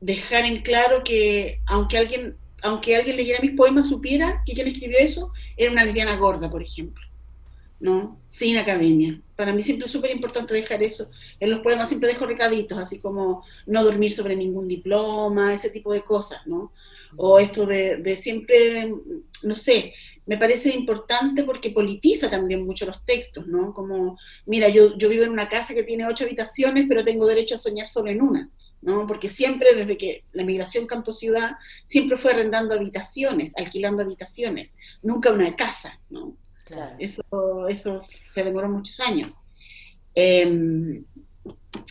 dejar 0.00 0.44
en 0.44 0.62
claro 0.62 1.02
que 1.04 1.60
aunque 1.66 1.98
alguien, 1.98 2.36
aunque 2.62 2.96
alguien 2.96 3.16
leyera 3.16 3.40
mis 3.40 3.56
poemas, 3.56 3.88
supiera 3.88 4.42
que 4.44 4.54
quien 4.54 4.66
escribió 4.66 4.98
eso 4.98 5.32
era 5.56 5.70
una 5.70 5.84
lesbiana 5.84 6.16
gorda, 6.16 6.50
por 6.50 6.62
ejemplo. 6.62 7.04
¿no? 7.80 8.18
Sin 8.30 8.56
academia. 8.56 9.20
Para 9.36 9.52
mí 9.52 9.62
siempre 9.62 9.84
es 9.84 9.90
súper 9.92 10.10
importante 10.10 10.54
dejar 10.54 10.82
eso. 10.82 11.10
En 11.38 11.50
los 11.50 11.60
poemas 11.60 11.88
siempre 11.88 12.08
dejo 12.08 12.24
recaditos, 12.24 12.78
así 12.78 12.98
como 12.98 13.44
no 13.66 13.84
dormir 13.84 14.10
sobre 14.10 14.34
ningún 14.36 14.66
diploma, 14.66 15.52
ese 15.52 15.68
tipo 15.68 15.92
de 15.92 16.02
cosas, 16.02 16.46
¿no? 16.46 16.72
O 17.16 17.38
esto 17.38 17.66
de, 17.66 17.98
de 17.98 18.16
siempre, 18.16 18.90
no 19.42 19.54
sé, 19.54 19.92
me 20.26 20.38
parece 20.38 20.74
importante 20.74 21.44
porque 21.44 21.70
politiza 21.70 22.30
también 22.30 22.64
mucho 22.64 22.86
los 22.86 23.04
textos, 23.04 23.46
¿no? 23.46 23.74
Como, 23.74 24.18
mira, 24.46 24.68
yo, 24.68 24.96
yo 24.96 25.08
vivo 25.08 25.24
en 25.24 25.32
una 25.32 25.48
casa 25.48 25.74
que 25.74 25.82
tiene 25.82 26.06
ocho 26.06 26.24
habitaciones, 26.24 26.86
pero 26.88 27.04
tengo 27.04 27.26
derecho 27.26 27.56
a 27.56 27.58
soñar 27.58 27.88
solo 27.88 28.10
en 28.10 28.22
una. 28.22 28.50
¿no? 28.84 29.06
Porque 29.06 29.30
siempre, 29.30 29.74
desde 29.74 29.96
que 29.96 30.24
la 30.32 30.44
migración 30.44 30.86
campo-ciudad, 30.86 31.52
siempre 31.86 32.18
fue 32.18 32.32
arrendando 32.32 32.74
habitaciones, 32.74 33.54
alquilando 33.56 34.02
habitaciones, 34.02 34.74
nunca 35.02 35.32
una 35.32 35.56
casa, 35.56 35.98
¿no? 36.10 36.36
Eso, 36.98 37.22
eso 37.68 37.98
se 38.00 38.42
demoró 38.42 38.68
muchos 38.68 39.00
años. 39.00 39.34
Em, 40.14 41.04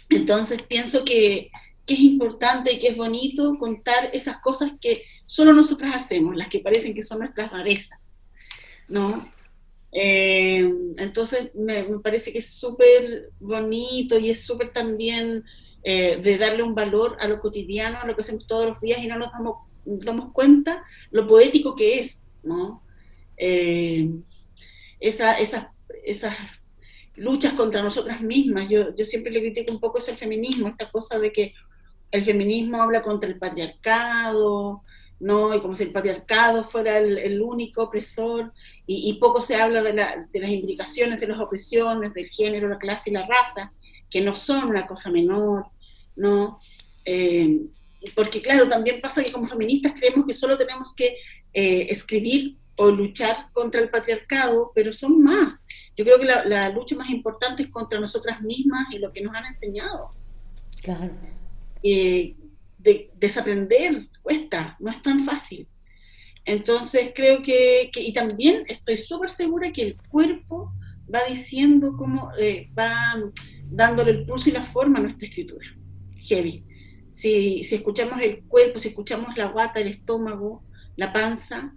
entonces 0.10 0.62
pienso 0.64 1.04
que, 1.04 1.50
que, 1.86 1.94
es 1.96 2.00
importante 2.00 2.74
y 2.74 2.80
que 2.80 2.90
es 2.90 2.98
bonito 2.98 3.56
contar 3.60 4.10
esas 4.14 4.38
cosas 4.38 4.74
que 4.80 5.04
solo 5.26 5.52
nosotras 5.54 5.96
hacemos, 5.96 6.36
las 6.36 6.48
que 6.48 6.60
parecen 6.60 6.94
que 6.94 7.04
son 7.04 7.20
nuestras 7.20 7.52
rarezas, 7.52 8.13
¿no? 8.88 9.28
Em, 9.92 10.96
entonces 10.98 11.52
me, 11.54 11.84
me, 11.84 12.00
parece 12.00 12.32
que 12.32 12.40
es 12.40 12.50
súper 12.50 13.30
bonito 13.40 14.18
y 14.18 14.32
es 14.32 14.44
súper 14.44 14.74
también 14.74 15.44
eh, 15.84 16.18
de 16.18 16.38
darle 16.38 16.64
un 16.64 16.74
valor 16.74 17.18
a 17.20 17.28
lo 17.28 17.40
cotidiano, 17.40 17.98
a 18.02 18.08
lo 18.08 18.16
que 18.16 18.22
hacemos 18.22 18.48
todos 18.48 18.66
los 18.66 18.82
días 18.82 19.00
y 19.04 19.08
no 19.08 19.18
nos 19.20 19.32
damos, 19.32 19.58
damos 19.86 20.32
cuenta 20.32 20.84
lo 21.12 21.28
poético 21.28 21.76
que 21.76 22.00
es, 22.00 22.24
¿no? 22.42 22.82
Eh, 23.38 24.10
esa, 25.00 25.38
esas, 25.40 25.68
esas 26.04 26.36
luchas 27.16 27.54
contra 27.54 27.84
nosotras 27.84 28.22
mismas. 28.22 28.70
Yo, 28.70 28.96
yo 28.96 29.06
siempre 29.06 29.32
le 29.32 29.42
critico 29.42 29.74
un 29.74 29.80
poco 29.80 29.98
eso 29.98 30.12
al 30.12 30.18
feminismo, 30.18 30.70
esta 30.70 30.90
cosa 30.90 31.20
de 31.20 31.32
que 31.32 31.54
el 32.12 32.24
feminismo 32.24 32.82
habla 32.82 33.02
contra 33.02 33.30
el 33.30 33.38
patriarcado, 33.38 34.84
¿no? 35.24 35.56
Y 35.56 35.62
como 35.62 35.74
si 35.74 35.84
el 35.84 35.92
patriarcado 35.92 36.66
fuera 36.66 36.98
el, 36.98 37.42
único 37.42 37.84
opresor, 37.84 38.52
y, 38.86 39.10
y, 39.10 39.14
poco 39.20 39.40
se 39.40 39.56
habla 39.56 39.82
de, 39.82 39.94
la, 39.94 40.28
de, 40.30 40.40
las 40.40 40.50
implicaciones 40.50 41.20
de 41.20 41.28
las 41.28 41.40
opresiones, 41.40 42.14
del 42.14 42.28
género, 42.28 42.68
la 42.68 42.78
clase 42.78 43.10
y 43.10 43.14
la 43.14 43.26
raza, 43.26 43.72
que 44.10 44.20
no 44.20 44.36
son 44.36 44.68
una 44.68 44.86
cosa 44.86 45.10
menor, 45.10 45.68
¿no? 46.18 46.60
Eh, 47.06 47.62
porque 48.14 48.42
claro, 48.42 48.68
también 48.68 49.00
pasa 49.00 49.24
que 49.24 49.32
como 49.32 49.48
feministas 49.48 49.94
creemos 49.94 50.26
que 50.28 50.34
solo 50.34 50.58
tenemos 50.58 50.94
que 50.94 51.16
eh, 51.54 51.88
escribir 51.90 52.58
o 52.76 52.90
luchar 52.90 53.50
contra 53.54 53.80
el 53.80 53.90
patriarcado, 53.90 54.74
pero 54.76 54.92
son 54.92 55.24
más. 55.24 55.66
Yo 55.96 56.04
creo 56.04 56.20
que 56.20 56.26
la, 56.26 56.70
lucha 56.70 56.98
más 56.98 57.10
importante 57.10 57.64
es 57.64 57.70
contra 57.70 57.98
nosotras 57.98 58.42
mismas 58.42 58.88
y 58.92 59.00
lo 59.00 59.14
que 59.14 59.22
nos 59.22 59.34
han 59.34 59.46
enseñado. 59.46 60.10
Claro. 60.82 61.14
Eh, 61.82 62.36
desaprender 63.16 64.08
cuesta, 64.22 64.76
no 64.80 64.92
es 64.92 65.02
tan 65.02 65.24
fácil. 65.26 65.68
Entonces 66.46 67.12
creo 67.16 67.42
que, 67.42 67.90
y 67.96 68.14
también 68.14 68.64
estoy 68.68 68.98
súper 68.98 69.30
segura 69.30 69.72
que 69.72 69.82
el 69.82 69.98
cuerpo 70.10 70.74
va 71.14 71.20
diciendo 71.30 71.96
cómo, 71.98 72.32
va 72.78 72.92
dándole 73.66 74.12
el 74.12 74.26
pulso 74.26 74.50
y 74.50 74.54
la 74.54 74.64
forma 74.64 75.00
a 75.00 75.04
nuestra 75.04 75.28
escritura 75.28 75.66
heavy. 76.24 76.66
Si, 77.10 77.64
si 77.64 77.76
escuchamos 77.76 78.20
el 78.22 78.44
cuerpo, 78.46 78.80
si 78.80 78.90
escuchamos 78.90 79.38
la 79.38 79.46
guata, 79.46 79.80
el 79.80 79.88
estómago, 79.88 80.64
la 80.96 81.14
panza, 81.14 81.74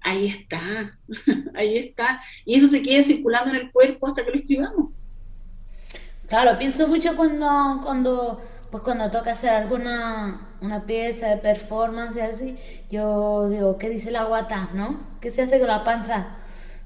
ahí 0.00 0.26
está, 0.26 0.98
ahí 1.54 1.76
está. 1.76 2.22
Y 2.44 2.56
eso 2.56 2.68
se 2.68 2.82
queda 2.82 3.02
circulando 3.04 3.50
en 3.50 3.56
el 3.56 3.72
cuerpo 3.72 4.08
hasta 4.08 4.24
que 4.24 4.30
lo 4.30 4.36
escribamos. 4.36 4.90
Claro, 6.26 6.58
pienso 6.58 6.88
mucho 6.88 7.14
cuando, 7.14 7.80
cuando, 7.84 8.42
pues 8.72 8.82
cuando 8.82 9.08
toca 9.10 9.32
hacer 9.32 9.50
alguna 9.50 10.48
una 10.60 10.84
pieza 10.86 11.28
de 11.28 11.36
performance 11.36 12.16
así, 12.16 12.56
yo 12.90 13.48
digo, 13.48 13.78
¿qué 13.78 13.88
dice 13.88 14.10
la 14.10 14.24
guata, 14.24 14.70
no? 14.74 15.18
¿Qué 15.20 15.30
se 15.30 15.42
hace 15.42 15.60
con 15.60 15.68
la 15.68 15.84
panza? 15.84 16.38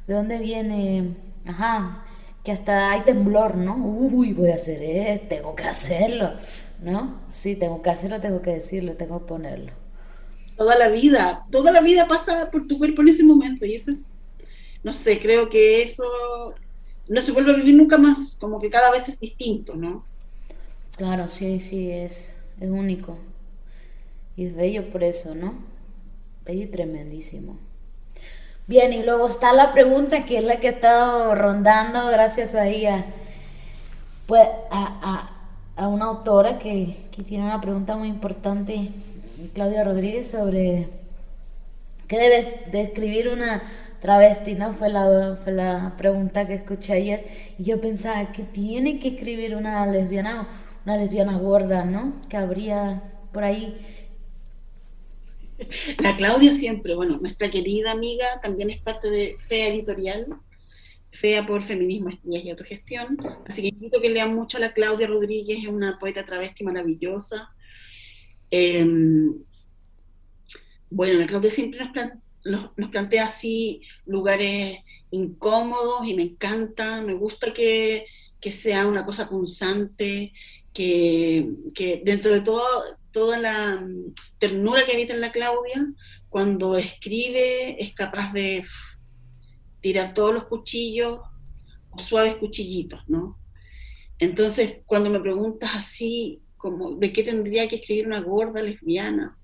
¿De 0.07 0.13
dónde 0.15 0.39
viene? 0.39 1.17
Ajá, 1.47 2.05
que 2.45 2.53
hasta 2.53 2.93
hay 2.93 3.01
temblor, 3.03 3.57
¿no? 3.57 3.77
Uy, 3.77 4.35
voy 4.35 4.51
a 4.51 4.57
hacer 4.57 4.83
esto, 4.83 5.29
tengo 5.29 5.57
que 5.57 5.65
hacerlo. 5.65 6.33
¿no? 6.81 7.21
Sí, 7.29 7.57
tengo 7.57 7.83
que 7.83 7.91
hacerlo, 7.91 8.21
tengo 8.21 8.43
que 8.43 8.51
decirlo, 8.51 8.95
tengo 8.95 9.21
que 9.21 9.27
ponerlo. 9.27 9.73
Toda 10.57 10.77
la 10.77 10.89
vida, 10.89 11.47
toda 11.51 11.71
la 11.71 11.81
vida 11.81 12.09
pasa 12.09 12.51
por 12.51 12.67
tu 12.67 12.79
cuerpo 12.79 13.03
en 13.03 13.09
ese 13.09 13.25
momento 13.25 13.67
y 13.67 13.75
eso, 13.75 13.93
no 14.83 14.93
sé, 14.93 15.21
creo 15.21 15.49
que 15.49 15.83
eso 15.83 16.05
no 17.09 17.21
se 17.21 17.33
vuelve 17.33 17.53
a 17.53 17.57
vivir 17.57 17.75
nunca 17.75 17.99
más, 17.99 18.37
como 18.41 18.59
que 18.59 18.71
cada 18.71 18.91
vez 18.91 19.09
es 19.09 19.19
distinto, 19.19 19.75
¿no? 19.77 20.05
Claro, 20.97 21.29
sí, 21.29 21.61
sí, 21.61 21.91
es, 21.91 22.33
es 22.61 22.71
único. 22.71 23.19
Y 24.37 24.47
es 24.47 24.57
bello 24.57 24.91
por 24.91 25.05
eso, 25.05 25.35
¿no? 25.35 25.59
Bello 26.45 26.65
y 26.65 26.67
tremendísimo. 26.67 27.59
Bien, 28.67 28.93
y 28.93 29.03
luego 29.03 29.29
está 29.29 29.53
la 29.53 29.73
pregunta 29.73 30.25
que 30.25 30.39
es 30.39 30.45
la 30.45 30.59
que 30.59 30.69
he 30.69 30.71
estado 30.71 31.35
rondando 31.35 32.07
gracias 32.09 32.55
a 32.55 32.67
ella. 32.67 33.05
Pues 34.27 34.47
a, 34.71 35.37
a 35.77 35.89
una 35.89 36.07
autora 36.07 36.59
que, 36.59 36.97
tiene 37.27 37.45
una 37.45 37.61
pregunta 37.61 37.97
muy 37.97 38.09
importante, 38.09 38.89
Claudia 39.55 39.85
Rodríguez, 39.85 40.31
sobre 40.31 40.89
qué 42.09 42.19
debe 42.19 42.65
describir 42.73 43.29
una 43.29 43.63
travesti, 44.01 44.55
¿no? 44.55 44.73
Fue 44.73 44.89
la, 44.89 45.37
fue 45.43 45.53
la 45.53 45.95
pregunta 45.97 46.47
que 46.47 46.55
escuché 46.55 46.95
ayer. 46.95 47.27
Y 47.59 47.65
yo 47.65 47.81
pensaba 47.81 48.33
que 48.33 48.43
tiene 48.43 48.99
que 48.99 49.09
escribir 49.09 49.55
una 49.55 49.87
lesbiana, 49.87 50.49
una 50.87 50.97
lesbiana 50.97 51.37
gorda, 51.37 51.85
¿no? 51.85 52.23
Que 52.29 52.37
habría 52.37 53.13
por 53.33 53.45
ahí. 53.45 53.77
La 55.99 56.17
Claudia 56.17 56.55
siempre, 56.55 56.95
bueno, 56.95 57.19
nuestra 57.19 57.51
querida 57.51 57.91
amiga, 57.91 58.41
también 58.41 58.71
es 58.71 58.81
parte 58.81 59.11
de 59.11 59.37
Fea 59.39 59.69
Editorial, 59.69 60.27
Fea 61.11 61.45
por 61.45 61.63
Feminismo, 61.63 62.11
Estrellas 62.11 62.45
y 62.45 62.51
Autogestión. 62.51 63.19
Así 63.47 63.63
que 63.63 63.69
invito 63.69 64.01
que 64.01 64.11
lean 64.11 64.35
mucho 64.35 64.59
a 64.59 64.61
la 64.61 64.73
Claudia 64.73 65.09
Rodríguez, 65.09 65.59
es 65.61 65.67
una 65.67 65.99
poeta 65.99 66.25
travesti 66.25 66.63
maravillosa. 66.63 67.51
Em, 68.51 69.35
bueno, 70.89 71.19
la 71.19 71.27
Claudia 71.27 71.51
siempre 71.51 71.81
nos, 72.45 72.71
plantea 72.91 73.25
así 73.25 73.83
lugares 74.05 74.79
incómodos 75.11 76.07
y 76.07 76.15
me 76.15 76.23
encanta, 76.23 77.03
me 77.03 77.15
gusta 77.15 77.53
que, 77.53 78.07
sea 78.53 78.87
una 78.87 79.05
cosa 79.05 79.29
punzante, 79.29 80.33
que, 80.77 81.55
que, 81.75 82.03
dentro 82.05 82.35
de 82.35 82.43
todo, 82.43 82.63
toda 83.11 83.39
la 83.39 83.83
ternura 84.39 84.85
que 84.85 84.93
habita 84.93 85.15
en 85.15 85.23
la 85.23 85.33
Claudia, 85.33 85.87
cuando 86.29 86.77
escribe 86.77 87.83
es 87.83 87.95
capaz 87.95 88.31
de 88.35 88.63
tirar 89.81 90.13
todos 90.13 90.35
los 90.35 90.45
cuchillos 90.45 91.21
suaves 91.97 92.37
cuchillitos, 92.37 93.01
¿no? 93.09 93.39
Entonces, 94.19 94.81
cuando 94.85 95.09
me 95.09 95.19
preguntas 95.19 95.71
así, 95.75 96.43
como, 96.59 96.97
¿de 96.97 97.11
qué 97.11 97.23
tendría 97.23 97.67
que 97.69 97.77
escribir 97.77 98.07
una 98.07 98.21
gorda 98.21 98.61
lesbiana? 98.61 99.39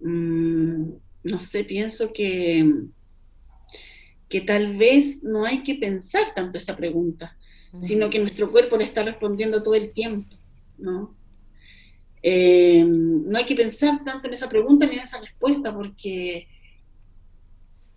Mm, 0.00 0.90
no 1.22 1.40
sé, 1.40 1.62
pienso 1.62 2.12
que, 2.12 2.68
que 4.28 4.40
tal 4.40 4.76
vez 4.76 5.22
no 5.22 5.44
hay 5.44 5.62
que 5.62 5.76
pensar 5.76 6.34
tanto 6.34 6.58
esa 6.58 6.76
pregunta, 6.76 7.36
sino 7.78 8.10
que 8.10 8.18
nuestro 8.18 8.50
cuerpo 8.50 8.76
le 8.76 8.84
está 8.84 9.02
respondiendo 9.02 9.62
todo 9.62 9.74
el 9.74 9.92
tiempo, 9.92 10.36
¿no? 10.78 11.14
Eh, 12.22 12.84
no 12.84 13.38
hay 13.38 13.44
que 13.44 13.54
pensar 13.54 14.04
tanto 14.04 14.28
en 14.28 14.34
esa 14.34 14.48
pregunta 14.48 14.86
ni 14.86 14.94
en 14.94 15.00
esa 15.00 15.20
respuesta, 15.20 15.74
porque 15.74 16.48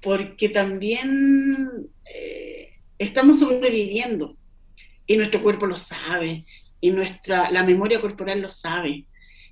porque 0.03 0.49
también 0.49 1.89
eh, 2.13 2.73
estamos 2.99 3.39
sobreviviendo 3.39 4.35
y 5.07 5.17
nuestro 5.17 5.41
cuerpo 5.41 5.65
lo 5.65 5.77
sabe 5.77 6.45
y 6.81 6.91
nuestra, 6.91 7.49
la 7.49 7.63
memoria 7.63 8.01
corporal 8.01 8.41
lo 8.41 8.49
sabe. 8.49 9.07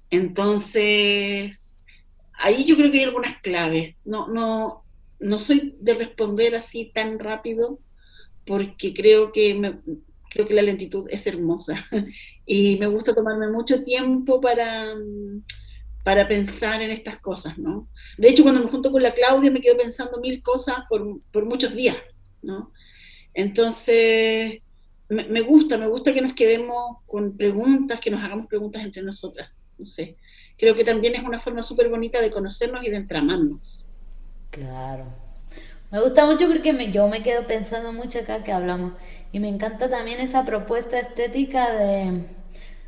Entonces, 0.10 1.78
ahí 2.34 2.66
yo 2.66 2.76
creo 2.76 2.92
que 2.92 3.00
hay 3.00 3.06
algunas 3.06 3.42
claves. 3.42 3.96
No, 4.04 4.28
no, 4.28 4.84
no 5.20 5.40
soy 5.40 5.76
de 5.80 5.94
responder 5.94 6.56
así 6.56 6.92
tan 6.94 7.18
rápido 7.18 7.80
porque 8.46 8.94
creo 8.94 9.32
que, 9.32 9.78
creo 10.32 10.48
que 10.48 10.54
la 10.54 10.62
lentitud 10.62 11.08
es 11.10 11.28
hermosa 11.28 11.86
y 12.46 12.78
me 12.80 12.88
gusta 12.88 13.14
tomarme 13.14 13.50
mucho 13.50 13.84
tiempo 13.84 14.40
para 14.42 14.96
para 16.04 16.28
pensar 16.28 16.82
en 16.82 16.92
estas 16.92 17.20
cosas, 17.20 17.58
¿no? 17.58 17.88
De 18.18 18.30
hecho, 18.30 18.44
cuando 18.44 18.64
me 18.64 18.72
junto 18.72 18.92
con 18.92 19.04
la 19.04 19.14
Claudia 19.14 19.52
me 19.52 19.62
quedo 19.62 19.78
pensando 19.78 20.20
mil 20.20 20.42
cosas 20.42 20.78
por, 20.90 21.46
muchos 21.46 21.76
días, 21.76 21.98
¿no? 22.42 22.72
Entonces, 23.34 24.62
me, 25.10 25.42
gusta, 25.42 25.78
me 25.78 25.88
gusta 25.88 26.14
que 26.14 26.22
nos 26.22 26.34
quedemos 26.34 26.98
con 27.06 27.38
preguntas, 27.38 28.00
que 28.00 28.10
nos 28.10 28.24
hagamos 28.24 28.48
preguntas 28.48 28.84
entre 28.84 29.04
nosotras, 29.04 29.52
no 29.78 29.86
sé. 29.86 30.18
Creo 30.58 30.76
que 30.76 30.84
también 30.84 31.16
es 31.16 31.24
una 31.24 31.40
forma 31.40 31.64
súper 31.64 31.90
bonita 31.90 32.20
de 32.20 32.32
conocernos 32.32 32.84
y 32.84 32.90
de 32.90 32.98
entramarnos. 32.98 33.86
Claro. 34.50 35.06
Me 35.92 36.02
gusta 36.02 36.26
mucho 36.26 36.48
porque 36.48 36.74
me, 36.74 36.92
yo 36.92 37.08
me 37.08 37.22
quedo 37.22 37.46
pensando 37.46 37.92
mucho 37.94 38.20
acá 38.20 38.44
que 38.44 38.52
hablamos. 38.52 38.94
Y 39.32 39.39
me 39.39 39.50
encanta 39.50 39.89
también 39.89 40.20
esa 40.20 40.46
propuesta 40.46 41.00
estética 41.00 41.72
de, 41.74 42.26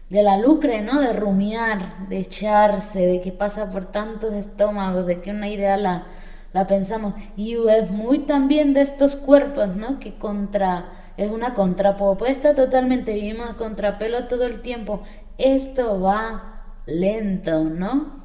de 0.09 0.23
la 0.23 0.37
lucre, 0.37 0.81
¿no? 0.81 1.01
De 1.01 1.13
rumiar, 1.13 2.07
de 2.09 2.19
echarse, 2.19 3.05
de 3.05 3.21
que 3.21 3.31
pasa 3.31 3.69
por 3.69 3.85
tantos 3.85 4.33
estómagos, 4.33 5.05
de 5.05 5.21
que 5.21 5.31
una 5.31 5.49
idea 5.49 5.77
la, 5.77 6.07
la 6.53 6.67
pensamos. 6.67 7.13
Y 7.35 7.55
es 7.69 7.91
muy 7.91 8.19
también 8.19 8.73
de 8.73 8.81
estos 8.81 9.15
cuerpos, 9.17 9.75
¿no? 9.75 9.99
Que 9.99 10.17
contra, 10.17 10.91
es 11.17 11.29
una 11.29 11.53
contrapropuesta 11.53 12.55
totalmente, 12.55 13.13
vivimos 13.13 13.49
a 13.49 13.55
contrapelo 13.57 14.27
todo 14.27 14.45
el 14.45 14.61
tiempo. 14.61 15.03
Esto 15.37 15.99
va 15.99 16.77
lento, 16.85 17.63
¿no? 17.65 18.23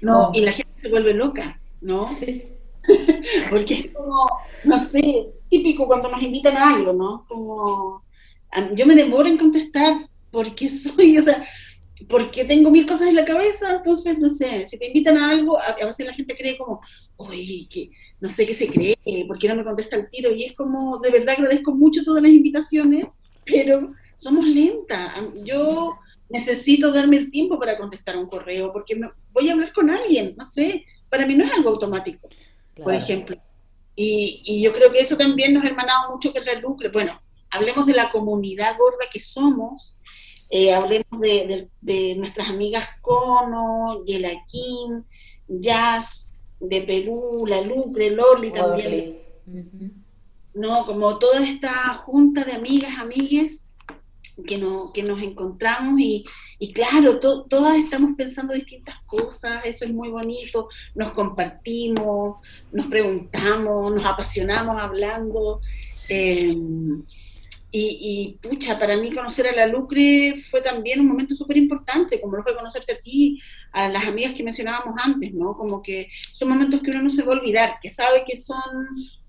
No, 0.00 0.30
y 0.34 0.42
la 0.44 0.52
gente 0.52 0.72
se 0.76 0.88
vuelve 0.90 1.14
loca, 1.14 1.60
¿no? 1.80 2.18
Sí. 2.18 2.58
Porque 3.50 3.74
es 3.74 3.92
como, 3.92 4.26
no 4.64 4.78
sé, 4.78 5.28
típico 5.48 5.86
cuando 5.86 6.08
nos 6.08 6.22
invitan 6.22 6.56
a 6.56 6.74
algo, 6.74 6.92
¿no? 6.92 7.24
Como, 7.28 8.02
yo 8.74 8.86
me 8.86 8.94
demoro 8.94 9.28
en 9.28 9.38
contestar 9.38 9.94
porque 10.30 10.70
soy, 10.70 11.18
o 11.18 11.22
sea, 11.22 11.46
porque 12.08 12.44
tengo 12.44 12.70
mil 12.70 12.86
cosas 12.86 13.08
en 13.08 13.14
la 13.14 13.24
cabeza, 13.24 13.76
entonces, 13.76 14.18
no 14.18 14.28
sé, 14.28 14.66
si 14.66 14.78
te 14.78 14.88
invitan 14.88 15.16
a 15.16 15.30
algo, 15.30 15.58
a, 15.58 15.86
veces 15.86 16.06
la 16.06 16.14
gente 16.14 16.34
cree 16.34 16.58
como, 16.58 16.80
oye, 17.16 17.66
que 17.70 17.90
no 18.20 18.28
sé 18.28 18.46
qué 18.46 18.54
se 18.54 18.68
cree, 18.68 18.96
¿por 19.26 19.38
qué 19.38 19.48
no 19.48 19.54
me 19.54 19.64
contesta 19.64 19.96
el 19.96 20.08
tiro? 20.08 20.32
Y 20.32 20.44
es 20.44 20.54
como, 20.54 20.98
de 20.98 21.10
verdad 21.10 21.36
agradezco 21.38 21.72
mucho 21.72 22.02
todas 22.02 22.22
las 22.22 22.32
invitaciones, 22.32 23.06
pero 23.44 23.92
somos 24.14 24.44
lentas. 24.44 25.44
Yo 25.44 25.94
necesito 26.28 26.92
darme 26.92 27.18
el 27.18 27.30
tiempo 27.30 27.58
para 27.58 27.76
contestar 27.76 28.16
un 28.16 28.26
correo, 28.26 28.72
porque 28.72 28.96
me, 28.96 29.08
voy 29.32 29.48
a 29.48 29.52
hablar 29.52 29.72
con 29.72 29.90
alguien, 29.90 30.34
no 30.36 30.44
sé, 30.44 30.84
para 31.08 31.26
mí 31.26 31.34
no 31.34 31.44
es 31.44 31.52
algo 31.52 31.70
automático, 31.70 32.28
por 32.76 32.94
ejemplo. 32.94 33.36
Y, 33.94 34.42
y, 34.44 34.62
yo 34.62 34.72
creo 34.72 34.90
que 34.90 35.00
eso 35.00 35.16
también 35.16 35.52
nos 35.52 35.64
ha 35.64 35.68
hermanado 35.68 36.12
mucho 36.12 36.32
que 36.32 36.38
es 36.38 36.46
la 36.46 36.54
lucre. 36.54 36.88
Bueno, 36.88 37.20
hablemos 37.50 37.86
de 37.86 37.92
la 37.92 38.10
comunidad 38.10 38.76
gorda 38.78 39.04
que 39.12 39.20
somos, 39.20 39.98
eh, 40.50 40.72
hablemos 40.72 41.20
de, 41.20 41.68
de, 41.80 42.14
nuestras 42.16 42.48
amigas 42.48 42.86
Cono, 43.00 44.04
Yelaquín, 44.04 45.06
Jazz, 45.48 46.36
de 46.60 46.82
Perú, 46.82 47.44
La 47.46 47.60
Lucre, 47.60 48.10
Lorli 48.10 48.50
también. 48.50 49.18
No, 50.54 50.84
como 50.86 51.18
toda 51.18 51.42
esta 51.42 51.72
junta 52.04 52.44
de 52.44 52.52
amigas, 52.52 52.92
amigues 52.98 53.64
que, 54.46 54.58
no, 54.58 54.92
que 54.92 55.02
nos 55.02 55.22
encontramos 55.22 56.00
y, 56.00 56.24
y 56.58 56.72
claro, 56.72 57.18
todas 57.20 57.76
estamos 57.76 58.12
pensando 58.16 58.54
distintas 58.54 58.96
cosas, 59.06 59.64
eso 59.64 59.84
es 59.84 59.92
muy 59.92 60.08
bonito, 60.08 60.68
nos 60.94 61.12
compartimos, 61.12 62.36
nos 62.72 62.86
preguntamos, 62.86 63.94
nos 63.94 64.04
apasionamos 64.04 64.80
hablando. 64.80 65.60
Em, 66.08 67.02
y, 67.74 68.38
pucha, 68.42 68.78
para 68.78 68.98
mí 68.98 69.10
conocer 69.10 69.46
a 69.48 69.56
la 69.56 69.66
Lucre 69.66 70.44
fue 70.50 70.60
también 70.60 71.00
un 71.00 71.08
momento 71.08 71.34
súper 71.34 71.56
importante, 71.56 72.20
como 72.20 72.36
lo 72.36 72.42
fue 72.42 72.54
conocerte 72.54 72.92
a 72.92 73.00
ti, 73.00 73.40
a 73.72 73.88
las 73.88 74.06
amigas 74.06 74.34
que 74.34 74.42
mencionábamos 74.42 74.94
antes, 75.02 75.32
¿no? 75.32 75.56
Como 75.56 75.80
que 75.80 76.10
son 76.32 76.50
momentos 76.50 76.82
que 76.82 76.90
uno 76.90 77.02
no 77.02 77.08
se 77.08 77.22
va 77.22 77.32
a 77.32 77.38
olvidar, 77.38 77.78
que 77.80 77.88
sabe 77.88 78.24
que 78.28 78.36
son, 78.36 78.58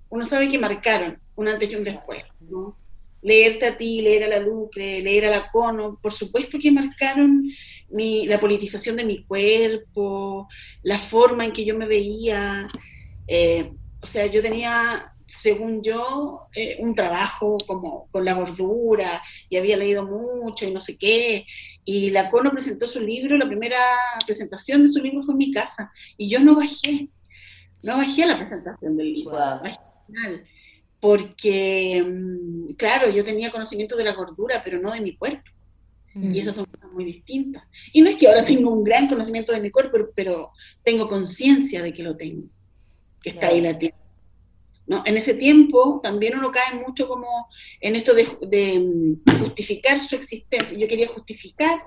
uno 0.10 0.26
sabe 0.26 0.50
que 0.50 0.60
marcaron 0.60 1.18
un 1.36 1.48
antes 1.48 1.72
y 1.72 1.76
un 1.76 1.86
después, 1.86 2.26
¿no? 2.42 2.78
Leerte 3.24 3.66
a 3.66 3.78
ti, 3.78 4.02
leer 4.02 4.26
a 4.26 4.28
la 4.28 4.40
Lucre, 4.40 5.02
leer 5.02 5.26
a 5.26 5.32
la 5.32 5.50
Cono, 5.52 5.98
por 6.02 6.14
supuesto 6.14 6.60
que 6.62 6.72
marcaron 6.72 7.50
mi, 7.90 8.28
la 8.28 8.40
politización 8.40 8.98
de 8.98 9.06
mi 9.06 9.24
cuerpo, 9.24 10.48
la 10.84 11.00
forma 11.00 11.46
en 11.46 11.54
que 11.54 11.66
yo 11.66 11.78
me 11.78 11.88
veía. 11.88 12.68
Eh, 13.28 13.72
o 14.02 14.06
sea, 14.06 14.26
yo 14.26 14.42
tenía, 14.42 15.14
según 15.26 15.82
yo, 15.82 16.48
eh, 16.54 16.76
un 16.80 16.94
trabajo 16.94 17.58
como 17.66 18.08
con 18.12 18.26
la 18.26 18.34
gordura 18.34 19.22
y 19.50 19.56
había 19.56 19.78
leído 19.78 20.04
mucho 20.04 20.68
y 20.68 20.72
no 20.72 20.82
sé 20.82 20.98
qué. 20.98 21.46
Y 21.86 22.12
la 22.12 22.30
Cono 22.30 22.52
presentó 22.52 22.88
su 22.88 23.00
libro, 23.00 23.38
la 23.38 23.48
primera 23.48 23.80
presentación 24.26 24.84
de 24.84 24.90
su 24.90 25.02
libro 25.02 25.24
fue 25.24 25.34
en 25.34 25.38
mi 25.38 25.52
casa 25.52 25.92
y 26.18 26.28
yo 26.28 26.40
no 26.42 26.56
bajé, 26.56 27.08
no 27.82 27.98
bajé 27.98 28.24
a 28.24 28.28
la 28.28 28.38
presentación 28.38 28.98
del 28.98 29.14
libro. 29.14 29.32
Bajé 29.32 29.80
porque, 31.04 32.02
mm, 32.02 32.76
claro, 32.76 33.10
yo 33.10 33.26
tenía 33.26 33.52
conocimiento 33.52 33.98
de 33.98 34.06
la 34.06 34.14
gordura, 34.14 34.62
pero 34.64 34.80
no 34.80 34.94
de 34.94 35.02
mi 35.02 35.18
cuerpo. 35.18 35.44
Y 36.16 36.40
esas 36.40 36.56
son 36.56 36.64
cosas 36.64 36.94
muy 36.94 37.04
distintas. 37.04 37.64
Y 37.92 38.02
no 38.02 38.10
es 38.10 38.16
que 38.16 38.26
ahora 38.26 38.46
tengo 38.46 38.72
un 38.72 38.86
gran 38.86 39.10
conocimiento 39.10 39.52
de 39.52 39.60
mi 39.60 39.70
cuerpo, 39.70 39.98
pero, 40.16 40.52
tengo 40.82 41.06
conciencia 41.10 41.84
de 41.84 41.94
que 41.94 42.04
lo 42.04 42.16
tengo, 42.16 42.48
que 43.22 43.32
está 43.32 43.48
ahí. 43.48 43.62
¿No? 44.86 45.02
En 45.06 45.16
ese 45.16 45.36
tiempo 45.36 46.02
también 46.04 46.38
uno 46.38 46.52
cae 46.52 46.76
mucho 46.86 47.08
como 47.08 47.48
en 47.80 47.96
esto 47.96 48.14
de, 48.14 48.28
de 48.42 48.80
mm, 48.80 49.40
justificar 49.40 50.00
su 50.02 50.16
existencia. 50.16 50.78
Yo 50.78 50.88
quería 50.88 51.08
justificar 51.08 51.86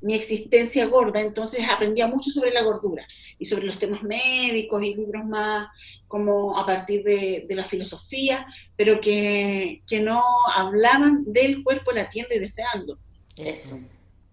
mi 0.00 0.14
existencia 0.14 0.86
gorda, 0.86 1.20
entonces 1.20 1.64
aprendía 1.68 2.06
mucho 2.06 2.30
sobre 2.30 2.52
la 2.52 2.62
gordura 2.62 3.06
y 3.38 3.46
sobre 3.46 3.66
los 3.66 3.78
temas 3.78 4.02
médicos 4.02 4.82
y 4.84 4.94
libros 4.94 5.24
más 5.24 5.68
como 6.06 6.56
a 6.56 6.66
partir 6.66 7.02
de, 7.02 7.46
la 7.50 7.64
filosofía, 7.64 8.46
pero 8.76 9.00
que, 9.00 9.82
que, 9.86 10.00
no 10.00 10.22
hablaban 10.54 11.24
del 11.26 11.64
cuerpo 11.64 11.92
latiendo 11.92 12.34
y 12.34 12.38
deseando. 12.38 12.98
Eso. 13.36 13.80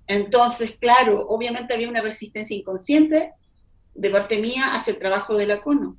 Entonces, 0.06 0.76
claro, 0.80 1.26
obviamente 1.28 1.74
había 1.74 1.90
una 1.90 2.02
resistencia 2.02 2.56
inconsciente 2.56 3.32
de 3.96 4.10
parte 4.10 4.38
mía 4.38 4.76
hacia 4.76 4.94
el 4.94 5.00
trabajo 5.00 5.36
de 5.36 5.48
la 5.48 5.62
cono. 5.62 5.98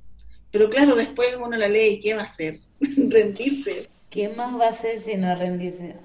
Pero 0.55 0.69
claro, 0.69 0.95
después 0.95 1.35
uno 1.37 1.57
la 1.57 1.67
lee 1.67 1.95
y 1.95 1.99
¿qué 1.99 2.13
va 2.13 2.21
a 2.21 2.25
hacer? 2.25 2.61
rendirse. 2.79 3.89
¿Qué 4.09 4.29
más 4.29 4.57
va 4.57 4.67
a 4.67 4.69
hacer 4.69 5.01
si 5.01 5.17
no 5.17 5.35
rendirse? 5.35 5.97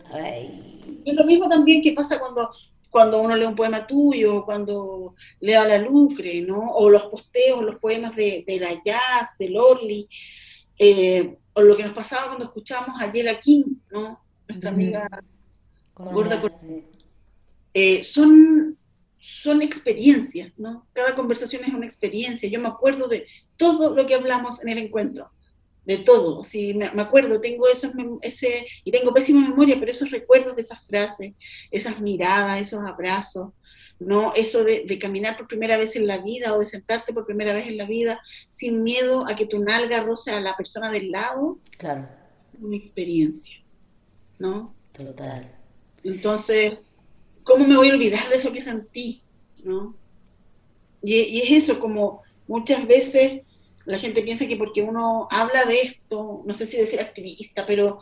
Es 1.05 1.15
lo 1.15 1.25
mismo 1.25 1.49
también 1.49 1.81
que 1.81 1.93
pasa 1.93 2.19
cuando 2.19 2.51
cuando 2.91 3.23
uno 3.23 3.37
lee 3.37 3.45
un 3.45 3.55
poema 3.55 3.87
tuyo, 3.87 4.45
cuando 4.45 5.15
lea 5.39 5.65
la 5.69 5.79
Lucre, 5.79 6.41
¿no? 6.41 6.69
O 6.73 6.91
los 6.91 7.05
posteos, 7.05 7.63
los 7.63 7.77
poemas 7.77 8.17
de, 8.17 8.43
de 8.45 8.59
la 8.59 8.71
Jazz, 8.85 9.39
de 9.39 9.51
Lorly, 9.51 10.09
eh, 10.77 11.37
o 11.53 11.63
lo 11.63 11.77
que 11.77 11.85
nos 11.85 11.93
pasaba 11.93 12.27
cuando 12.27 12.47
escuchábamos 12.47 13.01
a 13.01 13.13
Yela 13.13 13.39
King, 13.39 13.77
¿no? 13.93 14.21
Nuestra 14.49 14.71
amiga 14.71 15.09
gorda. 15.95 16.43
Eh, 17.73 18.03
son, 18.03 18.77
son 19.17 19.63
experiencias, 19.63 20.53
¿no? 20.57 20.89
Cada 20.93 21.15
conversación 21.15 21.63
es 21.63 21.73
una 21.73 21.87
experiencia. 21.87 22.49
Yo 22.49 22.61
me 22.61 22.67
acuerdo 22.67 23.07
de 23.07 23.29
todo 23.61 23.95
lo 23.95 24.07
que 24.07 24.15
hablamos 24.15 24.63
en 24.63 24.71
el 24.71 24.79
encuentro 24.79 25.31
de 25.85 25.99
todo. 25.99 26.45
Sí, 26.45 26.73
me, 26.73 26.87
acuerdo, 26.87 27.43
tengo 27.43 27.69
esos, 27.69 27.93
ese, 28.23 28.67
y 28.85 28.91
tengo 28.91 29.13
pésima 29.13 29.47
memoria, 29.47 29.77
pero 29.79 29.93
esos 29.93 30.11
recuerdos 30.11 30.57
de 30.57 30.63
esas 30.63 30.87
frases, 30.87 31.35
esas 31.71 32.01
miradas, 32.01 32.59
esos 32.59 32.81
abrazos, 32.81 33.51
¿no? 33.99 34.33
Eso 34.35 34.65
de, 34.65 34.99
caminar 34.99 35.37
por 35.37 35.47
primera 35.47 35.77
vez 35.77 35.95
en 35.95 36.07
la 36.07 36.17
vida 36.17 36.55
o 36.55 36.59
de 36.59 36.65
sentarte 36.65 37.13
por 37.13 37.27
primera 37.27 37.53
vez 37.53 37.67
en 37.67 37.77
la 37.77 37.85
vida 37.85 38.19
sin 38.49 38.83
miedo 38.83 39.29
a 39.29 39.37
que 39.37 39.45
tu 39.45 39.63
nalga 39.63 40.01
roce 40.01 40.31
a 40.31 40.41
la 40.41 40.57
persona 40.57 40.91
del 40.91 41.11
lado. 41.11 41.59
Claro. 41.77 42.09
Una 42.59 42.77
experiencia, 42.77 43.57
¿no? 44.39 44.75
Total. 44.93 45.55
Entonces, 46.03 46.79
¿cómo 47.45 47.67
me 47.67 47.77
voy 47.77 47.91
a 47.91 47.93
olvidar 47.93 48.27
de 48.31 48.37
eso 48.37 48.55
que 48.55 48.63
sentí, 48.63 49.23
¿no? 49.63 49.95
Y, 51.03 51.15
y 51.15 51.43
es 51.43 51.65
eso, 51.65 51.79
como 51.79 52.23
muchas 52.47 52.87
veces 52.87 53.43
la 53.87 53.99
gente 53.99 54.23
piensa 54.23 54.47
que 54.47 54.57
porque 54.57 54.83
uno 54.83 55.29
habla 55.31 55.65
de 55.65 55.81
esto, 55.83 56.43
no 56.45 56.55
sé 56.55 56.67
si 56.67 56.77
decir 56.77 57.01
activista, 57.01 57.67
pero 57.67 58.01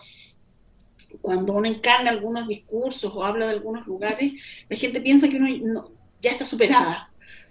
cuando 1.20 1.54
uno 1.54 1.66
encarna 1.66 2.10
algunos 2.10 2.48
discursos 2.48 3.12
o 3.14 3.24
habla 3.24 3.46
de 3.46 3.52
algunos 3.52 3.86
lugares, 3.86 4.32
la 4.68 4.76
gente 4.76 5.00
piensa 5.00 5.28
que 5.28 5.36
uno 5.36 5.92
ya 6.20 6.32
está 6.32 6.44
superada, 6.44 7.10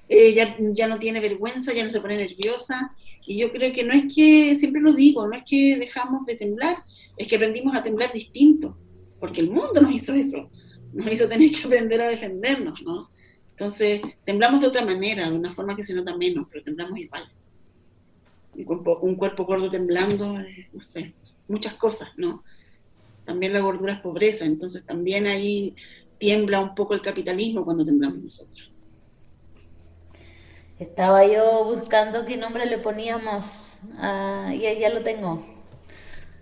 eh, 0.09 0.33
ya, 0.33 0.55
ya, 0.59 0.87
no 0.87 0.99
tiene 0.99 1.19
vergüenza, 1.19 1.73
ya 1.73 1.83
no 1.83 1.89
se 1.89 2.01
pone 2.01 2.17
nerviosa. 2.17 2.93
Y 3.25 3.37
yo 3.37 3.51
creo 3.51 3.73
que 3.73 3.83
no 3.83 3.93
es 3.93 4.13
que, 4.13 4.55
siempre 4.55 4.81
lo 4.81 4.93
digo, 4.93 5.27
no 5.27 5.35
es 5.35 5.43
que 5.45 5.77
dejamos 5.77 6.25
de 6.25 6.35
temblar, 6.35 6.83
es 7.17 7.27
que 7.27 7.35
aprendimos 7.35 7.75
a 7.75 7.83
temblar 7.83 8.13
distinto, 8.13 8.77
porque 9.19 9.41
el 9.41 9.49
mundo 9.49 9.81
nos 9.81 9.91
hizo 9.91 10.13
eso, 10.13 10.49
nos 10.93 11.11
hizo 11.11 11.27
tener 11.27 11.51
que 11.51 11.65
aprender 11.65 12.01
a 12.01 12.07
defendernos, 12.07 12.81
¿no? 12.83 13.09
Entonces, 13.51 14.01
temblamos 14.23 14.61
de 14.61 14.67
otra 14.67 14.85
manera, 14.85 15.29
de 15.29 15.35
una 15.35 15.53
forma 15.53 15.75
que 15.75 15.83
se 15.83 15.95
nota 15.95 16.15
menos, 16.15 16.47
pero 16.51 16.63
temblamos 16.63 16.99
igual 16.99 17.27
un 18.65 19.15
cuerpo, 19.15 19.45
gordo 19.45 19.69
temblando, 19.69 20.39
eh, 20.39 20.69
no 20.73 20.81
sé, 20.81 21.13
muchas 21.47 21.75
cosas, 21.75 22.09
¿no? 22.17 22.43
También 23.25 23.53
la 23.53 23.59
gordura 23.59 23.93
es 23.93 23.99
pobreza, 23.99 24.45
entonces 24.45 24.85
también 24.85 25.27
ahí 25.27 25.75
tiembla 26.17 26.59
un 26.61 26.73
poco 26.73 26.93
el 26.93 27.01
capitalismo 27.01 27.65
cuando 27.65 27.85
temblamos 27.85 28.23
nosotros. 28.23 28.71
Estaba 30.79 31.25
yo 31.25 31.65
buscando 31.65 32.25
qué 32.25 32.37
nombre 32.37 32.65
le 32.65 32.77
poníamos 32.77 33.77
y 34.53 34.59
ya 34.59 34.89
lo 34.89 35.01
tengo. 35.01 35.43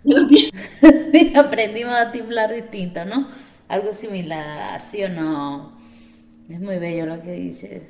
¿Ya 0.04 0.18
lo 0.18 0.28
sí, 1.12 1.32
aprendimos 1.34 1.94
a 1.94 2.12
temblar 2.12 2.54
distinto, 2.54 3.04
¿no? 3.04 3.28
Algo 3.66 3.92
similar, 3.92 4.80
¿sí 4.80 5.02
o 5.02 5.08
no? 5.08 5.76
Es 6.48 6.60
muy 6.60 6.78
bello 6.78 7.06
lo 7.06 7.20
que 7.20 7.32
dices. 7.32 7.82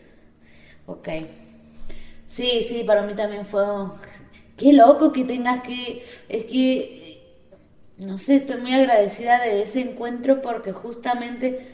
Ok. 0.87 1.09
Sí, 2.27 2.65
sí, 2.65 2.85
para 2.85 3.03
mí 3.03 3.15
también 3.15 3.47
fue 3.47 3.63
qué 4.57 4.73
loco 4.73 5.13
que 5.13 5.25
tengas 5.25 5.63
que, 5.63 6.05
es 6.29 6.45
que, 6.47 7.23
no 7.99 8.19
sé, 8.19 8.37
estoy 8.37 8.61
muy 8.61 8.73
agradecida 8.75 9.41
de 9.43 9.63
ese 9.63 9.81
encuentro 9.81 10.43
porque 10.43 10.73
justamente 10.73 11.67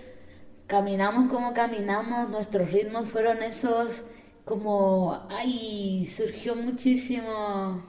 caminamos 0.66 1.30
como 1.30 1.54
caminamos, 1.54 2.28
nuestros 2.30 2.70
ritmos 2.70 3.08
fueron 3.08 3.42
esos 3.42 4.02
como, 4.44 5.26
ay, 5.30 6.06
surgió 6.06 6.54
muchísimo, 6.56 7.82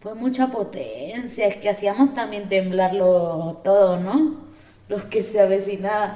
fue 0.00 0.14
mucha 0.14 0.48
potencia, 0.48 1.46
es 1.46 1.56
que 1.56 1.68
hacíamos 1.70 2.14
también 2.14 2.48
temblarlo 2.48 3.60
todo, 3.64 3.98
¿no? 3.98 4.48
Los 4.88 5.04
que 5.04 5.22
se 5.22 5.40
avecinaban. 5.40 6.14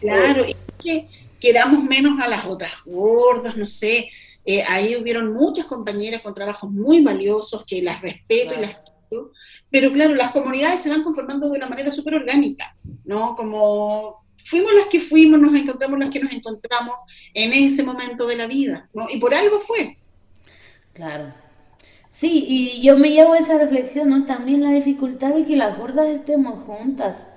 Claro, 0.00 0.44
y 0.46 0.56
que 0.82 1.08
queramos 1.40 1.82
menos 1.84 2.20
a 2.20 2.28
las 2.28 2.44
otras 2.46 2.72
gordas, 2.84 3.56
no 3.56 3.66
sé, 3.66 4.10
eh, 4.44 4.62
ahí 4.62 4.96
hubieron 4.96 5.32
muchas 5.32 5.66
compañeras 5.66 6.22
con 6.22 6.34
trabajos 6.34 6.70
muy 6.70 7.02
valiosos 7.02 7.64
que 7.66 7.82
las 7.82 8.02
respeto 8.02 8.54
y 8.54 8.60
las 8.60 8.78
quiero, 9.08 9.30
pero 9.70 9.92
claro, 9.92 10.14
las 10.14 10.32
comunidades 10.32 10.82
se 10.82 10.90
van 10.90 11.02
conformando 11.02 11.48
de 11.48 11.56
una 11.56 11.68
manera 11.68 11.90
súper 11.90 12.14
orgánica, 12.14 12.76
¿no? 13.04 13.34
Como 13.36 14.24
fuimos 14.44 14.72
las 14.74 14.86
que 14.86 15.00
fuimos, 15.00 15.40
nos 15.40 15.54
encontramos 15.54 15.98
las 15.98 16.10
que 16.10 16.20
nos 16.20 16.32
encontramos 16.32 16.96
en 17.32 17.52
ese 17.52 17.82
momento 17.82 18.26
de 18.26 18.36
la 18.36 18.46
vida, 18.46 18.88
¿no? 18.92 19.06
Y 19.10 19.18
por 19.18 19.34
algo 19.34 19.60
fue. 19.60 19.98
Claro. 20.92 21.32
Sí, 22.10 22.44
y 22.46 22.82
yo 22.82 22.96
me 22.96 23.10
llevo 23.10 23.34
esa 23.34 23.58
reflexión, 23.58 24.10
¿no? 24.10 24.24
También 24.24 24.62
la 24.62 24.70
dificultad 24.70 25.34
de 25.34 25.44
que 25.44 25.56
las 25.56 25.76
gordas 25.76 26.06
estemos 26.06 26.62
juntas. 26.64 27.28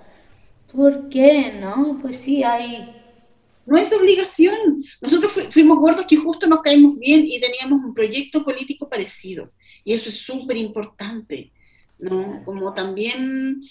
¿Por 0.71 1.09
qué, 1.09 1.57
no? 1.59 1.97
Pues 2.01 2.17
sí, 2.17 2.43
hay... 2.43 2.93
No 3.67 3.77
es 3.77 3.93
obligación. 3.93 4.83
Nosotros 5.01 5.31
fuimos 5.51 5.77
gordos 5.77 6.05
que 6.07 6.17
justo 6.17 6.47
nos 6.47 6.61
caímos 6.61 6.97
bien 6.97 7.23
y 7.25 7.39
teníamos 7.39 7.83
un 7.83 7.93
proyecto 7.93 8.43
político 8.43 8.89
parecido. 8.89 9.51
Y 9.83 9.93
eso 9.93 10.09
es 10.09 10.15
súper 10.15 10.57
importante, 10.57 11.51
¿no? 11.99 12.41
Como 12.43 12.73
también 12.73 13.61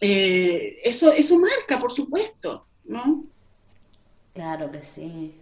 eh, 0.00 0.76
eso, 0.84 1.12
eso 1.12 1.38
marca, 1.38 1.80
por 1.80 1.92
supuesto, 1.92 2.66
¿no? 2.84 3.24
Claro 4.34 4.70
que 4.70 4.82
sí. 4.82 5.32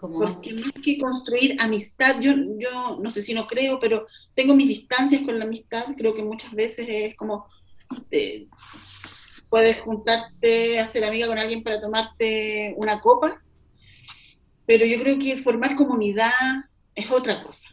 Porque 0.00 0.52
más 0.52 0.72
que 0.84 0.98
construir 0.98 1.56
amistad, 1.58 2.20
yo, 2.20 2.32
yo 2.58 2.98
no 3.00 3.10
sé 3.10 3.22
si 3.22 3.34
no 3.34 3.46
creo, 3.46 3.78
pero 3.80 4.06
tengo 4.34 4.54
mis 4.54 4.68
distancias 4.68 5.22
con 5.22 5.38
la 5.38 5.46
amistad, 5.46 5.86
creo 5.96 6.14
que 6.14 6.22
muchas 6.22 6.52
veces 6.52 6.86
es 6.88 7.16
como, 7.16 7.46
eh, 8.10 8.46
puedes 9.56 9.80
juntarte 9.80 10.78
a 10.78 10.86
ser 10.86 11.02
amiga 11.02 11.26
con 11.26 11.38
alguien 11.38 11.62
para 11.62 11.80
tomarte 11.80 12.74
una 12.76 13.00
copa, 13.00 13.40
pero 14.66 14.84
yo 14.84 15.00
creo 15.00 15.18
que 15.18 15.38
formar 15.38 15.74
comunidad 15.76 16.28
es 16.94 17.10
otra 17.10 17.42
cosa. 17.42 17.66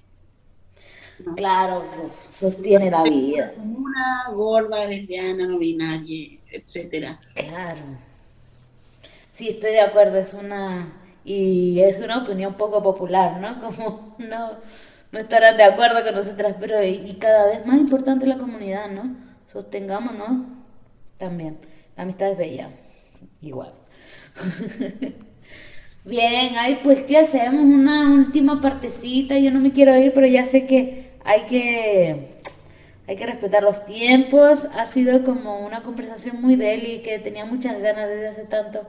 Claro, 1.35 1.83
sostiene 2.29 2.89
la 2.89 3.03
vida. 3.03 3.53
Una 3.57 4.29
gorda, 4.33 4.85
lesbiana, 4.85 5.45
no 5.45 5.57
binaria, 5.57 6.39
etcétera. 6.49 7.19
Claro. 7.35 7.81
Sí, 9.33 9.49
estoy 9.49 9.71
de 9.71 9.81
acuerdo, 9.81 10.19
es 10.19 10.33
una 10.33 10.89
y 11.25 11.81
es 11.81 11.97
una 11.97 12.19
opinión 12.19 12.53
poco 12.53 12.81
popular, 12.81 13.41
¿no? 13.41 13.61
Como 13.75 14.15
no, 14.19 14.51
no 15.11 15.19
estarán 15.19 15.57
de 15.57 15.63
acuerdo 15.65 16.01
con 16.01 16.15
nosotras, 16.15 16.55
pero 16.61 16.81
y, 16.81 17.13
cada 17.19 17.47
vez 17.47 17.65
más 17.65 17.75
importante 17.75 18.25
la 18.25 18.37
comunidad, 18.37 18.89
¿no? 18.89 19.17
Sostengámonos 19.47 20.45
también. 21.17 21.72
La 21.95 22.03
amistad 22.03 22.31
es 22.31 22.37
bella, 22.37 22.69
igual. 23.41 23.73
Bien, 26.05 26.53
ay, 26.57 26.79
pues, 26.83 27.03
¿qué 27.03 27.17
hacemos? 27.17 27.61
Una 27.61 28.11
última 28.13 28.59
partecita. 28.59 29.37
Yo 29.39 29.51
no 29.51 29.59
me 29.59 29.71
quiero 29.71 29.95
ir, 29.97 30.11
pero 30.13 30.27
ya 30.27 30.45
sé 30.45 30.65
que 30.65 31.11
hay 31.23 31.43
que, 31.43 32.27
hay 33.07 33.15
que 33.15 33.25
respetar 33.25 33.63
los 33.63 33.85
tiempos. 33.85 34.65
Ha 34.77 34.85
sido 34.85 35.23
como 35.23 35.65
una 35.65 35.83
conversación 35.83 36.41
muy 36.41 36.55
deli 36.55 37.01
que 37.03 37.19
tenía 37.19 37.45
muchas 37.45 37.79
ganas 37.81 38.09
desde 38.09 38.27
hace 38.27 38.43
tanto. 38.43 38.85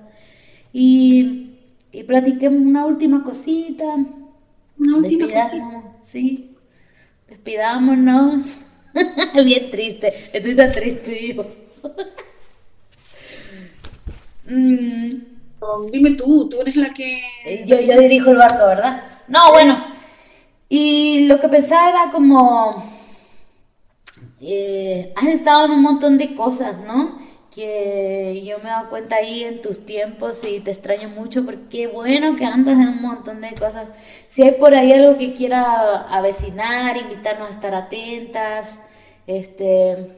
Y, 0.72 1.50
y 1.92 2.02
platiquemos 2.02 2.60
una 2.60 2.84
última 2.86 3.22
cosita. 3.22 3.84
Una 4.76 4.96
última 4.96 5.28
cosita. 5.30 5.82
Sí. 6.00 6.56
Despidámonos. 7.28 8.62
Bien 9.44 9.70
triste. 9.70 10.12
Estoy 10.32 10.56
tan 10.56 10.72
triste, 10.72 11.34
yo. 11.34 11.46
Mm. 14.46 15.08
Dime 15.90 16.10
tú, 16.12 16.48
tú 16.48 16.60
eres 16.60 16.76
la 16.76 16.92
que... 16.92 17.22
Yo, 17.66 17.80
yo 17.80 17.98
dirijo 17.98 18.30
el 18.30 18.36
barco, 18.36 18.66
¿verdad? 18.66 19.02
No, 19.28 19.50
bueno, 19.52 19.82
y 20.68 21.26
lo 21.26 21.40
que 21.40 21.48
pensaba 21.48 21.88
era 21.88 22.10
como, 22.10 22.84
eh, 24.40 25.12
has 25.16 25.28
estado 25.28 25.66
en 25.66 25.70
un 25.72 25.82
montón 25.82 26.18
de 26.18 26.34
cosas, 26.34 26.76
¿no? 26.84 27.18
Que 27.54 28.42
yo 28.44 28.58
me 28.58 28.64
he 28.64 28.72
dado 28.72 28.90
cuenta 28.90 29.16
ahí 29.16 29.44
en 29.44 29.62
tus 29.62 29.86
tiempos 29.86 30.40
y 30.44 30.60
te 30.60 30.72
extraño 30.72 31.08
mucho 31.10 31.44
porque 31.44 31.86
bueno 31.86 32.34
que 32.36 32.44
andas 32.44 32.74
en 32.74 32.88
un 32.88 33.02
montón 33.02 33.40
de 33.40 33.54
cosas. 33.54 33.88
Si 34.28 34.42
hay 34.42 34.52
por 34.52 34.74
ahí 34.74 34.92
algo 34.92 35.16
que 35.16 35.34
quiera 35.34 36.02
avecinar, 36.02 36.96
invitarnos 36.96 37.48
a 37.48 37.52
estar 37.52 37.74
atentas, 37.74 38.78
este, 39.26 40.08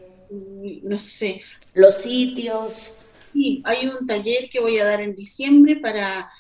no 0.82 0.98
sé, 0.98 1.42
los 1.74 1.94
sitios. 1.96 2.98
Sí, 3.37 3.61
hay 3.66 3.87
un 3.87 4.07
taller 4.07 4.49
que 4.49 4.61
voy 4.61 4.78
a 4.78 4.87
dar 4.87 5.03
en 5.03 5.14
diciembre 5.14 5.76
para 5.76 6.30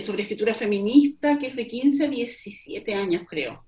sobre 0.00 0.22
escritura 0.22 0.56
feminista, 0.56 1.38
que 1.38 1.46
es 1.46 1.56
de 1.56 1.68
15 1.68 2.04
a 2.04 2.08
17 2.08 2.94
años, 2.94 3.22
creo. 3.28 3.64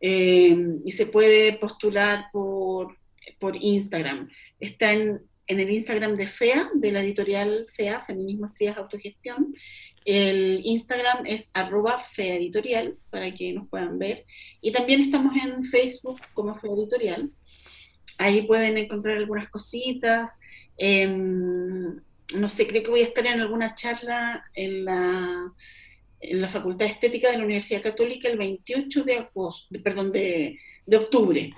Eh, 0.00 0.56
y 0.84 0.92
se 0.92 1.06
puede 1.06 1.54
postular 1.54 2.26
por, 2.32 2.96
por 3.40 3.56
Instagram. 3.60 4.28
Está 4.60 4.92
en, 4.92 5.22
en, 5.48 5.60
el 5.60 5.70
Instagram 5.70 6.16
de 6.16 6.28
FEA, 6.28 6.70
de 6.74 6.92
la 6.92 7.02
editorial 7.02 7.66
FEA, 7.76 8.04
Feminismo, 8.04 8.46
Estrellas, 8.46 8.76
Autogestión. 8.78 9.56
El 10.04 10.60
Instagram 10.64 11.26
es 11.26 11.50
arroba 11.52 11.98
FEA 12.00 12.36
Editorial, 12.36 12.96
para 13.10 13.34
que 13.34 13.52
nos 13.52 13.68
puedan 13.68 13.98
ver. 13.98 14.24
Y 14.60 14.70
también 14.70 15.00
estamos 15.00 15.34
en 15.36 15.64
Facebook 15.64 16.20
como 16.32 16.54
FEA 16.54 16.72
Editorial. 16.74 17.30
Ahí 18.18 18.42
pueden 18.42 18.78
encontrar 18.78 19.16
algunas 19.16 19.48
cositas. 19.48 20.30
Eh, 20.78 21.06
no 22.34 22.48
sé, 22.48 22.66
creo 22.66 22.82
que 22.82 22.90
voy 22.90 23.00
a 23.00 23.04
estar 23.04 23.26
en 23.26 23.40
alguna 23.40 23.74
charla 23.74 24.44
en 24.54 24.84
la, 24.84 25.52
en 26.20 26.40
la 26.40 26.48
Facultad 26.48 26.86
de 26.86 26.92
Estética 26.92 27.30
de 27.30 27.38
la 27.38 27.44
Universidad 27.44 27.82
Católica 27.82 28.28
el 28.28 28.38
28 28.38 29.02
de 29.02 29.16
agosto, 29.16 29.82
perdón, 29.82 30.12
de, 30.12 30.58
de 30.86 30.96
octubre. 30.96 31.50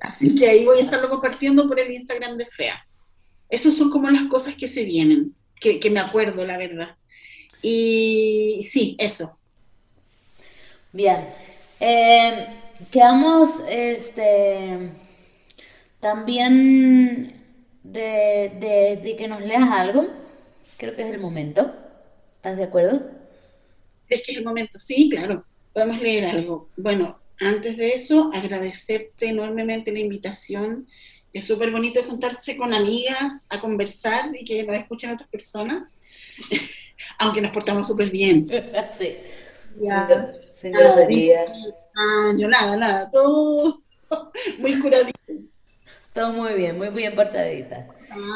Así 0.00 0.34
que 0.34 0.48
ahí 0.48 0.64
voy 0.64 0.78
a 0.78 0.82
estarlo 0.82 1.08
compartiendo 1.08 1.68
por 1.68 1.78
el 1.78 1.90
Instagram 1.92 2.36
de 2.36 2.46
FEA. 2.46 2.86
Esas 3.48 3.74
son 3.74 3.90
como 3.90 4.10
las 4.10 4.28
cosas 4.28 4.54
que 4.54 4.68
se 4.68 4.84
vienen, 4.84 5.34
que, 5.60 5.78
que 5.78 5.90
me 5.90 6.00
acuerdo, 6.00 6.46
la 6.46 6.58
verdad. 6.58 6.96
Y 7.62 8.66
sí, 8.68 8.96
eso. 8.98 9.38
Bien. 10.92 11.28
Eh, 11.80 12.46
quedamos 12.90 13.62
este, 13.68 14.90
también 16.00 17.37
de, 17.92 18.98
de, 19.02 19.16
que 19.16 19.28
nos 19.28 19.40
leas 19.40 19.70
algo. 19.70 20.06
Creo 20.76 20.94
que 20.94 21.02
es 21.02 21.10
el 21.10 21.20
momento. 21.20 21.74
¿Estás 22.36 22.56
de 22.56 22.64
acuerdo? 22.64 23.02
Es 24.08 24.22
que 24.22 24.32
es 24.32 24.38
el 24.38 24.44
momento, 24.44 24.78
sí, 24.78 25.10
claro. 25.10 25.44
Podemos 25.72 26.00
leer 26.00 26.26
algo. 26.26 26.68
Bueno, 26.76 27.18
antes 27.40 27.76
de 27.76 27.90
eso, 27.90 28.30
agradecerte 28.34 29.28
enormemente 29.28 29.92
la 29.92 30.00
invitación. 30.00 30.86
Es 31.32 31.46
súper 31.46 31.70
bonito 31.70 32.02
juntarse 32.04 32.56
con 32.56 32.72
amigas 32.72 33.46
a 33.48 33.60
conversar 33.60 34.30
y 34.34 34.44
que 34.44 34.62
nos 34.64 34.78
escuchen 34.78 35.10
otras 35.10 35.28
personas, 35.28 35.88
aunque 37.18 37.40
nos 37.40 37.52
portamos 37.52 37.86
súper 37.86 38.10
bien. 38.10 38.48
sí. 38.98 39.16
Ya, 39.80 40.32
sin, 40.52 40.72
yo 40.72 42.48
nada, 42.48 42.76
nada, 42.76 43.10
todo 43.10 43.80
muy 44.58 44.80
curadito. 44.80 45.18
Todo 46.12 46.32
muy 46.32 46.54
bien, 46.54 46.76
muy 46.78 46.88
bien 46.88 47.14
portadita. 47.14 47.88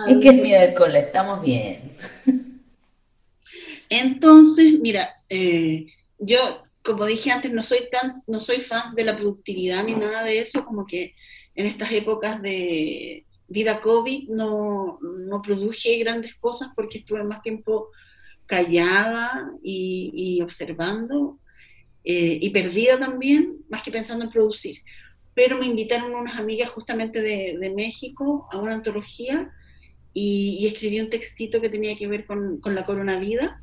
es 0.08 0.16
que 0.18 0.28
es 0.28 0.42
miércoles, 0.42 1.06
estamos 1.06 1.42
bien. 1.42 1.90
Entonces, 3.88 4.78
mira, 4.80 5.08
eh, 5.28 5.86
yo, 6.18 6.62
como 6.82 7.06
dije 7.06 7.30
antes, 7.30 7.52
no 7.52 7.62
soy 7.62 7.88
tan, 7.90 8.22
no 8.26 8.40
soy 8.40 8.58
fan 8.58 8.94
de 8.94 9.04
la 9.04 9.16
productividad 9.16 9.84
ni 9.84 9.94
nada 9.94 10.24
de 10.24 10.38
eso, 10.38 10.64
como 10.64 10.86
que 10.86 11.14
en 11.54 11.66
estas 11.66 11.92
épocas 11.92 12.40
de 12.40 13.26
vida 13.48 13.80
COVID 13.80 14.30
no, 14.30 14.98
no 15.02 15.42
produje 15.42 15.98
grandes 15.98 16.34
cosas 16.36 16.70
porque 16.74 16.98
estuve 16.98 17.22
más 17.24 17.42
tiempo 17.42 17.88
callada 18.46 19.50
y, 19.62 20.40
observando 20.42 21.38
eh, 22.04 22.38
y 22.40 22.50
perdida 22.50 22.98
también, 22.98 23.58
más 23.70 23.82
que 23.82 23.92
pensando 23.92 24.24
en 24.24 24.30
producir 24.30 24.78
pero 25.34 25.58
me 25.58 25.66
invitaron 25.66 26.14
unas 26.14 26.38
amigas 26.38 26.70
justamente 26.70 27.22
de, 27.22 27.72
México 27.74 28.48
a 28.50 28.58
una 28.58 28.74
antología 28.74 29.50
y, 30.12 30.66
escribí 30.66 31.00
un 31.00 31.10
textito 31.10 31.60
que 31.60 31.70
tenía 31.70 31.96
que 31.96 32.06
ver 32.06 32.26
con, 32.26 32.58
con 32.60 32.74
la 32.74 32.84
coronavida. 32.84 33.62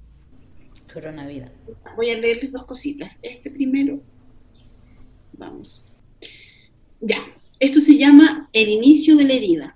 Coronavida. 0.92 1.52
Voy 1.96 2.10
a 2.10 2.18
leerles 2.18 2.52
dos 2.52 2.66
cositas. 2.66 3.14
Este 3.22 3.52
primero, 3.52 4.02
vamos. 5.34 5.84
Ya, 7.00 7.20
esto 7.60 7.82
se 7.82 7.98
llama 7.98 8.50
el 8.52 8.70
inicio 8.70 9.16
de 9.16 9.26
la 9.26 9.34
herida. 9.34 9.76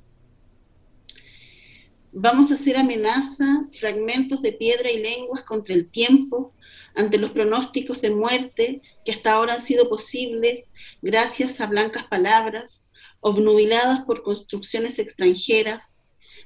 Vamos 2.11 2.51
a 2.51 2.55
hacer 2.55 2.77
amenaza, 2.77 3.65
fragmentos 3.71 4.41
de 4.41 4.51
piedra 4.51 4.91
y 4.91 5.01
lenguas 5.01 5.43
contra 5.43 5.73
el 5.73 5.89
tiempo, 5.89 6.53
ante 6.95 7.17
los 7.17 7.31
pronósticos 7.31 8.01
de 8.01 8.11
muerte 8.11 8.81
que 9.05 9.11
hasta 9.11 9.33
ahora 9.33 9.55
han 9.55 9.61
sido 9.61 9.89
posibles 9.89 10.69
gracias 11.01 11.59
a 11.61 11.67
blancas 11.67 12.05
palabras, 12.05 12.87
obnubiladas 13.19 14.01
por 14.01 14.23
construcciones 14.23 14.99
extranjeras, 14.99 16.03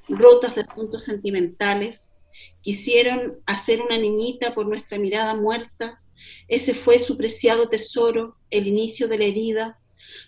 rotas 0.08 0.54
de 0.54 0.62
asuntos 0.62 1.04
sentimentales, 1.04 2.14
quisieron 2.60 3.40
hacer 3.46 3.80
una 3.80 3.98
niñita 3.98 4.54
por 4.54 4.66
nuestra 4.66 4.98
mirada 4.98 5.34
muerta, 5.34 6.00
ese 6.48 6.74
fue 6.74 6.98
su 6.98 7.16
preciado 7.16 7.68
tesoro, 7.68 8.36
el 8.50 8.66
inicio 8.66 9.08
de 9.08 9.18
la 9.18 9.24
herida, 9.24 9.78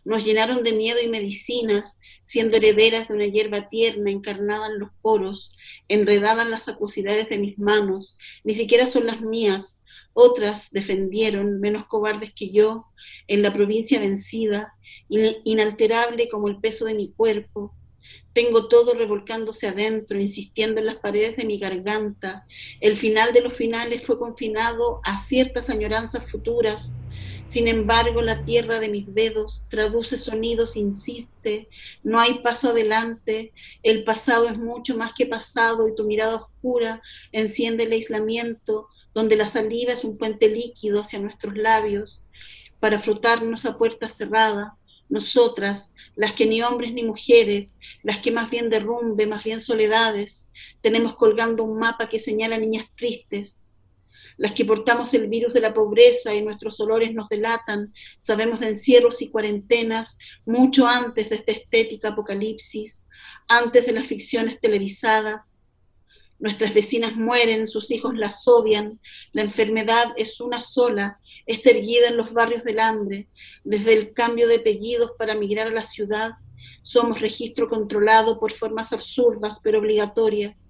nos 0.04 0.24
llenaron 0.24 0.62
de 0.62 0.72
miedo 0.72 1.00
y 1.00 1.08
medicinas, 1.08 1.98
siendo 2.22 2.56
herederas 2.56 3.08
de 3.08 3.14
una 3.14 3.26
hierba 3.26 3.68
tierna 3.68 4.10
encarnada 4.10 4.68
en 4.68 4.78
los 4.78 4.90
poros, 5.00 5.52
enredada 5.88 6.42
en 6.42 6.50
las 6.50 6.68
acuosidades 6.68 7.28
de 7.28 7.38
mis 7.38 7.58
manos, 7.58 8.16
ni 8.44 8.54
siquiera 8.54 8.86
son 8.86 9.06
las 9.06 9.20
mías, 9.20 9.79
otras 10.12 10.70
defendieron, 10.70 11.60
menos 11.60 11.86
cobardes 11.86 12.32
que 12.32 12.50
yo, 12.50 12.86
en 13.26 13.42
la 13.42 13.52
provincia 13.52 14.00
vencida, 14.00 14.74
inalterable 15.08 16.28
como 16.28 16.48
el 16.48 16.58
peso 16.58 16.84
de 16.84 16.94
mi 16.94 17.12
cuerpo. 17.12 17.74
Tengo 18.32 18.68
todo 18.68 18.94
revolcándose 18.94 19.66
adentro, 19.68 20.20
insistiendo 20.20 20.80
en 20.80 20.86
las 20.86 20.96
paredes 20.96 21.36
de 21.36 21.44
mi 21.44 21.58
garganta. 21.58 22.46
El 22.80 22.96
final 22.96 23.32
de 23.32 23.40
los 23.42 23.54
finales 23.54 24.06
fue 24.06 24.18
confinado 24.18 25.00
a 25.04 25.16
ciertas 25.16 25.68
añoranzas 25.68 26.30
futuras. 26.30 26.96
Sin 27.44 27.66
embargo, 27.66 28.22
la 28.22 28.44
tierra 28.44 28.78
de 28.78 28.88
mis 28.88 29.12
dedos 29.12 29.64
traduce 29.68 30.16
sonidos, 30.16 30.76
insiste, 30.76 31.68
no 32.04 32.20
hay 32.20 32.42
paso 32.42 32.70
adelante, 32.70 33.52
el 33.82 34.04
pasado 34.04 34.48
es 34.48 34.56
mucho 34.56 34.96
más 34.96 35.12
que 35.14 35.26
pasado 35.26 35.88
y 35.88 35.94
tu 35.96 36.04
mirada 36.04 36.36
oscura 36.36 37.02
enciende 37.32 37.84
el 37.84 37.92
aislamiento, 37.92 38.86
donde 39.14 39.36
la 39.36 39.46
saliva 39.46 39.92
es 39.92 40.04
un 40.04 40.16
puente 40.16 40.48
líquido 40.48 41.00
hacia 41.00 41.18
nuestros 41.18 41.56
labios, 41.56 42.22
para 42.78 42.98
frotarnos 42.98 43.66
a 43.66 43.76
puerta 43.76 44.08
cerrada, 44.08 44.76
nosotras, 45.08 45.92
las 46.14 46.32
que 46.32 46.46
ni 46.46 46.62
hombres 46.62 46.92
ni 46.92 47.02
mujeres, 47.02 47.78
las 48.02 48.20
que 48.20 48.30
más 48.30 48.48
bien 48.48 48.70
derrumbe, 48.70 49.26
más 49.26 49.44
bien 49.44 49.60
soledades, 49.60 50.48
tenemos 50.80 51.16
colgando 51.16 51.64
un 51.64 51.78
mapa 51.78 52.08
que 52.08 52.18
señala 52.18 52.56
niñas 52.56 52.86
tristes, 52.96 53.66
las 54.36 54.52
que 54.52 54.64
portamos 54.64 55.12
el 55.14 55.28
virus 55.28 55.52
de 55.52 55.60
la 55.60 55.74
pobreza 55.74 56.34
y 56.34 56.42
nuestros 56.42 56.80
olores 56.80 57.12
nos 57.12 57.28
delatan, 57.28 57.92
sabemos 58.16 58.60
de 58.60 58.68
encierros 58.68 59.20
y 59.20 59.28
cuarentenas 59.28 60.16
mucho 60.46 60.86
antes 60.86 61.28
de 61.28 61.36
esta 61.36 61.52
estética 61.52 62.08
apocalipsis, 62.08 63.06
antes 63.48 63.84
de 63.84 63.92
las 63.92 64.06
ficciones 64.06 64.60
televisadas, 64.60 65.59
Nuestras 66.40 66.74
vecinas 66.74 67.16
mueren, 67.16 67.66
sus 67.66 67.90
hijos 67.90 68.16
las 68.16 68.48
odian, 68.48 68.98
la 69.32 69.42
enfermedad 69.42 70.12
es 70.16 70.40
una 70.40 70.58
sola, 70.58 71.20
está 71.46 71.70
erguida 71.70 72.08
en 72.08 72.16
los 72.16 72.32
barrios 72.32 72.64
del 72.64 72.80
hambre, 72.80 73.28
desde 73.62 73.92
el 73.92 74.14
cambio 74.14 74.48
de 74.48 74.56
apellidos 74.56 75.12
para 75.18 75.34
migrar 75.34 75.68
a 75.68 75.72
la 75.72 75.84
ciudad, 75.84 76.32
somos 76.82 77.20
registro 77.20 77.68
controlado 77.68 78.40
por 78.40 78.52
formas 78.52 78.92
absurdas 78.92 79.60
pero 79.62 79.78
obligatorias. 79.78 80.66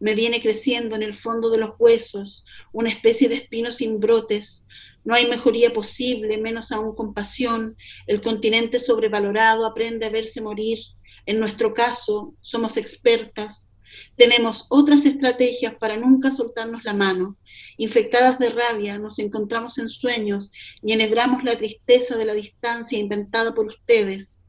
Me 0.00 0.14
viene 0.14 0.40
creciendo 0.40 0.96
en 0.96 1.02
el 1.02 1.14
fondo 1.14 1.50
de 1.50 1.58
los 1.58 1.70
huesos 1.78 2.44
una 2.72 2.90
especie 2.90 3.28
de 3.28 3.36
espino 3.36 3.72
sin 3.72 4.00
brotes. 4.00 4.66
No 5.04 5.14
hay 5.14 5.26
mejoría 5.26 5.72
posible, 5.72 6.38
menos 6.38 6.70
aún 6.70 6.94
compasión. 6.94 7.76
El 8.06 8.20
continente 8.20 8.78
sobrevalorado 8.78 9.66
aprende 9.66 10.06
a 10.06 10.10
verse 10.10 10.40
morir. 10.40 10.78
En 11.26 11.40
nuestro 11.40 11.74
caso, 11.74 12.34
somos 12.40 12.76
expertas, 12.76 13.70
tenemos 14.16 14.66
otras 14.68 15.04
estrategias 15.04 15.74
para 15.74 15.96
nunca 15.96 16.30
soltarnos 16.30 16.84
la 16.84 16.94
mano. 16.94 17.36
Infectadas 17.76 18.38
de 18.38 18.50
rabia, 18.50 18.98
nos 18.98 19.18
encontramos 19.18 19.78
en 19.78 19.88
sueños 19.88 20.50
y 20.82 20.92
enhebramos 20.92 21.44
la 21.44 21.56
tristeza 21.56 22.16
de 22.16 22.24
la 22.24 22.34
distancia 22.34 22.98
inventada 22.98 23.54
por 23.54 23.66
ustedes. 23.66 24.44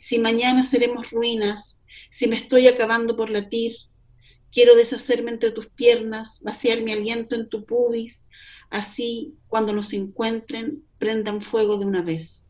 Si 0.00 0.18
mañana 0.18 0.64
seremos 0.64 1.10
ruinas, 1.10 1.82
si 2.10 2.26
me 2.26 2.36
estoy 2.36 2.68
acabando 2.68 3.16
por 3.16 3.30
latir, 3.30 3.76
quiero 4.52 4.76
deshacerme 4.76 5.30
entre 5.30 5.50
tus 5.50 5.66
piernas, 5.66 6.40
vaciar 6.42 6.80
mi 6.82 6.92
aliento 6.92 7.34
en 7.34 7.48
tu 7.48 7.64
pubis, 7.64 8.26
así 8.70 9.34
cuando 9.48 9.72
nos 9.72 9.92
encuentren, 9.92 10.84
prendan 10.98 11.42
fuego 11.42 11.76
de 11.78 11.84
una 11.84 12.02
vez. 12.02 12.44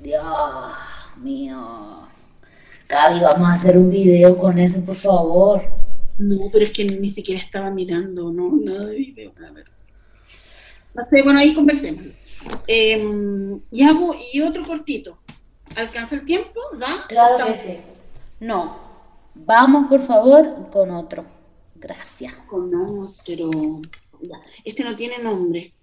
Dios 0.00 0.72
mío. 1.16 2.07
Gaby, 2.88 3.20
vamos 3.20 3.48
a 3.48 3.52
hacer 3.52 3.76
un 3.76 3.90
video 3.90 4.36
con 4.38 4.58
eso, 4.58 4.80
por 4.82 4.96
favor. 4.96 5.62
No, 6.16 6.48
pero 6.50 6.64
es 6.64 6.72
que 6.72 6.84
ni 6.84 7.10
siquiera 7.10 7.42
estaba 7.42 7.70
mirando, 7.70 8.32
no, 8.32 8.50
nada 8.50 8.86
de 8.86 8.96
video. 8.96 9.32
A 9.46 9.52
ver. 9.52 9.66
bueno, 11.22 11.38
ahí 11.38 11.54
conversemos. 11.54 12.02
Em, 12.66 13.60
y 13.70 13.82
hago, 13.82 14.16
y 14.32 14.40
otro 14.40 14.66
cortito. 14.66 15.18
¿Alcanza 15.76 16.14
el 16.14 16.24
tiempo? 16.24 16.60
¿Da? 16.78 17.04
Claro 17.08 17.44
que 17.46 17.56
sí. 17.56 17.76
No. 18.40 18.78
Vamos, 19.34 19.88
por 19.88 20.00
favor, 20.00 20.70
con 20.70 20.90
otro. 20.90 21.26
Gracias. 21.74 22.32
Con 22.48 22.74
otro. 22.74 23.50
Este 24.64 24.82
no 24.82 24.96
tiene 24.96 25.18
nombre. 25.22 25.74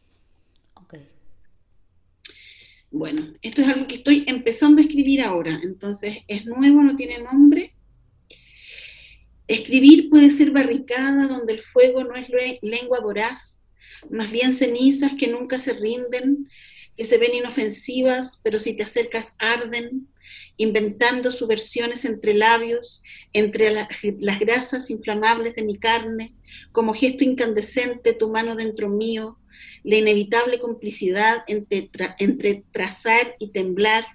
Bueno, 2.95 3.33
esto 3.41 3.61
es 3.61 3.67
algo 3.67 3.87
que 3.87 3.95
estoy 3.95 4.23
empezando 4.25 4.81
a 4.81 4.85
escribir 4.85 5.21
ahora, 5.21 5.59
entonces 5.63 6.19
es 6.29 6.45
nuevo, 6.45 6.81
no 6.81 6.95
tiene 6.95 7.19
nombre. 7.19 7.75
Escribir 9.49 10.09
puede 10.09 10.29
ser 10.29 10.51
barricada 10.51 11.27
donde 11.27 11.51
el 11.51 11.59
fuego 11.59 12.05
no 12.05 12.15
es 12.15 12.29
lengua 12.61 13.01
voraz, 13.01 13.61
más 14.09 14.31
bien 14.31 14.53
cenizas 14.53 15.11
que 15.19 15.27
nunca 15.27 15.59
se 15.59 15.73
rinden, 15.73 16.47
que 16.95 17.03
se 17.03 17.17
ven 17.17 17.35
inofensivas, 17.35 18.39
pero 18.41 18.61
si 18.61 18.77
te 18.77 18.83
acercas 18.83 19.35
arden, 19.39 20.07
inventando 20.55 21.31
subversiones 21.31 22.05
entre 22.05 22.33
labios, 22.33 23.03
entre 23.33 23.73
las 23.73 24.39
grasas 24.39 24.89
inflamables 24.89 25.53
de 25.55 25.65
mi 25.65 25.77
carne, 25.77 26.33
como 26.71 26.93
gesto 26.93 27.25
incandescente 27.25 28.13
tu 28.13 28.29
mano 28.29 28.55
dentro 28.55 28.87
mío, 28.87 29.37
la 29.83 29.97
inevitable 29.97 30.59
complicidad 30.59 31.43
entre, 31.47 32.63
trazar 32.71 33.35
y 33.39 33.51
temblar. 33.51 34.05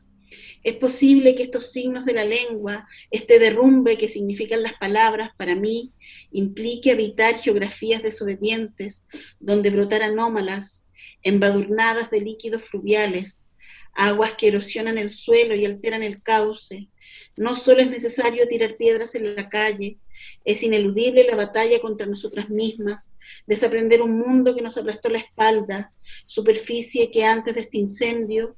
Es 0.62 0.76
posible 0.76 1.34
que 1.34 1.44
estos 1.44 1.72
signos 1.72 2.04
de 2.04 2.12
la 2.12 2.24
lengua, 2.24 2.86
este 3.10 3.38
derrumbe 3.38 3.96
que 3.96 4.08
significan 4.08 4.62
las 4.62 4.74
palabras 4.74 5.30
para 5.36 5.54
mí, 5.54 5.92
implique 6.32 6.92
habitar 6.92 7.38
geografías 7.38 8.02
desobedientes, 8.02 9.06
donde 9.38 9.70
brotar 9.70 10.02
anómalas, 10.02 10.86
embadurnadas 11.22 12.10
de 12.10 12.20
líquidos 12.20 12.62
fluviales, 12.62 13.50
aguas 13.94 14.34
que 14.34 14.48
erosionan 14.48 14.98
el 14.98 15.10
suelo 15.10 15.54
y 15.54 15.64
alteran 15.64 16.02
el 16.02 16.22
cauce. 16.22 16.88
No 17.36 17.56
solo 17.56 17.80
es 17.80 17.90
necesario 17.90 18.46
tirar 18.48 18.76
piedras 18.76 19.14
en 19.14 19.34
la 19.34 19.48
calle, 19.48 19.98
es 20.44 20.62
ineludible 20.62 21.24
la 21.24 21.36
batalla 21.36 21.80
contra 21.80 22.06
nosotras 22.06 22.48
mismas, 22.48 23.14
desaprender 23.46 24.02
un 24.02 24.18
mundo 24.18 24.54
que 24.54 24.62
nos 24.62 24.76
aplastó 24.78 25.08
la 25.08 25.18
espalda, 25.18 25.92
superficie 26.26 27.10
que 27.10 27.24
antes 27.24 27.54
de 27.54 27.62
este 27.62 27.78
incendio 27.78 28.56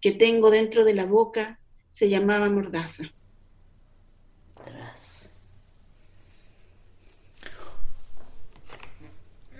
que 0.00 0.12
tengo 0.12 0.50
dentro 0.50 0.84
de 0.84 0.94
la 0.94 1.06
boca 1.06 1.60
se 1.90 2.08
llamaba 2.08 2.48
mordaza. 2.50 3.04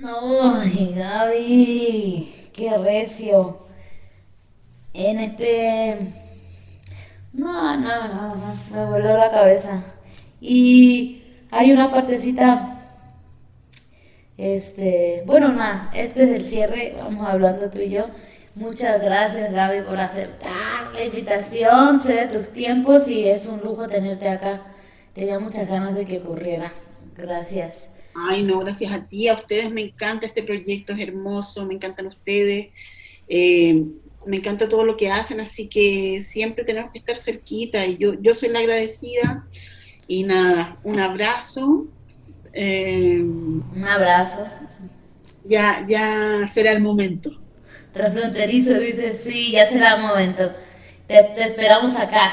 Ay, 0.03 0.93
Gaby, 0.95 2.51
qué 2.53 2.77
recio. 2.77 3.67
En 4.93 5.21
este... 5.21 6.13
No, 7.33 7.77
no, 7.77 8.09
no, 8.09 8.35
no, 8.37 8.57
me 8.71 8.85
voló 8.87 9.17
la 9.17 9.31
cabeza. 9.31 9.85
Y 10.41 11.23
hay 11.51 11.73
una 11.73 11.91
partecita, 11.91 12.81
este, 14.37 15.23
bueno, 15.27 15.53
nada, 15.53 15.91
este 15.95 16.25
es 16.25 16.31
el 16.31 16.45
cierre, 16.45 16.95
vamos 16.99 17.27
hablando 17.27 17.71
tú 17.71 17.81
y 17.81 17.91
yo. 17.91 18.07
Muchas 18.55 19.03
gracias 19.03 19.53
Gaby 19.53 19.83
por 19.83 19.99
aceptar 19.99 20.93
la 20.95 21.05
invitación, 21.05 22.01
sé 22.01 22.15
de 22.15 22.29
tus 22.29 22.49
tiempos 22.49 23.07
y 23.07 23.29
es 23.29 23.47
un 23.47 23.61
lujo 23.61 23.87
tenerte 23.87 24.29
acá. 24.29 24.63
Tenía 25.13 25.39
muchas 25.39 25.69
ganas 25.69 25.95
de 25.95 26.07
que 26.07 26.19
ocurriera. 26.19 26.73
Gracias. 27.17 27.91
Ay, 28.15 28.43
no, 28.43 28.61
gracias 28.61 28.93
a 28.93 29.07
ti, 29.07 29.29
a 29.29 29.35
ustedes 29.35 29.71
me 29.71 29.83
encanta 29.83 30.25
este 30.25 30.43
proyecto, 30.43 30.95
es 30.95 31.01
hermoso, 31.01 31.67
me 31.67 31.75
encantan 31.75 32.07
ustedes, 32.07 32.69
eh, 33.29 33.85
me 34.25 34.39
encanta 34.39 34.69
todo 34.71 34.85
lo 34.85 34.97
que 34.97 35.11
hacen, 35.11 35.39
así 35.41 35.69
que 35.69 36.23
siempre 36.25 36.65
tenemos 36.65 36.91
que 36.91 36.99
estar 36.99 37.17
cerquita 37.19 37.85
y 37.85 37.99
yo, 37.99 38.15
yo 38.15 38.35
soy 38.35 38.49
la 38.49 38.61
agradecida 38.61 39.47
y 40.09 40.25
nada, 40.25 40.77
un 40.85 41.01
abrazo. 41.01 41.87
Eh, 42.53 43.21
un 43.21 43.85
abrazo. 43.87 44.47
Ya, 45.45 45.85
ya 45.87 46.49
será 46.53 46.73
el 46.73 46.81
momento. 46.81 47.31
transfronterizo, 47.93 48.75
dice, 48.75 49.17
sí, 49.17 49.53
ya 49.53 49.67
será 49.67 49.97
el 49.97 50.03
momento. 50.03 50.53
Te, 51.07 51.23
te 51.35 51.43
esperamos 51.45 51.97
acá. 51.97 52.33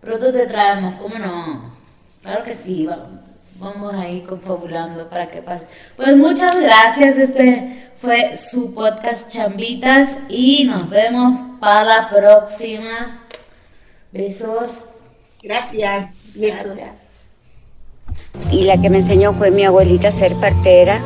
Pronto 0.00 0.32
te 0.32 0.46
traemos, 0.46 1.00
¿cómo 1.00 1.18
no? 1.18 1.72
Claro 2.22 2.44
que 2.44 2.54
sí, 2.54 2.86
vamos, 2.86 3.20
vamos 3.56 3.94
ahí 3.94 4.22
confabulando 4.22 5.08
para 5.08 5.28
que 5.28 5.42
pase. 5.42 5.66
Pues 5.96 6.16
muchas 6.16 6.60
gracias, 6.60 7.16
este 7.16 7.90
fue 8.00 8.36
su 8.36 8.74
podcast 8.74 9.28
Chambitas 9.28 10.18
y 10.28 10.64
nos 10.64 10.88
vemos 10.88 11.58
para 11.60 11.84
la 11.84 12.08
próxima. 12.08 13.24
Besos. 14.12 14.86
Gracias, 15.42 16.32
besos. 16.34 16.76
Gracias. 16.76 16.98
Y 18.50 18.64
la 18.64 18.80
que 18.80 18.90
me 18.90 18.98
enseñó 18.98 19.34
fue 19.34 19.50
mi 19.50 19.64
abuelita 19.64 20.08
a 20.08 20.12
ser 20.12 20.34
partera, 20.36 21.00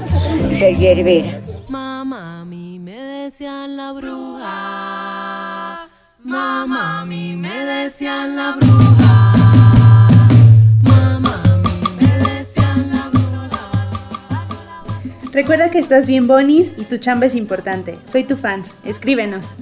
ser 0.50 0.76
hierbera. 0.76 1.40
Mamá, 1.68 2.40
a 2.40 2.44
mí 2.44 2.78
me 2.78 2.96
decían 2.96 3.76
la 3.76 3.92
bruja. 3.92 5.88
Mamá, 6.22 7.00
a 7.00 7.04
mí 7.04 7.36
me 7.36 7.64
decían 7.64 8.36
la 8.36 8.56
bruja. 8.56 9.32
Mamá, 10.82 11.42
a 11.44 11.56
mí 11.58 11.82
me 12.00 12.16
decían 12.30 12.90
la 12.90 13.08
bruja. 13.10 13.90
Recuerda 15.32 15.70
que 15.70 15.78
estás 15.78 16.06
bien 16.06 16.26
bonis 16.26 16.72
y 16.76 16.84
tu 16.84 16.98
chamba 16.98 17.26
es 17.26 17.34
importante. 17.34 17.98
Soy 18.06 18.24
tu 18.24 18.36
fans. 18.36 18.74
Escríbenos. 18.84 19.54